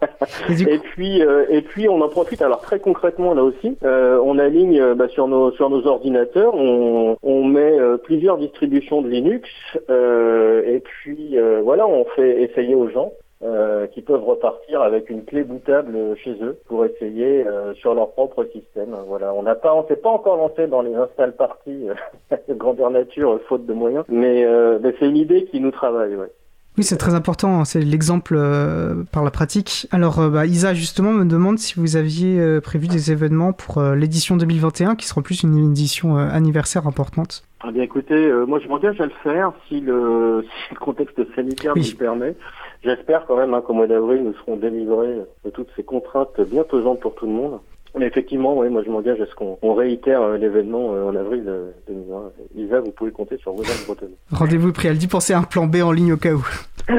et, 0.48 0.78
puis 0.78 1.20
et 1.20 1.62
puis 1.62 1.88
on 1.88 2.00
en 2.00 2.08
profite 2.08 2.42
alors 2.42 2.60
très 2.60 2.80
concrètement 2.80 3.34
là 3.34 3.42
aussi, 3.42 3.76
on 3.82 4.38
aligne 4.38 4.94
bah, 4.94 5.08
sur 5.08 5.28
nos 5.28 5.50
sur 5.52 5.70
nos 5.70 5.86
ordinateurs, 5.86 6.54
on, 6.54 7.16
on 7.22 7.44
met 7.44 7.76
plusieurs 8.04 8.38
distributions 8.38 9.02
de 9.02 9.08
Linux 9.08 9.48
et 9.88 10.80
puis 10.80 11.36
voilà 11.62 11.86
on 11.86 12.04
fait 12.16 12.42
essayer 12.42 12.74
aux 12.74 12.88
gens 12.88 13.12
euh, 13.42 13.86
qui 13.86 14.02
peuvent 14.02 14.24
repartir 14.24 14.82
avec 14.82 15.10
une 15.10 15.24
clé 15.24 15.44
bootable 15.44 16.16
chez 16.16 16.36
eux 16.42 16.58
pour 16.66 16.84
essayer 16.84 17.46
euh, 17.46 17.72
sur 17.74 17.94
leur 17.94 18.10
propre 18.10 18.44
système. 18.52 18.96
Voilà, 19.06 19.32
on 19.32 19.42
n'a 19.42 19.54
pas, 19.54 19.74
on 19.74 19.86
s'est 19.86 19.96
pas 19.96 20.10
encore 20.10 20.36
lancé 20.36 20.66
dans 20.66 20.82
les 20.82 20.94
install 20.94 21.36
parties 21.36 21.88
euh, 21.88 22.36
de 22.48 22.54
grandeur 22.58 22.90
nature 22.90 23.40
faute 23.48 23.66
de 23.66 23.72
moyens, 23.72 24.04
mais, 24.08 24.44
mais 24.80 24.94
c'est 24.98 25.08
une 25.08 25.16
idée 25.16 25.44
qui 25.44 25.60
nous 25.60 25.70
travaille. 25.70 26.16
Ouais. 26.16 26.32
Oui, 26.78 26.84
c'est 26.84 26.96
très 26.96 27.14
important, 27.14 27.58
hein, 27.58 27.64
c'est 27.64 27.80
l'exemple 27.80 28.36
euh, 28.38 29.02
par 29.10 29.24
la 29.24 29.32
pratique. 29.32 29.88
Alors, 29.90 30.20
euh, 30.20 30.30
bah, 30.30 30.46
Isa, 30.46 30.74
justement, 30.74 31.10
me 31.10 31.24
demande 31.24 31.58
si 31.58 31.74
vous 31.74 31.96
aviez 31.96 32.38
euh, 32.38 32.60
prévu 32.60 32.86
des 32.86 33.10
événements 33.10 33.52
pour 33.52 33.82
l'édition 33.82 34.36
2021, 34.36 34.94
qui 34.94 35.08
sera 35.08 35.18
en 35.18 35.22
plus 35.22 35.42
une 35.42 35.72
édition 35.72 36.16
anniversaire 36.16 36.86
importante. 36.86 37.42
Ah 37.60 37.72
bien 37.72 37.82
écoutez, 37.82 38.32
moi 38.46 38.60
je 38.60 38.68
m'engage 38.68 39.00
à 39.00 39.06
le 39.06 39.12
faire 39.24 39.52
si 39.66 39.80
le, 39.80 40.44
si 40.68 40.74
le 40.74 40.78
contexte 40.78 41.20
sanitaire 41.34 41.74
nous 41.74 41.82
le 41.82 41.96
permet. 41.96 42.36
J'espère 42.82 43.26
quand 43.26 43.36
même 43.36 43.54
hein, 43.54 43.62
qu'au 43.64 43.72
mois 43.74 43.86
d'avril, 43.86 44.22
nous 44.22 44.34
serons 44.34 44.56
délivrés 44.56 45.16
de 45.44 45.50
toutes 45.50 45.68
ces 45.76 45.82
contraintes 45.82 46.40
bien 46.40 46.62
pesantes 46.62 47.00
pour 47.00 47.14
tout 47.14 47.26
le 47.26 47.32
monde. 47.32 47.58
Mais 47.98 48.06
effectivement, 48.06 48.56
oui, 48.56 48.68
moi 48.68 48.82
je 48.84 48.90
m'engage 48.90 49.20
à 49.20 49.26
ce 49.26 49.34
qu'on 49.34 49.74
réitère 49.74 50.22
euh, 50.22 50.36
l'événement 50.36 50.94
euh, 50.94 51.08
en 51.08 51.16
avril 51.16 51.44
2020. 51.88 52.32
Isa, 52.56 52.80
vous 52.80 52.92
pouvez 52.92 53.10
compter 53.10 53.38
sur 53.38 53.52
vos 53.52 53.62
bretonnes. 53.86 54.14
Rendez-vous 54.30 54.72
pris. 54.72 54.88
Elle 54.88 54.98
dit 54.98 55.08
penser 55.08 55.32
à 55.32 55.38
un 55.38 55.42
plan 55.42 55.66
B 55.66 55.76
en 55.76 55.90
ligne 55.90 56.12
au 56.12 56.16
cas 56.16 56.32
où. 56.32 56.46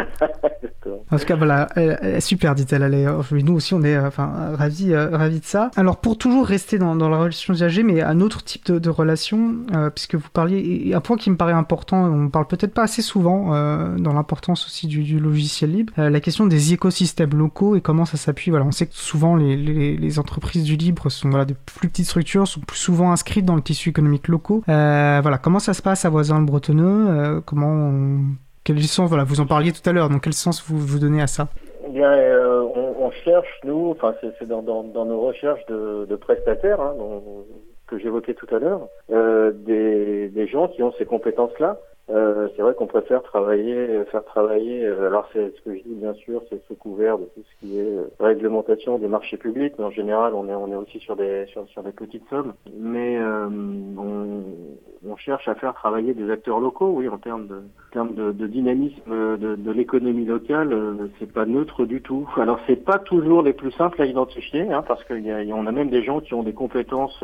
en 1.12 1.18
tout 1.18 1.26
cas, 1.26 1.36
voilà, 1.36 1.68
super, 2.20 2.56
dit-elle. 2.56 2.90
Nous 3.32 3.54
aussi, 3.54 3.74
on 3.74 3.84
est 3.84 3.96
euh, 3.96 4.08
enfin 4.08 4.54
ravis, 4.58 4.96
ravis 4.96 5.40
de 5.40 5.46
ça. 5.46 5.72
Alors, 5.76 5.98
pour 5.98 6.18
toujours 6.18 6.46
rester 6.46 6.78
dans, 6.78 6.96
dans 6.96 7.10
la 7.10 7.18
relation 7.18 7.54
usagée, 7.54 7.84
mais 7.84 8.02
un 8.02 8.22
autre 8.22 8.44
type 8.44 8.66
de, 8.68 8.80
de 8.80 8.90
relation, 8.90 9.56
puisque 9.94 10.16
vous 10.16 10.30
parliez, 10.32 10.94
un 10.94 11.02
point 11.02 11.18
qui 11.18 11.30
me 11.30 11.36
paraît 11.36 11.54
important, 11.54 12.06
on 12.06 12.30
parle 12.30 12.48
peut-être 12.48 12.74
pas 12.74 12.84
assez 12.84 13.02
souvent 13.02 13.50
dans 13.98 14.14
l'importance 14.14 14.66
aussi 14.66 14.88
du, 14.88 15.04
du, 15.04 15.20
logiciel 15.20 15.72
libre, 15.72 15.94
la 15.98 16.20
question 16.20 16.46
des 16.46 16.74
écosystèmes 16.74 17.36
locaux 17.36 17.76
et 17.76 17.82
comment 17.82 18.06
ça 18.06 18.18
s'appuie. 18.18 18.52
Voilà, 18.52 18.66
on 18.66 18.72
sait 18.72 18.88
que 18.88 18.96
souvent 18.96 19.36
les, 19.36 19.56
les, 19.56 19.98
les 19.98 20.20
entreprises 20.20 20.64
du 20.64 20.76
libre 20.76 21.10
sont 21.10 21.30
voilà, 21.30 21.46
de 21.46 21.54
plus 21.54 21.90
petites 21.90 22.06
structures, 22.06 22.48
sont 22.48 22.62
plus 22.62 22.78
souvent 22.78 23.12
inscrites 23.12 23.46
dans 23.46 23.56
le 23.56 23.62
tissu 23.62 23.90
économique 23.90 24.28
locaux. 24.28 24.64
Euh, 24.70 25.20
voilà, 25.22 25.38
comment 25.38 25.60
ça 25.60 25.74
se 25.74 25.82
passe 25.82 26.06
à 26.06 26.10
Voisin-le-Bretonneux 26.10 27.08
euh, 27.10 27.42
Comment 27.46 27.92
Quel 28.64 28.82
sens, 28.84 29.10
voilà, 29.10 29.24
vous 29.24 29.40
en 29.40 29.46
parliez 29.46 29.72
tout 29.72 29.88
à 29.90 29.94
l'heure, 29.94 30.10
donc 30.10 30.24
quel 30.24 30.34
sens 30.34 30.64
vous, 30.68 30.78
vous 30.78 31.00
donnez 31.00 31.22
à 31.22 31.28
ça? 31.28 31.48
Eh 31.88 31.92
bien, 31.92 32.12
euh, 32.12 32.62
on, 32.62 33.10
cherche, 33.24 33.60
nous, 33.64 33.90
enfin, 33.92 34.14
c'est 34.22 34.48
dans, 34.48 34.62
dans, 34.62 35.06
nos 35.06 35.22
recherches 35.22 35.66
de, 35.68 36.16
prestataires, 36.16 36.80
hein, 36.80 36.94
que 37.88 37.98
j'évoquais 37.98 38.36
tout 38.36 38.54
à 38.54 38.60
l'heure, 38.60 38.88
des, 39.10 40.30
des 40.30 40.48
gens 40.48 40.68
qui 40.68 40.84
ont 40.84 40.94
ces 40.98 41.06
compétences-là, 41.06 41.80
euh, 42.12 42.48
c'est 42.56 42.64
vrai 42.64 42.74
qu'on 42.74 42.88
préfère 42.88 43.22
travailler, 43.22 44.04
faire 44.12 44.24
travailler. 44.26 44.84
Euh, 44.84 45.08
alors 45.08 45.30
c'est 45.32 45.56
ce 45.56 45.62
que 45.62 45.76
je 45.76 45.84
dis 45.84 45.94
bien 45.94 46.14
sûr, 46.14 46.42
c'est 46.50 46.62
sous 46.68 46.76
couvert 46.76 47.20
de 47.20 47.26
tout 47.26 47.44
ce 47.44 47.60
qui 47.60 47.78
est 47.78 47.84
euh, 47.84 48.10
réglementation 48.20 48.98
des 48.98 49.08
marchés 49.08 49.38
publics, 49.38 49.74
mais 49.78 49.86
en 49.86 49.92
général 49.92 50.34
on 50.34 50.48
est 50.50 50.56
on 50.56 50.72
est 50.72 50.76
aussi 50.76 51.00
sur 51.00 51.16
des 51.16 51.46
sur, 51.48 51.68
sur 51.68 51.84
des 51.84 51.92
petites 51.92 52.28
sommes. 52.30 52.54
Mais 52.80 53.20
on, 53.20 54.44
on, 55.08 55.16
cherche 55.18 55.48
à 55.48 55.56
faire 55.56 55.74
travailler 55.74 56.14
des 56.14 56.32
acteurs 56.32 56.60
locaux, 56.60 56.94
oui, 56.96 57.10
en 57.10 57.18
termes 57.18 57.48
de 57.48 57.58
en 57.58 57.92
termes 57.92 58.14
de, 58.14 58.48
dynamisme 58.48 59.38
de, 59.38 59.56
de 59.56 59.72
l'économie 59.72 60.26
locale, 60.26 60.74
c'est 61.20 61.32
pas 61.32 61.46
neutre 61.46 61.86
du 61.86 62.02
tout. 62.02 62.28
Alors 62.38 62.60
c'est 62.68 62.84
pas 62.84 63.00
toujours 63.00 63.42
les 63.42 63.54
plus 63.54 63.72
simples 63.72 64.02
à 64.02 64.06
identifier, 64.06 64.72
hein, 64.72 64.84
parce 64.88 65.04
qu'il 65.04 65.26
y, 65.26 65.32
a, 65.32 65.40
on 65.56 65.68
a 65.68 65.72
même 65.72 65.90
des 65.90 66.04
gens 66.04 66.22
qui 66.22 66.34
ont 66.34 66.44
des 66.44 66.54
compétences 66.54 67.24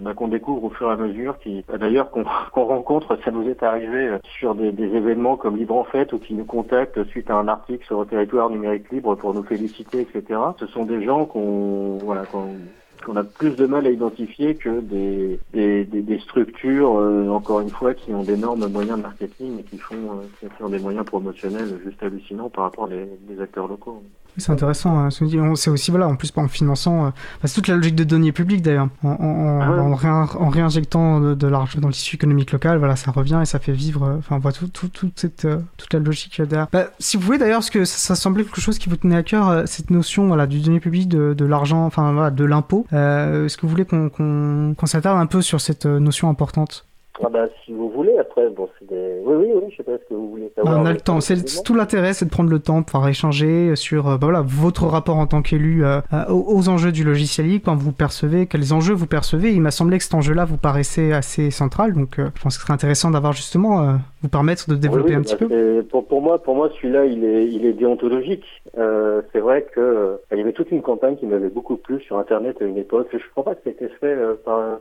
bah, 0.00 0.14
qu'on 0.14 0.28
découvre 0.28 0.64
au 0.64 0.70
fur 0.70 0.88
et 0.88 0.92
à 0.92 0.96
mesure, 0.96 1.38
qui 1.38 1.64
d'ailleurs 1.78 2.10
qu'on 2.10 2.24
rencontre, 2.54 3.18
ça 3.24 3.30
nous 3.30 3.48
est 3.48 3.62
arrivé 3.62 4.18
sur 4.24 4.54
des, 4.54 4.68
événements 4.68 5.36
comme 5.36 5.56
Libre 5.56 5.76
en 5.76 5.84
Fête 5.84 6.12
ou 6.12 6.18
qui 6.18 6.34
nous 6.34 6.44
contactent 6.44 7.04
suite 7.08 7.30
à 7.30 7.36
un 7.36 7.48
article 7.48 7.84
sur 7.86 8.00
le 8.00 8.06
territoire 8.06 8.50
numérique 8.50 8.90
libre 8.90 9.14
pour 9.14 9.34
nous 9.34 9.42
féliciter, 9.42 10.00
etc. 10.00 10.40
Ce 10.58 10.66
sont 10.66 10.84
des 10.84 11.04
gens 11.04 11.24
qu'on 11.24 11.98
voilà, 11.98 12.24
qu'on 12.26 13.16
a 13.16 13.24
plus 13.24 13.56
de 13.56 13.66
mal 13.66 13.86
à 13.86 13.90
identifier 13.90 14.54
que 14.54 14.80
des, 14.80 15.38
des, 15.52 16.18
structures, 16.20 16.98
euh, 16.98 17.28
encore 17.28 17.60
une 17.60 17.70
fois, 17.70 17.94
qui 17.94 18.14
ont 18.14 18.22
d'énormes 18.22 18.66
moyens 18.68 18.98
de 18.98 19.02
marketing 19.02 19.60
et 19.60 19.62
qui 19.64 19.78
font, 19.78 19.94
euh, 19.94 20.48
qui 20.56 20.62
ont 20.62 20.68
des 20.68 20.78
moyens 20.78 21.04
promotionnels 21.04 21.80
juste 21.84 22.02
hallucinants 22.02 22.48
par 22.48 22.64
rapport 22.64 22.88
aux 22.88 23.42
acteurs 23.42 23.68
locaux. 23.68 24.02
C'est 24.36 24.52
intéressant. 24.52 24.98
Hein, 24.98 25.10
sait 25.10 25.70
aussi, 25.70 25.90
voilà, 25.90 26.08
en 26.08 26.16
plus 26.16 26.32
en 26.36 26.48
finançant, 26.48 27.06
euh, 27.06 27.10
c'est 27.44 27.54
toute 27.54 27.68
la 27.68 27.76
logique 27.76 27.94
de 27.94 28.04
données 28.04 28.32
publiques 28.32 28.62
d'ailleurs. 28.62 28.88
En, 29.02 29.10
en, 29.10 29.60
ah 29.60 30.26
en, 30.38 30.48
réinjectant 30.48 31.20
de, 31.20 31.46
l'argent 31.46 31.80
dans 31.80 31.88
le 31.88 31.94
tissu 31.94 32.16
économique 32.16 32.52
local, 32.52 32.78
voilà, 32.78 32.96
ça 32.96 33.10
revient 33.10 33.40
et 33.42 33.46
ça 33.46 33.58
fait 33.58 33.72
vivre. 33.72 34.04
Euh, 34.04 34.16
enfin, 34.18 34.36
on 34.36 34.38
voit 34.38 34.52
tout, 34.52 34.68
tout, 34.68 34.88
toute 34.88 35.18
cette, 35.18 35.44
euh, 35.44 35.58
toute 35.76 35.92
la 35.92 36.00
logique 36.00 36.40
derrière. 36.40 36.68
Bah, 36.72 36.86
si 36.98 37.16
vous 37.16 37.24
voulez 37.24 37.38
d'ailleurs, 37.38 37.58
parce 37.58 37.70
que 37.70 37.84
ça, 37.84 38.14
semblait 38.14 38.44
quelque 38.44 38.60
chose 38.60 38.78
qui 38.78 38.88
vous 38.88 38.96
tenait 38.96 39.16
à 39.16 39.22
cœur, 39.22 39.66
cette 39.66 39.90
notion, 39.90 40.28
voilà, 40.28 40.46
du 40.46 40.60
données 40.60 40.80
publiques, 40.80 41.08
de, 41.08 41.34
de 41.34 41.44
l'argent, 41.44 41.84
enfin, 41.84 42.12
voilà, 42.12 42.30
de 42.30 42.44
l'impôt. 42.44 42.86
Est-ce 42.92 43.56
que 43.56 43.62
vous 43.62 43.68
voulez 43.68 43.84
qu'on 43.84 44.08
qu'on 44.10 44.86
s'attarde 44.86 45.18
un 45.20 45.26
peu 45.26 45.42
sur 45.42 45.60
cette 45.60 45.86
notion 45.86 46.28
importante? 46.28 46.86
Ah 47.20 47.28
bah, 47.28 47.46
si 47.64 47.72
vous 47.72 47.90
voulez, 47.90 48.16
après, 48.18 48.48
bon, 48.48 48.68
c'est 48.78 48.88
des... 48.88 49.20
Oui, 49.22 49.34
oui, 49.36 49.52
oui, 49.54 49.70
je 49.70 49.76
sais 49.76 49.82
pas 49.82 49.98
ce 49.98 50.08
que 50.08 50.14
vous 50.14 50.30
voulez 50.30 50.50
savoir. 50.56 50.80
on 50.80 50.86
a 50.86 50.92
le 50.92 51.00
temps. 51.00 51.20
C'est 51.20 51.62
tout 51.62 51.74
l'intérêt, 51.74 52.14
c'est 52.14 52.24
de 52.24 52.30
prendre 52.30 52.48
le 52.48 52.58
temps 52.58 52.82
pour 52.82 53.06
échanger 53.06 53.76
sur 53.76 54.08
euh, 54.08 54.12
bah, 54.12 54.20
voilà, 54.22 54.42
votre 54.42 54.86
rapport 54.86 55.18
en 55.18 55.26
tant 55.26 55.42
qu'élu 55.42 55.84
euh, 55.84 56.00
euh, 56.14 56.24
aux, 56.30 56.68
enjeux 56.70 56.90
du 56.90 57.04
logiciel 57.04 57.48
libre, 57.48 57.66
quand 57.66 57.76
vous 57.76 57.92
percevez, 57.92 58.46
quels 58.46 58.72
enjeux 58.72 58.94
vous 58.94 59.06
percevez. 59.06 59.52
Il 59.52 59.60
m'a 59.60 59.70
semblé 59.70 59.98
que 59.98 60.04
cet 60.04 60.14
enjeu-là 60.14 60.46
vous 60.46 60.56
paraissait 60.56 61.12
assez 61.12 61.50
central, 61.50 61.92
donc 61.92 62.14
je 62.16 62.42
pense 62.42 62.54
que 62.56 62.60
ce 62.60 62.60
serait 62.60 62.72
intéressant 62.72 63.10
d'avoir 63.10 63.34
justement, 63.34 63.98
vous 64.22 64.28
permettre 64.28 64.70
de 64.70 64.74
développer 64.74 65.14
un 65.14 65.20
petit 65.20 65.36
bah, 65.36 65.46
peu. 65.46 65.84
Pour, 65.90 66.06
pour, 66.06 66.22
moi, 66.22 66.42
pour 66.42 66.56
moi 66.56 66.70
celui-là, 66.76 67.04
il 67.04 67.24
est, 67.24 67.46
il 67.46 67.66
est 67.66 67.74
déontologique. 67.74 68.44
c'est 68.74 69.40
vrai 69.40 69.66
que 69.74 70.18
il 70.32 70.38
y 70.38 70.40
avait 70.40 70.52
toute 70.52 70.70
une 70.70 70.82
campagne 70.82 71.16
qui 71.16 71.26
m'avait 71.26 71.50
beaucoup 71.50 71.76
plu 71.76 72.00
sur 72.00 72.16
Internet 72.16 72.56
à 72.62 72.64
une 72.64 72.78
époque. 72.78 73.08
Je 73.12 73.18
ne 73.18 73.30
crois 73.32 73.44
pas 73.44 73.54
que 73.54 73.60
c'était 73.64 73.90
fait 74.00 74.16
par 74.44 74.78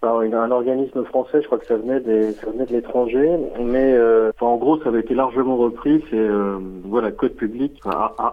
par 0.00 0.20
un 0.20 0.50
organisme 0.50 1.04
français, 1.04 1.40
je 1.42 1.46
crois 1.46 1.58
que 1.58 1.66
ça 1.66 1.76
venait 1.76 2.00
des, 2.00 2.32
ça 2.32 2.50
venait 2.50 2.66
de 2.66 2.72
l'étranger, 2.72 3.28
mais 3.60 3.92
euh, 3.92 4.30
enfin, 4.34 4.46
en 4.46 4.56
gros 4.56 4.78
ça 4.80 4.88
avait 4.88 5.00
été 5.00 5.14
largement 5.14 5.56
repris. 5.56 6.02
C'est 6.10 6.16
euh, 6.16 6.58
voilà 6.84 7.10
code 7.10 7.34
public, 7.34 7.80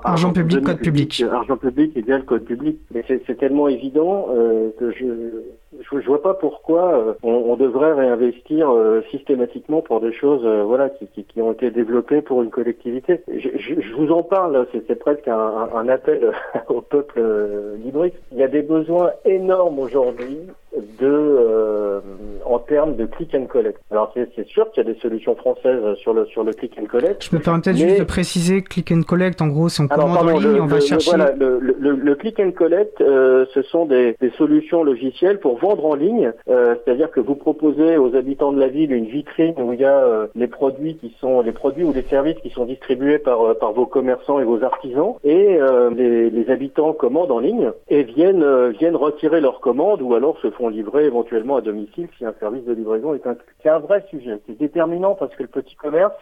argent, 0.04 0.32
public, 0.32 0.64
code 0.64 0.80
public, 0.80 1.24
argent 1.32 1.58
public 1.58 1.96
égale 1.98 2.24
code 2.24 2.46
public. 2.46 2.78
Mais 2.94 3.04
c'est 3.08 3.38
tellement 3.38 3.68
évident 3.68 4.28
euh, 4.32 4.70
que 4.80 4.92
je 4.92 5.06
je, 5.92 6.06
vois 6.06 6.22
pas 6.22 6.34
pourquoi 6.34 6.94
euh, 6.94 7.14
on, 7.24 7.32
on, 7.32 7.56
devrait 7.56 7.94
réinvestir 7.94 8.70
euh, 8.70 9.02
systématiquement 9.12 9.82
pour 9.82 10.00
des 10.00 10.14
choses 10.14 10.42
euh, 10.46 10.64
voilà 10.64 10.90
qui, 10.90 11.08
qui, 11.08 11.24
qui, 11.24 11.42
ont 11.42 11.52
été 11.52 11.72
développées 11.72 12.22
pour 12.22 12.42
une 12.42 12.50
collectivité. 12.50 13.22
Je, 13.28 13.50
je, 13.58 13.82
je 13.82 13.94
vous 13.96 14.12
en 14.12 14.24
parle, 14.24 14.68
c'est 14.72 15.00
presque 15.00 15.28
un, 15.28 15.70
un, 15.74 15.90
appel 15.90 16.32
au 16.70 16.82
peuple 16.82 17.22
librique. 17.84 18.16
Il 18.32 18.38
y 18.38 18.44
a 18.44 18.48
des 18.48 18.62
besoins 18.62 19.12
énormes 19.26 19.80
aujourd'hui 19.80 20.40
de 21.00 22.02
en 22.46 22.60
termes 22.60 22.96
de 22.96 23.06
click 23.06 23.36
and 23.36 23.46
collect. 23.46 23.80
Alors 23.92 24.14
c'est 24.14 24.48
sûr 24.48 24.70
qu'il 24.72 24.86
y 24.86 24.90
a 24.90 24.94
des 24.94 25.00
solutions 25.00 25.36
françaises 25.36 25.96
sur 25.98 26.14
le 26.14 26.26
sur 26.26 26.44
le 26.44 26.54
click 26.54 26.78
and 26.82 26.86
collect. 26.86 27.28
Je 27.30 27.36
me 27.36 27.42
permets 27.42 27.62
peut-être 27.62 27.78
juste 27.78 28.00
de 28.00 28.04
préciser 28.04 28.62
click 28.62 28.92
and 28.92 29.04
collect. 29.04 29.42
En 29.42 29.48
gros, 29.48 29.70
c'est 29.70 29.84
on 29.84 29.88
commande 29.88 30.30
en 30.30 30.40
ligne, 30.40 30.62
on 30.62 30.66
va 30.66 30.80
chercher. 30.80 31.12
Voilà, 31.12 31.32
le, 31.34 31.60
le, 31.60 31.92
le, 31.96 32.16
click 32.16 32.40
and 32.40 32.52
collect, 32.52 32.98
ce 33.00 33.62
sont 33.70 33.86
des, 33.86 34.16
des 34.22 34.32
solutions 34.32 34.84
logicielles 34.84 35.40
pour 35.40 35.58
vendre 35.58 35.86
en 35.86 35.96
ligne, 35.96 36.32
euh, 36.50 36.76
c'est-à-dire 36.84 37.12
que 37.12 37.20
vous 37.20 37.36
proposez 37.36 37.98
aux 37.98 38.16
habitants 38.16 38.52
de 38.52 38.60
la 38.60 38.68
ville 38.68 38.92
une 38.92 39.06
vitrine 39.06 39.54
où 39.58 39.74
il 39.74 39.80
y 39.80 39.86
a 39.86 39.98
euh, 39.98 40.28
les 40.36 40.48
produits 40.48 40.96
qui 40.96 41.16
sont 41.20 41.42
les 41.42 41.52
produits 41.52 41.84
ou 41.84 41.94
les 41.94 42.04
services 42.04 42.38
qui 42.42 42.50
sont 42.50 42.66
distribués 42.66 43.20
par 43.20 43.42
euh, 43.42 43.54
par 43.54 43.74
vos 43.74 43.86
commerçants 43.86 44.40
et 44.40 44.44
vos 44.44 44.64
artisans 44.64 45.16
et 45.24 45.60
les, 45.96 46.30
les, 46.30 46.50
habitants 46.50 46.94
commandent 46.94 47.32
en 47.32 47.40
ligne 47.40 47.72
et 47.90 48.04
viennent 48.04 48.70
viennent 48.70 48.96
retirer 48.96 49.42
leurs 49.42 49.60
commandes 49.60 50.02
ou 50.02 50.14
alors 50.14 50.38
se 50.40 50.50
font 50.52 50.67
livrer 50.70 51.06
éventuellement 51.06 51.58
à 51.58 51.62
domicile 51.62 52.08
si 52.18 52.26
un 52.26 52.34
service 52.40 52.66
de 52.66 52.74
livraison 52.74 53.14
est 53.14 53.26
inclus. 53.26 53.56
C'est 53.64 53.70
un 53.70 53.80
vrai 53.80 54.04
sujet, 54.10 54.40
c'est 54.48 54.58
déterminant 54.58 55.16
parce 55.16 55.36
que 55.36 55.44
le 55.44 55.50
petit 55.50 55.76
commerce 55.76 56.14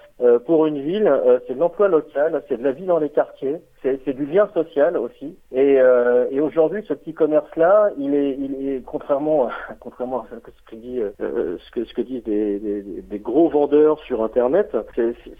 pour 0.45 0.65
une 0.65 0.81
ville, 0.81 1.11
c'est 1.47 1.55
de 1.55 1.59
l'emploi 1.59 1.87
local, 1.87 2.41
c'est 2.47 2.57
de 2.57 2.63
la 2.63 2.71
vie 2.71 2.85
dans 2.85 2.99
les 2.99 3.09
quartiers, 3.09 3.57
c'est 3.83 4.13
du 4.13 4.25
lien 4.25 4.47
social 4.53 4.97
aussi. 4.97 5.35
Et, 5.51 5.77
et 6.31 6.39
aujourd'hui, 6.39 6.83
ce 6.87 6.93
petit 6.93 7.13
commerce-là, 7.13 7.89
il 7.97 8.13
est, 8.15 8.37
il 8.39 8.69
est 8.69 8.81
contrairement 8.85 9.49
contrairement 9.79 10.21
à 10.21 10.25
ce 10.29 10.71
que, 10.71 10.75
dit, 10.75 10.99
euh, 10.99 11.57
ce 11.59 11.71
que, 11.71 11.85
ce 11.85 11.93
que 11.93 12.01
disent 12.01 12.23
des, 12.23 12.59
des, 12.59 12.81
des, 12.81 13.19
gros 13.19 13.49
vendeurs 13.49 13.99
sur 13.99 14.23
Internet, 14.23 14.75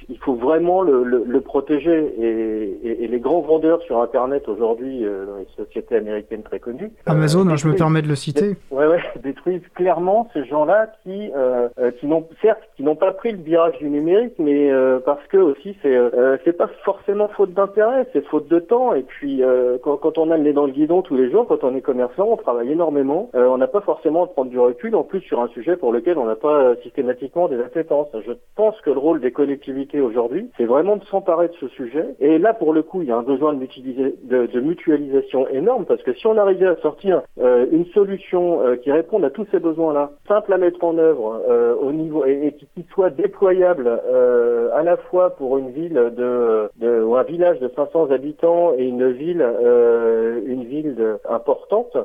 il 0.09 0.17
faut 0.19 0.35
vraiment 0.35 0.81
le, 0.81 1.03
le, 1.03 1.23
le 1.25 1.41
protéger. 1.41 2.13
Et, 2.19 3.03
et, 3.03 3.07
les 3.07 3.19
grands 3.19 3.41
vendeurs 3.41 3.81
sur 3.83 4.01
Internet 4.01 4.47
aujourd'hui, 4.47 5.05
euh, 5.05 5.25
dans 5.25 5.37
les 5.37 5.47
sociétés 5.55 5.95
américaines 5.95 6.43
très 6.43 6.59
connues, 6.59 6.91
Amazon, 7.05 7.47
hein, 7.47 7.55
je 7.55 7.67
me 7.67 7.75
permets 7.75 8.01
de 8.01 8.07
le 8.07 8.15
citer, 8.15 8.55
ouais, 8.71 8.87
ouais, 8.87 8.94
détruisent 9.23 9.67
clairement 9.75 10.29
ces 10.33 10.45
gens-là 10.45 10.87
qui, 11.03 11.31
euh, 11.35 11.69
qui 11.99 12.07
n'ont 12.07 12.27
certes, 12.41 12.61
qui 12.75 12.83
n'ont 12.83 12.95
pas 12.95 13.11
pris 13.11 13.31
le 13.31 13.37
virage 13.37 13.77
du 13.79 13.89
numérique, 13.89 14.35
mais 14.39 14.69
parce 15.05 15.25
que 15.27 15.37
aussi 15.37 15.77
c'est 15.81 15.95
c'est 16.43 16.57
pas 16.57 16.69
forcément 16.83 17.27
faute 17.29 17.53
d'intérêt, 17.53 18.07
c'est 18.13 18.25
faute 18.25 18.47
de 18.47 18.59
temps. 18.59 18.93
Et 18.93 19.03
puis 19.03 19.41
quand, 19.83 19.97
quand 19.97 20.17
on 20.17 20.31
a 20.31 20.37
le 20.37 20.43
nez 20.43 20.53
dans 20.53 20.65
le 20.65 20.71
guidon 20.71 21.01
tous 21.01 21.15
les 21.15 21.29
jours, 21.29 21.47
quand 21.47 21.63
on 21.63 21.75
est 21.75 21.81
commerçant, 21.81 22.27
on 22.29 22.37
travaille 22.37 22.71
énormément, 22.71 23.29
on 23.33 23.57
n'a 23.57 23.67
pas 23.67 23.81
forcément 23.81 24.27
prendre 24.27 24.49
du 24.49 24.59
recul, 24.59 24.95
en 24.95 25.03
plus 25.03 25.21
sur 25.21 25.41
un 25.41 25.47
sujet 25.49 25.77
pour 25.77 25.91
lequel 25.91 26.17
on 26.17 26.25
n'a 26.25 26.35
pas 26.35 26.61
euh, 26.61 26.75
systématiquement 26.83 27.47
des 27.47 27.59
appétences. 27.59 28.07
Je 28.25 28.33
pense 28.55 28.79
que 28.81 28.89
le 28.89 28.97
rôle 28.97 29.21
des 29.21 29.31
collectivités 29.31 30.01
aujourd'hui, 30.01 30.49
c'est 30.57 30.65
vraiment 30.65 30.97
de 30.97 31.05
s'emparer 31.05 31.47
de 31.47 31.53
ce 31.59 31.67
sujet. 31.69 32.05
Et 32.19 32.37
là, 32.37 32.53
pour 32.53 32.73
le 32.73 32.83
coup, 32.83 33.01
il 33.01 33.07
y 33.07 33.11
a 33.11 33.17
un 33.17 33.23
besoin 33.23 33.53
de, 33.53 34.59
mutualisation 34.59 35.47
énorme, 35.49 35.85
parce 35.85 36.01
que 36.03 36.13
si 36.13 36.27
on 36.27 36.37
arrivait 36.37 36.67
à 36.67 36.75
sortir 36.77 37.21
euh, 37.39 37.65
une 37.71 37.85
solution 37.87 38.61
euh, 38.61 38.75
qui 38.85 38.91
réponde 38.91 39.25
à 39.25 39.31
tous 39.31 39.47
ces 39.49 39.57
besoins-là, 39.59 40.11
simples 40.27 40.53
à 40.53 40.59
mettre 40.59 40.83
en 40.83 40.95
œuvre 40.99 41.41
euh, 41.49 41.73
au 41.81 41.91
niveau 41.91 42.23
et, 42.23 42.55
qui 42.75 42.83
soient 42.93 43.09
déployables 43.09 43.87
euh, 43.87 44.69
à 44.75 44.83
la 44.83 44.95
fois 44.95 45.31
pour 45.31 45.57
une 45.57 45.71
ville 45.71 45.95
de, 46.15 46.69
de 46.79 47.01
ou 47.01 47.15
un 47.15 47.23
village 47.23 47.59
de 47.59 47.67
500 47.75 48.11
habitants 48.11 48.73
et 48.77 48.85
une 48.85 49.11
ville 49.11 49.41
euh, 49.41 50.39
une 50.45 50.65
ville 50.65 50.93
de- 50.93 51.17
importante. 51.27 51.97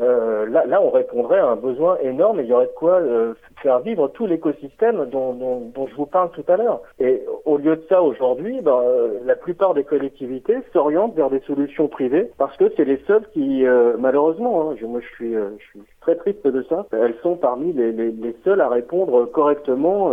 Euh, 0.00 0.46
là, 0.46 0.64
là, 0.66 0.80
on 0.82 0.90
répondrait 0.90 1.38
à 1.38 1.46
un 1.46 1.56
besoin 1.56 1.98
énorme 2.02 2.40
et 2.40 2.42
il 2.42 2.48
y 2.48 2.52
aurait 2.52 2.66
de 2.66 2.72
quoi 2.76 2.94
euh, 2.94 3.34
faire 3.62 3.78
vivre 3.80 4.08
tout 4.08 4.26
l'écosystème 4.26 5.06
dont, 5.10 5.32
dont, 5.34 5.60
dont 5.74 5.86
je 5.86 5.94
vous 5.94 6.06
parle 6.06 6.30
tout 6.32 6.44
à 6.48 6.56
l'heure. 6.56 6.80
Et 6.98 7.22
au 7.44 7.58
lieu 7.58 7.76
de 7.76 7.82
ça, 7.88 8.02
aujourd'hui, 8.02 8.60
ben, 8.60 8.80
euh, 8.84 9.18
la 9.24 9.36
plupart 9.36 9.74
des 9.74 9.84
collectivités 9.84 10.56
s'orientent 10.72 11.14
vers 11.14 11.30
des 11.30 11.40
solutions 11.40 11.88
privées 11.88 12.30
parce 12.38 12.56
que 12.56 12.72
c'est 12.76 12.84
les 12.84 13.00
seules 13.06 13.24
qui, 13.32 13.64
euh, 13.66 13.94
malheureusement, 13.98 14.70
hein, 14.70 14.76
je, 14.80 14.86
moi 14.86 15.00
je 15.00 15.14
suis, 15.14 15.34
euh, 15.36 15.50
je 15.58 15.64
suis 15.70 15.80
très 16.00 16.16
triste 16.16 16.46
de 16.46 16.62
ça, 16.68 16.86
elles 16.92 17.14
sont 17.22 17.36
parmi 17.36 17.72
les, 17.72 17.92
les, 17.92 18.10
les 18.10 18.36
seules 18.44 18.60
à 18.60 18.68
répondre 18.68 19.24
correctement 19.26 20.10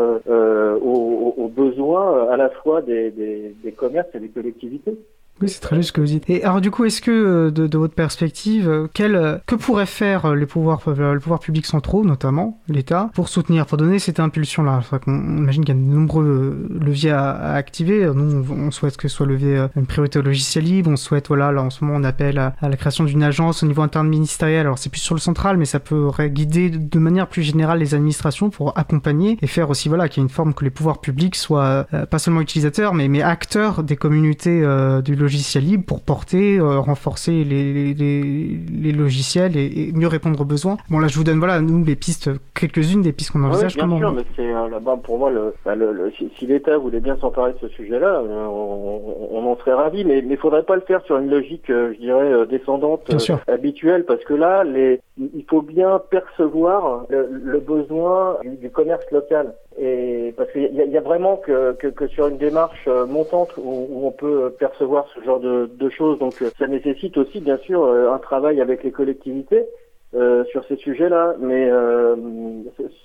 aux, 0.82 1.34
aux- 1.38 1.48
besoins 1.48 2.30
à 2.30 2.38
la 2.38 2.50
fois 2.50 2.82
des, 2.82 3.12
des, 3.12 3.54
des 3.64 3.72
commerces 3.72 4.08
et 4.16 4.20
des 4.20 4.30
collectivités. 4.30 4.96
Oui, 5.42 5.50
c'est 5.50 5.60
très 5.60 5.76
juste 5.76 5.90
ce 5.90 5.94
que 5.94 6.02
vous 6.02 6.08
dites. 6.08 6.30
Et 6.30 6.44
alors, 6.44 6.62
du 6.62 6.70
coup, 6.70 6.86
est-ce 6.86 7.02
que, 7.02 7.12
euh, 7.12 7.52
de, 7.52 7.66
de 7.66 7.78
votre 7.78 7.96
perspective, 7.96 8.70
euh, 8.70 8.88
quel, 8.94 9.16
euh, 9.16 9.38
que 9.48 9.56
pourraient 9.56 9.86
faire 9.86 10.36
les 10.36 10.46
pouvoirs, 10.46 10.82
les 10.88 11.20
pouvoirs 11.20 11.40
publics 11.40 11.66
centraux, 11.66 12.04
notamment 12.06 12.60
l'État, 12.68 13.10
pour 13.16 13.28
soutenir, 13.28 13.66
pour 13.66 13.78
donner 13.78 13.98
cette 13.98 14.20
impulsion-là? 14.20 14.82
On 15.08 15.38
imagine 15.38 15.66
qu'il 15.66 15.76
y 15.76 15.78
a 15.78 15.82
de 15.82 15.86
nombreux 15.88 16.68
leviers 16.80 17.12
à, 17.12 17.32
à 17.32 17.54
activer. 17.56 18.06
Nous, 18.14 18.46
on, 18.50 18.68
on 18.68 18.72
souhaite 18.72 18.98
que 18.98 19.08
soit 19.08 19.26
levé 19.26 19.68
une 19.76 19.88
priorité 19.88 20.20
au 20.20 20.22
logiciel 20.22 20.64
libre. 20.64 20.92
On 20.92 20.96
souhaite, 20.96 21.30
voilà, 21.30 21.52
là, 21.52 21.64
en 21.64 21.72
ce 21.72 21.84
moment, 21.84 21.98
on 22.00 22.04
appelle 22.04 22.38
à, 22.38 22.54
à 22.62 22.70
la 22.70 22.78
création 22.78 23.04
d'une 23.04 23.24
agence 23.24 23.64
au 23.64 23.66
niveau 23.66 23.82
interministériel. 23.82 24.68
Alors, 24.68 24.78
c'est 24.78 24.92
plus 24.92 25.02
sur 25.02 25.16
le 25.16 25.20
central, 25.20 25.58
mais 25.58 25.66
ça 25.66 25.80
pourrait 25.80 26.30
guider 26.30 26.70
de, 26.70 26.78
de 26.78 27.00
manière 27.00 27.28
plus 27.28 27.42
générale 27.42 27.80
les 27.80 27.96
administrations 27.96 28.52
pour 28.52 28.78
accompagner 28.78 29.40
et 29.42 29.48
faire 29.48 29.72
aussi, 29.72 29.90
voilà, 29.90 30.08
qu'il 30.08 30.22
y 30.22 30.24
ait 30.24 30.28
une 30.28 30.34
forme 30.34 30.54
que 30.54 30.64
les 30.64 30.70
pouvoirs 30.70 31.02
publics 31.02 31.36
soient 31.36 31.88
euh, 31.94 32.06
pas 32.06 32.20
seulement 32.20 32.42
utilisateurs, 32.42 32.94
mais, 32.94 33.08
mais 33.08 33.24
acteurs 33.24 33.82
des 33.84 33.96
communautés 33.96 34.62
euh, 34.64 35.02
du 35.02 35.16
logiciel 35.16 35.31
libre 35.60 35.84
pour 35.86 36.02
porter, 36.02 36.58
euh, 36.58 36.80
renforcer 36.80 37.44
les, 37.44 37.94
les, 37.94 38.24
les 38.24 38.92
logiciels 38.92 39.58
et, 39.58 39.66
et 39.66 39.92
mieux 39.94 40.08
répondre 40.08 40.40
aux 40.42 40.46
besoins. 40.46 40.78
Bon, 40.90 41.00
là, 41.00 41.08
je 41.08 41.16
vous 41.18 41.24
donne, 41.24 41.40
voilà, 41.40 41.62
nous, 41.62 41.84
les 41.84 41.96
pistes, 41.96 42.30
quelques-unes 42.54 43.02
des 43.02 43.12
pistes 43.12 43.32
qu'on 43.32 43.40
Ah 43.40 43.48
oui, 43.48 43.50
envisage. 43.52 43.76
bien 43.76 43.84
comment 43.86 43.98
sûr, 43.98 44.14
mais 44.14 44.24
c'est 44.36 44.54
euh, 44.54 44.70
là-bas 44.70 44.98
pour 45.04 45.18
moi 45.20 45.30
le, 45.32 45.54
bah, 45.66 45.76
le, 45.76 45.92
le- 45.94 46.12
si, 46.18 46.30
si 46.38 46.46
l'État 46.48 46.78
voulait 46.78 47.00
bien 47.00 47.18
s'emparer 47.22 47.54
de 47.54 47.58
ce 47.62 47.68
sujet-là, 47.70 48.22
euh, 48.22 48.46
on, 48.46 49.02
on 49.32 49.52
en 49.52 49.58
serait 49.58 49.74
ravi, 49.74 50.04
mais 50.06 50.20
il 50.28 50.38
faudrait 50.38 50.64
pas 50.64 50.76
le 50.76 50.82
faire 50.82 51.02
sur 51.06 51.18
une 51.18 51.30
logique, 51.30 51.64
je 51.68 51.98
dirais, 52.00 52.46
descendante 52.48 53.10
habituelle, 53.48 54.06
parce 54.06 54.24
que 54.24 54.34
là, 54.34 54.64
les, 54.64 55.00
il 55.18 55.46
faut 55.50 55.62
bien 55.62 56.00
percevoir 56.10 57.06
le, 57.10 57.30
le 57.32 57.60
besoin 57.60 58.38
du, 58.44 58.50
du 58.58 58.70
commerce 58.70 59.06
local. 59.12 59.54
Et 59.80 60.34
parce 60.36 60.52
qu'il 60.52 60.64
y, 60.64 60.90
y 60.90 60.98
a 60.98 61.02
vraiment 61.02 61.38
que, 61.38 61.74
que, 61.74 61.88
que 61.88 62.08
sur 62.08 62.28
une 62.28 62.38
démarche 62.38 62.84
euh, 62.88 63.06
montante 63.06 63.56
où, 63.58 63.88
où 63.90 64.06
on 64.06 64.12
peut 64.12 64.54
percevoir 64.60 65.08
ce 65.16 65.24
genre 65.24 65.40
de, 65.40 65.70
de 65.74 65.90
choses, 65.90 66.20
donc 66.20 66.42
euh, 66.42 66.52
ça 66.60 66.68
nécessite 66.68 67.18
aussi 67.18 67.40
bien 67.40 67.58
sûr 67.58 67.84
euh, 67.84 68.12
un 68.12 68.20
travail 68.20 68.60
avec 68.60 68.84
les 68.84 68.92
collectivités 68.92 69.66
euh, 70.14 70.44
sur 70.46 70.66
ces 70.66 70.76
sujets-là, 70.76 71.36
mais 71.40 71.70
euh, 71.70 72.18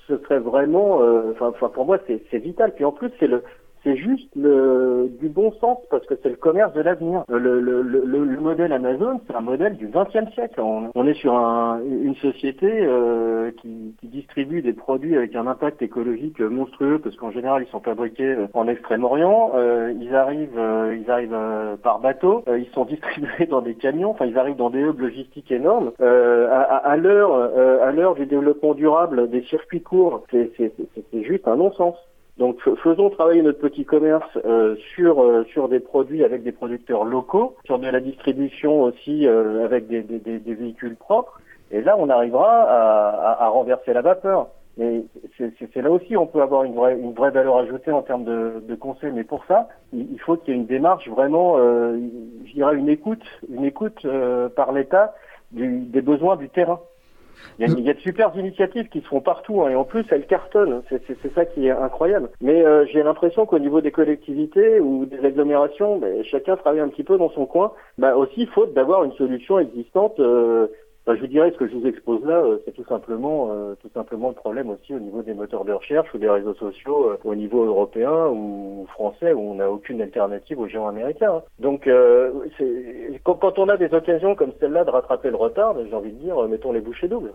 ce, 0.09 0.19
serait 0.19 0.41
vraiment, 0.41 1.03
euh, 1.03 1.31
enfin, 1.33 1.51
enfin, 1.51 1.69
pour 1.69 1.85
moi 1.87 1.99
c'est 2.09 2.39
vital. 2.39 2.75
Puis 2.75 2.85
en 2.85 2.91
plus 2.91 3.11
c'est 3.21 3.29
le 3.29 3.45
c'est 3.87 3.97
juste 3.97 4.29
le, 4.35 5.09
du 5.21 5.29
bon 5.29 5.53
sens 5.61 5.79
parce 5.91 6.05
que 6.07 6.15
c'est 6.21 6.29
le 6.29 6.35
commerce 6.37 6.73
de 6.73 6.81
l'avenir. 6.81 7.23
Le, 7.29 7.39
le, 7.39 7.61
le, 7.61 7.83
le- 7.83 8.25
le 8.25 8.41
modèle 8.41 8.73
Amazon, 8.73 9.21
c'est 9.27 9.37
un 9.37 9.41
modèle 9.41 9.77
du 9.77 9.87
XXe 9.87 10.33
siècle. 10.35 10.61
On, 10.61 11.07
est 11.07 11.15
sur 11.15 11.35
un- 11.35 11.81
une 11.85 12.17
société 12.17 12.67
euh, 12.69 13.53
qui, 13.63 13.95
qui 14.01 14.09
distribue 14.09 14.61
des 14.61 14.73
produits 14.73 15.17
avec 15.17 15.37
un 15.37 15.47
impact 15.47 15.83
écologique 15.83 16.41
monstrueux 16.41 16.99
parce 16.99 17.15
qu'en 17.15 17.31
général 17.31 17.63
ils 17.63 17.71
sont 17.71 17.79
fabriqués 17.81 18.25
euh, 18.35 18.47
en 18.55 18.67
Extrême-Orient. 18.67 19.53
Euh, 19.55 19.93
ils 20.01 20.15
arrivent, 20.17 20.59
euh, 20.59 20.97
ils 21.01 21.09
arrivent 21.09 21.33
euh, 21.33 21.77
par 21.77 22.01
bateau. 22.01 22.43
Euh, 22.49 22.59
ils 22.59 22.71
sont 22.71 22.85
distribués 22.95 23.47
dans 23.47 23.61
des 23.63 23.75
camions. 23.77 24.11
Enfin, 24.11 24.27
ils 24.27 24.37
arrivent 24.37 24.57
dans 24.57 24.71
des 24.71 24.81
hubs 24.81 24.99
logistiques 24.99 25.53
énormes. 25.53 25.93
Euh, 26.01 26.49
à 26.51 26.97
l'heure, 26.97 27.33
euh, 27.35 27.87
à 27.87 27.93
l'heure 27.93 28.17
du 28.17 28.27
développement 28.27 28.75
durable 28.75 29.31
des 29.31 29.43
circuits 29.43 29.83
courts, 29.83 30.25
c'est 30.33 30.51
juste 31.23 31.47
un 31.47 31.55
non-sens. 31.57 31.95
Donc 32.39 32.59
faisons 32.83 33.09
travailler 33.11 33.41
notre 33.43 33.61
petit 33.61 33.85
commerce 33.87 34.29
euh, 34.45 34.77
sur 34.95 35.23
euh, 35.23 35.45
sur 35.53 35.69
des 35.71 35.81
produits 35.81 36.23
avec 36.23 36.43
des 36.43 36.53
producteurs 36.53 37.05
locaux, 37.05 37.57
sur 37.65 37.79
de 37.79 37.89
la 37.89 38.01
distribution 38.01 38.83
aussi 38.83 39.27
euh, 39.27 39.65
avec 39.65 39.87
des, 39.89 40.03
des, 40.03 40.19
des- 40.19 40.55
véhicules 40.55 40.97
propres. 40.97 41.41
Et 41.71 41.81
là, 41.81 41.97
on 41.99 42.11
arrivera 42.11 42.63
à, 42.63 43.09
à- 43.09 43.45
à 43.45 43.49
renverser 43.49 43.93
la 43.95 44.03
vapeur. 44.03 44.49
Mais 44.77 45.05
c'est 45.39 45.81
là 45.81 45.91
aussi 45.91 46.19
on 46.19 46.27
peut 46.27 46.43
avoir 46.43 46.65
une 46.65 46.75
vraie 46.75 46.99
une 46.99 47.15
vraie 47.15 47.31
valeur 47.31 47.57
ajoutée 47.57 47.91
en 47.91 48.03
termes 48.03 48.25
de, 48.25 48.63
de 48.69 48.75
conseils. 48.75 49.13
Mais 49.15 49.25
pour 49.25 49.43
ça, 49.47 49.69
il, 49.95 50.13
il 50.13 50.21
faut 50.21 50.37
qu'il 50.37 50.53
y 50.53 50.57
ait 50.57 50.61
une 50.61 50.67
démarche 50.67 51.09
vraiment, 51.09 51.55
euh, 51.57 51.97
je 52.45 52.53
dirais 52.53 52.77
une 52.77 52.91
écoute, 52.91 53.25
une 53.51 53.65
écoute 53.65 54.05
euh, 54.05 54.51
par 54.51 54.73
l'État 54.73 55.15
des 55.53 56.03
besoins 56.03 56.37
du 56.37 56.51
terrain. 56.51 56.81
Il 57.59 57.63
y, 57.63 57.65
a, 57.65 57.79
il 57.79 57.85
y 57.85 57.91
a 57.91 57.95
de 57.95 58.01
super 58.01 58.31
initiatives 58.37 58.89
qui 58.89 59.01
se 59.01 59.07
font 59.09 59.21
partout 59.21 59.63
hein, 59.63 59.71
et 59.71 59.75
en 59.75 59.85
plus 59.85 60.05
elles 60.11 60.27
cartonnent. 60.27 60.83
C'est 60.89 61.03
c'est- 61.07 61.35
ça 61.35 61.45
qui 61.45 61.67
est 61.67 61.71
incroyable. 61.71 62.29
Mais 62.41 62.65
euh, 62.65 62.87
j'ai 62.93 63.03
l'impression 63.03 63.47
qu'au 63.47 63.59
niveau 63.59 63.81
des 63.81 63.91
collectivités 63.91 64.81
ou 64.81 65.07
des 65.07 65.25
agglomérations, 65.25 65.99
ben, 65.99 66.23
chacun 66.25 66.57
travaille 66.57 66.81
un 66.81 66.89
petit 66.89 67.05
peu 67.05 67.19
dans 67.19 67.31
son 67.31 67.47
coin. 67.47 67.73
Bah 67.99 68.17
aussi 68.17 68.47
faute 68.47 68.73
d'avoir 68.75 69.05
une 69.05 69.13
solution 69.13 69.59
existante. 69.59 70.19
euh, 70.21 70.69
ben, 71.07 71.15
je 71.15 71.21
vous 71.21 71.27
dirais 71.29 71.51
ce 71.53 71.57
que 71.57 71.69
je 71.69 71.75
vous 71.77 71.87
expose 71.87 72.25
là, 72.25 72.39
euh, 72.39 72.59
c'est 72.65 72.73
tout 72.73 72.85
simplement 72.89 73.51
euh, 73.53 73.75
tout 73.81 73.91
simplement 73.95 74.29
le 74.29 74.35
problème 74.35 74.71
aussi 74.71 74.93
au 74.95 74.99
niveau 74.99 75.23
des 75.23 75.35
moteurs 75.35 75.65
de 75.65 75.73
recherche 75.73 76.13
ou 76.15 76.19
des 76.19 76.29
réseaux 76.29 76.55
sociaux 76.55 77.11
euh, 77.11 77.17
au 77.25 77.35
niveau 77.35 77.65
européen 77.65 78.27
ou 78.29 78.87
français 78.93 79.33
où 79.33 79.41
on 79.41 79.55
n'a 79.55 79.71
aucune 79.71 80.03
alternative 80.03 80.59
aux 80.59 80.67
géants 80.67 80.89
américains. 80.89 81.35
hein. 81.37 81.43
Donc 81.61 81.87
euh, 81.87 82.33
quand, 83.25 83.35
quand 83.35 83.59
on 83.59 83.69
a 83.69 83.77
des 83.77 83.93
occasions 83.95 84.35
comme 84.35 84.53
celle-là 84.59 84.85
de 84.85 84.91
rattraper 84.91 85.31
le 85.31 85.37
retard, 85.37 85.75
ben, 85.75 85.87
j'ai 85.89 85.95
envie 85.95 86.13
de 86.13 86.19
dire 86.19 86.37
mettons 86.49 86.73
les 86.73 86.81
bouchées 86.81 87.09
doubles. 87.09 87.33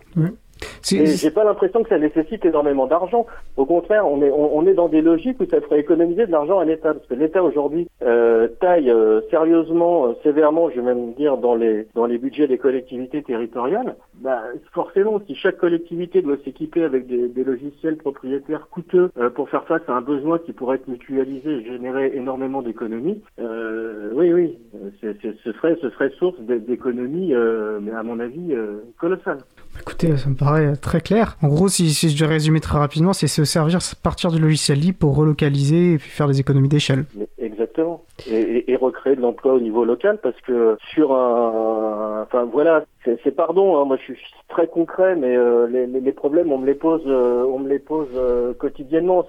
J'ai 1.16 1.30
pas 1.30 1.44
l'impression 1.44 1.82
que 1.82 1.88
ça 1.88 1.98
nécessite 1.98 2.44
énormément 2.44 2.86
d'argent. 2.86 3.26
Au 3.56 3.66
contraire, 3.66 4.06
on 4.06 4.22
est 4.22 4.30
on, 4.30 4.56
on 4.56 4.66
est 4.66 4.74
dans 4.74 4.88
des 4.88 5.00
logiques 5.02 5.40
où 5.40 5.46
ça 5.46 5.60
ferait 5.60 5.80
économiser 5.80 6.26
de 6.26 6.32
l'argent 6.32 6.58
à 6.58 6.64
l'État, 6.64 6.94
parce 6.94 7.06
que 7.06 7.14
l'État 7.14 7.42
aujourd'hui 7.42 7.88
euh, 8.02 8.48
taille 8.60 8.90
euh, 8.90 9.20
sérieusement, 9.30 10.06
euh, 10.08 10.12
sévèrement, 10.22 10.70
je 10.70 10.76
vais 10.76 10.82
même 10.94 11.12
dire 11.14 11.36
dans 11.36 11.54
les 11.54 11.86
dans 11.94 12.06
les 12.06 12.18
budgets 12.18 12.46
des 12.46 12.58
collectivités 12.58 13.22
territoriales. 13.22 13.96
Bah, 14.20 14.42
forcément, 14.72 15.20
si 15.26 15.34
chaque 15.34 15.56
collectivité 15.56 16.22
doit 16.22 16.36
s'équiper 16.44 16.84
avec 16.84 17.06
des, 17.06 17.28
des 17.28 17.44
logiciels 17.44 17.96
propriétaires 17.96 18.68
coûteux 18.70 19.10
pour 19.34 19.48
faire 19.48 19.64
face 19.64 19.82
à 19.88 19.92
un 19.94 20.00
besoin 20.00 20.38
qui 20.38 20.52
pourrait 20.52 20.76
être 20.76 20.88
mutualisé 20.88 21.50
et 21.50 21.64
générer 21.64 22.12
énormément 22.14 22.62
d'économies, 22.62 23.20
oui, 23.38 24.32
oui, 24.32 24.58
ce 25.00 25.52
serait 25.52 25.76
ce 25.80 25.90
serait 25.90 26.10
source 26.18 26.38
d'é- 26.40 26.60
d'économies, 26.60 27.34
mais 27.80 27.92
à 27.92 28.02
mon 28.02 28.20
avis 28.20 28.54
colossales. 28.98 29.38
Écoutez, 29.82 30.16
ça 30.16 30.28
me 30.30 30.36
paraît 30.36 30.76
très 30.76 31.00
clair. 31.00 31.36
En 31.42 31.48
gros, 31.48 31.68
si, 31.68 31.90
je 31.90 32.16
devais 32.16 32.34
résumer 32.34 32.60
très 32.60 32.78
rapidement, 32.78 33.12
c'est 33.12 33.26
se 33.26 33.44
servir, 33.44 33.80
partir 34.02 34.30
du 34.30 34.38
logiciel 34.38 34.78
libre 34.78 34.98
pour 34.98 35.16
relocaliser 35.16 35.94
et 35.94 35.98
puis 35.98 36.08
faire 36.08 36.28
des 36.28 36.38
économies 36.40 36.68
d'échelle. 36.68 37.04
Exactement. 37.38 38.04
Et, 38.30 38.34
et- 38.40 38.70
et 38.72 38.76
recréer 38.76 39.16
de 39.16 39.20
l'emploi 39.20 39.54
au 39.54 39.60
niveau 39.60 39.84
local 39.84 40.18
parce 40.22 40.40
que 40.46 40.76
sur 40.94 41.12
un, 41.12 42.22
enfin 42.22 42.44
voilà, 42.52 42.84
c'est 43.04 43.34
pardon, 43.34 43.76
hein, 43.78 43.84
moi 43.84 43.96
je 43.96 44.12
suis 44.14 44.18
très 44.48 44.66
concret, 44.68 45.16
mais 45.16 45.36
euh, 45.36 45.66
les, 45.66 45.86
les- 45.86 46.00
les 46.00 46.12
problèmes 46.12 46.52
on 46.52 46.58
me 46.58 46.66
les 46.66 46.74
pose, 46.74 47.02
euh, 47.06 47.44
on 47.44 47.58
me 47.58 47.68
les 47.68 47.78
pose 47.78 48.08
euh, 48.14 48.54
quotidiennement. 48.54 49.24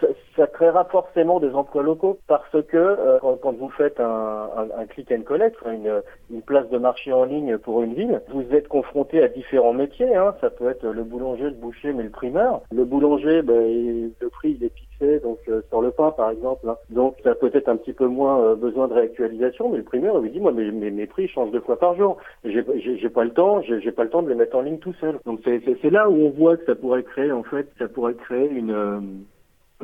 Ça, 0.00 0.08
ça 0.36 0.46
créera 0.46 0.84
forcément 0.86 1.38
des 1.40 1.50
emplois 1.54 1.82
locaux 1.82 2.18
parce 2.26 2.50
que 2.68 2.76
euh, 2.76 3.18
quand, 3.20 3.36
quand 3.40 3.52
vous 3.56 3.70
faites 3.70 4.00
un, 4.00 4.48
un, 4.56 4.68
un 4.80 4.86
click 4.86 5.10
and 5.12 5.22
collect, 5.22 5.56
une, 5.66 6.02
une 6.30 6.42
place 6.42 6.68
de 6.70 6.78
marché 6.78 7.12
en 7.12 7.24
ligne 7.24 7.56
pour 7.58 7.82
une 7.82 7.94
ville, 7.94 8.20
vous 8.32 8.44
êtes 8.54 8.68
confronté 8.68 9.22
à 9.22 9.28
différents 9.28 9.72
métiers. 9.72 10.14
Hein. 10.14 10.34
Ça 10.40 10.50
peut 10.50 10.68
être 10.68 10.84
le 10.86 11.04
boulanger, 11.04 11.44
le 11.44 11.50
boucher, 11.50 11.92
mais 11.92 12.02
le 12.02 12.10
primeur. 12.10 12.62
Le 12.72 12.84
boulanger, 12.84 13.42
ben, 13.42 13.62
il- 13.66 14.12
le 14.20 14.28
prix 14.28 14.56
il 14.58 14.64
est 14.64 14.74
donc 15.00 15.38
euh, 15.48 15.60
sur 15.68 15.80
le 15.82 15.90
pain 15.90 16.10
par 16.12 16.30
exemple. 16.30 16.68
hein. 16.68 16.76
Donc 16.90 17.16
ça 17.22 17.30
a 17.32 17.34
peut-être 17.34 17.68
un 17.68 17.76
petit 17.76 17.92
peu 17.92 18.06
moins 18.06 18.40
euh, 18.40 18.54
besoin 18.54 18.88
de 18.88 18.94
réactualisation, 18.94 19.68
mais 19.68 19.78
le 19.78 19.84
primeur 19.84 20.18
lui 20.20 20.30
dit 20.30 20.40
moi 20.40 20.52
mes, 20.52 20.70
mes, 20.70 20.90
mes 20.90 21.06
prix 21.06 21.28
changent 21.28 21.50
deux 21.50 21.60
fois 21.60 21.78
par 21.78 21.96
jour. 21.96 22.16
J'ai 22.44 22.62
pas 23.10 23.24
le 23.24 23.30
temps, 23.30 23.60
j'ai 23.62 23.92
pas 23.92 24.04
le 24.04 24.10
temps 24.10 24.22
de 24.22 24.28
les 24.28 24.34
mettre 24.34 24.56
en 24.56 24.62
ligne 24.62 24.78
tout 24.78 24.94
seul. 25.00 25.18
Donc 25.26 25.40
c'est 25.44 25.90
là 25.90 26.08
où 26.08 26.14
on 26.14 26.30
voit 26.30 26.56
que 26.56 26.64
ça 26.66 26.74
pourrait 26.74 27.02
créer 27.02 27.32
en 27.32 27.42
fait, 27.42 27.68
ça 27.78 27.88
pourrait 27.88 28.14
créer 28.14 28.48
une 28.48 28.70
euh, 28.70 29.00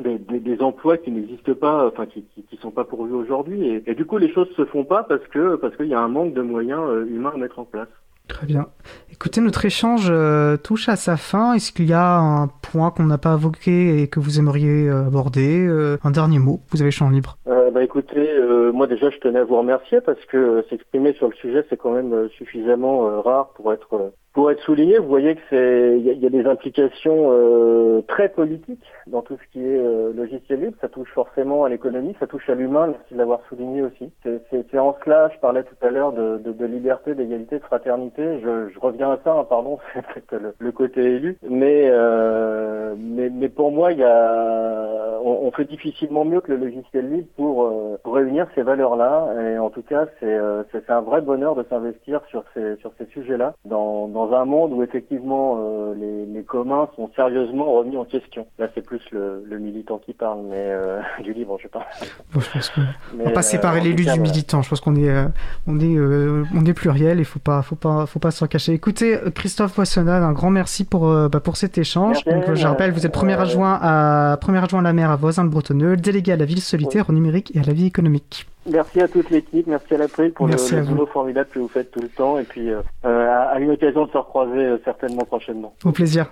des, 0.01 0.17
des, 0.17 0.39
des 0.39 0.61
emplois 0.61 0.97
qui 0.97 1.11
n'existent 1.11 1.53
pas, 1.53 1.87
enfin 1.87 2.05
qui, 2.05 2.23
qui, 2.33 2.43
qui 2.43 2.57
sont 2.57 2.71
pas 2.71 2.85
pourvus 2.85 3.13
aujourd'hui, 3.13 3.67
et, 3.67 3.83
et 3.85 3.95
du 3.95 4.05
coup 4.05 4.17
les 4.17 4.31
choses 4.31 4.49
se 4.55 4.65
font 4.65 4.85
pas 4.85 5.03
parce 5.03 5.25
que 5.27 5.55
parce 5.57 5.75
qu'il 5.75 5.87
y 5.87 5.93
a 5.93 5.99
un 5.99 6.07
manque 6.07 6.33
de 6.33 6.41
moyens 6.41 6.81
euh, 6.89 7.05
humains 7.05 7.33
à 7.35 7.37
mettre 7.37 7.59
en 7.59 7.65
place. 7.65 7.89
Très 8.31 8.47
bien. 8.47 8.67
Écoutez, 9.11 9.39
notre 9.41 9.63
échange 9.65 10.07
euh, 10.09 10.57
touche 10.57 10.89
à 10.89 10.95
sa 10.95 11.15
fin. 11.17 11.53
Est-ce 11.53 11.71
qu'il 11.71 11.85
y 11.87 11.93
a 11.93 12.17
un 12.17 12.47
point 12.47 12.89
qu'on 12.89 13.03
n'a 13.05 13.17
pas 13.19 13.35
évoqué 13.35 14.01
et 14.01 14.07
que 14.07 14.19
vous 14.19 14.39
aimeriez 14.39 14.89
euh, 14.89 15.05
aborder 15.07 15.65
Euh, 15.67 15.97
Un 16.03 16.11
dernier 16.11 16.39
mot, 16.39 16.61
vous 16.71 16.81
avez 16.81 16.91
champ 16.91 17.09
libre. 17.09 17.37
Euh, 17.47 17.69
bah 17.71 17.83
écoutez, 17.83 18.31
euh, 18.31 18.71
moi 18.71 18.87
déjà 18.87 19.09
je 19.09 19.17
tenais 19.17 19.39
à 19.39 19.43
vous 19.43 19.57
remercier 19.57 20.01
parce 20.01 20.23
que 20.25 20.37
euh, 20.37 20.61
s'exprimer 20.69 21.13
sur 21.13 21.27
le 21.27 21.35
sujet 21.35 21.65
c'est 21.69 21.77
quand 21.77 21.91
même 21.91 22.29
suffisamment 22.37 23.21
rare 23.21 23.49
pour 23.55 23.71
être 23.73 24.11
pour 24.33 24.49
être 24.49 24.61
souligné. 24.63 24.97
Vous 24.97 25.07
voyez 25.07 25.35
que 25.35 25.41
c'est 25.49 25.97
il 25.97 26.19
y, 26.19 26.25
a 26.25 26.29
des 26.29 26.45
implications 26.45 27.29
euh, 27.31 28.01
très 28.07 28.29
politiques 28.29 28.83
dans 29.07 29.21
tout 29.21 29.37
ce 29.37 29.51
qui 29.51 29.59
est 29.59 29.77
euh, 29.77 30.13
logiciel 30.13 30.61
libre. 30.61 30.77
Ça 30.79 30.87
touche 30.87 31.11
forcément 31.13 31.65
à 31.65 31.69
l'économie, 31.69 32.15
ça 32.19 32.27
touche 32.27 32.49
à 32.49 32.55
l'humain. 32.55 32.87
Merci 32.87 33.13
de 33.13 33.17
l'avoir 33.17 33.41
souligné 33.49 33.81
aussi. 33.81 34.11
C'est 34.23 34.79
en 34.79 34.95
cela, 35.03 35.29
je 35.33 35.39
parlais 35.39 35.63
tout 35.63 35.75
à 35.81 35.89
l'heure 35.89 36.13
de, 36.13 36.37
de, 36.37 36.51
de, 36.53 36.65
liberté, 36.65 37.13
d'égalité, 37.13 37.59
de 37.59 37.63
fraternité. 37.63 38.39
Je, 38.41 38.69
je, 38.69 38.79
reviens 38.79 39.11
à 39.11 39.19
ça, 39.23 39.33
hein, 39.33 39.45
pardon, 39.49 39.79
c'est 40.29 40.39
le, 40.39 40.53
le, 40.57 40.71
côté 40.71 41.01
élu. 41.01 41.37
Mais, 41.49 41.89
euh, 41.91 42.95
mais 42.97 43.29
mais 43.29 43.49
pour 43.49 43.71
moi, 43.71 43.91
il 43.91 43.99
y 43.99 44.03
a 44.03 45.19
on, 45.23 45.47
on, 45.47 45.51
fait 45.51 45.65
difficilement 45.65 46.25
mieux 46.25 46.41
que 46.41 46.51
le 46.51 46.57
logiciel 46.57 47.11
libre 47.11 47.27
pour, 47.35 47.65
euh, 47.65 47.97
pour 48.03 48.15
réunir 48.15 48.47
ces 48.55 48.63
valeurs-là. 48.63 49.27
Et 49.53 49.57
en 49.57 49.69
tout 49.69 49.83
cas, 49.83 50.05
c'est 50.19 50.39
c'est 50.71 50.89
un 50.89 51.01
vrai 51.01 51.21
bonheur 51.21 51.55
de 51.55 51.63
s'investir 51.69 52.21
sur 52.29 52.43
ces 52.53 52.77
sur 52.77 52.91
ces 52.97 53.05
sujets-là 53.07 53.55
dans 53.65 54.07
dans 54.21 54.35
un 54.35 54.45
monde 54.45 54.73
où 54.73 54.83
effectivement 54.83 55.57
euh, 55.59 55.93
les, 55.95 56.25
les, 56.25 56.43
communs 56.43 56.87
sont 56.95 57.09
sérieusement 57.15 57.71
remis 57.73 57.97
en 57.97 58.05
question. 58.05 58.45
Là, 58.59 58.67
c'est 58.75 58.81
plus 58.81 59.01
le, 59.11 59.43
le, 59.45 59.57
militant 59.57 59.97
qui 59.97 60.13
parle, 60.13 60.41
mais 60.49 60.57
euh, 60.57 60.99
du 61.23 61.33
livre, 61.33 61.57
je 61.61 61.67
parle. 61.67 61.85
Bon, 62.33 62.39
je 62.39 62.51
pense 62.51 62.71
on 63.19 63.23
va 63.23 63.31
pas 63.31 63.41
séparer 63.41 63.81
l'élu 63.81 64.05
du 64.05 64.19
militant. 64.19 64.61
Je 64.61 64.69
pense 64.69 64.81
qu'on 64.81 64.95
est 64.95 65.09
euh, 65.09 65.25
on 65.67 65.79
est 65.79 65.97
on 65.99 66.65
est 66.65 66.73
pluriel. 66.73 67.19
Il 67.19 67.25
faut 67.25 67.39
pas 67.39 67.61
faut 67.61 67.75
pas 67.75 68.05
faut 68.05 68.19
pas 68.19 68.31
s'en 68.31 68.47
cacher. 68.47 68.73
Écoutez, 68.73 69.17
Christophe 69.33 69.73
Poissonnade, 69.73 70.23
un 70.23 70.33
grand 70.33 70.51
merci 70.51 70.85
pour 70.85 71.07
bah, 71.29 71.39
pour 71.39 71.57
cet 71.57 71.77
échange. 71.77 72.23
Donc, 72.25 72.53
je 72.53 72.67
rappelle, 72.67 72.91
vous 72.91 73.05
êtes 73.05 73.11
premier 73.11 73.39
adjoint 73.39 73.79
à 73.81 74.37
premier 74.39 74.63
adjoint 74.63 74.79
à 74.79 74.83
la 74.83 74.93
mer 74.93 75.09
à 75.09 75.15
Voisin 75.15 75.43
de 75.43 75.49
Bretonneux, 75.49 75.97
délégué 75.97 76.31
à 76.33 76.37
la 76.37 76.45
ville 76.45 76.61
solitaire, 76.61 77.09
au 77.09 77.13
numérique 77.13 77.51
et 77.55 77.59
à 77.59 77.63
la 77.63 77.73
vie 77.73 77.85
économique. 77.85 78.45
Merci 78.69 79.01
à 79.01 79.07
toute 79.07 79.29
l'équipe, 79.31 79.65
merci 79.65 79.95
à 79.95 79.97
l'April 79.97 80.31
pour 80.33 80.47
merci 80.47 80.75
le, 80.75 80.81
le 80.81 80.85
boulot 80.85 81.05
formidable 81.07 81.49
que 81.51 81.57
vous 81.59 81.67
faites 81.67 81.89
tout 81.89 81.99
le 81.99 82.09
temps 82.09 82.37
et 82.37 82.43
puis 82.43 82.69
euh, 82.69 82.81
à, 83.03 83.53
à 83.53 83.59
une 83.59 83.71
occasion 83.71 84.05
de 84.05 84.11
se 84.11 84.17
recroiser 84.17 84.51
euh, 84.59 84.77
certainement 84.85 85.23
prochainement. 85.25 85.73
Au 85.83 85.91
plaisir. 85.91 86.27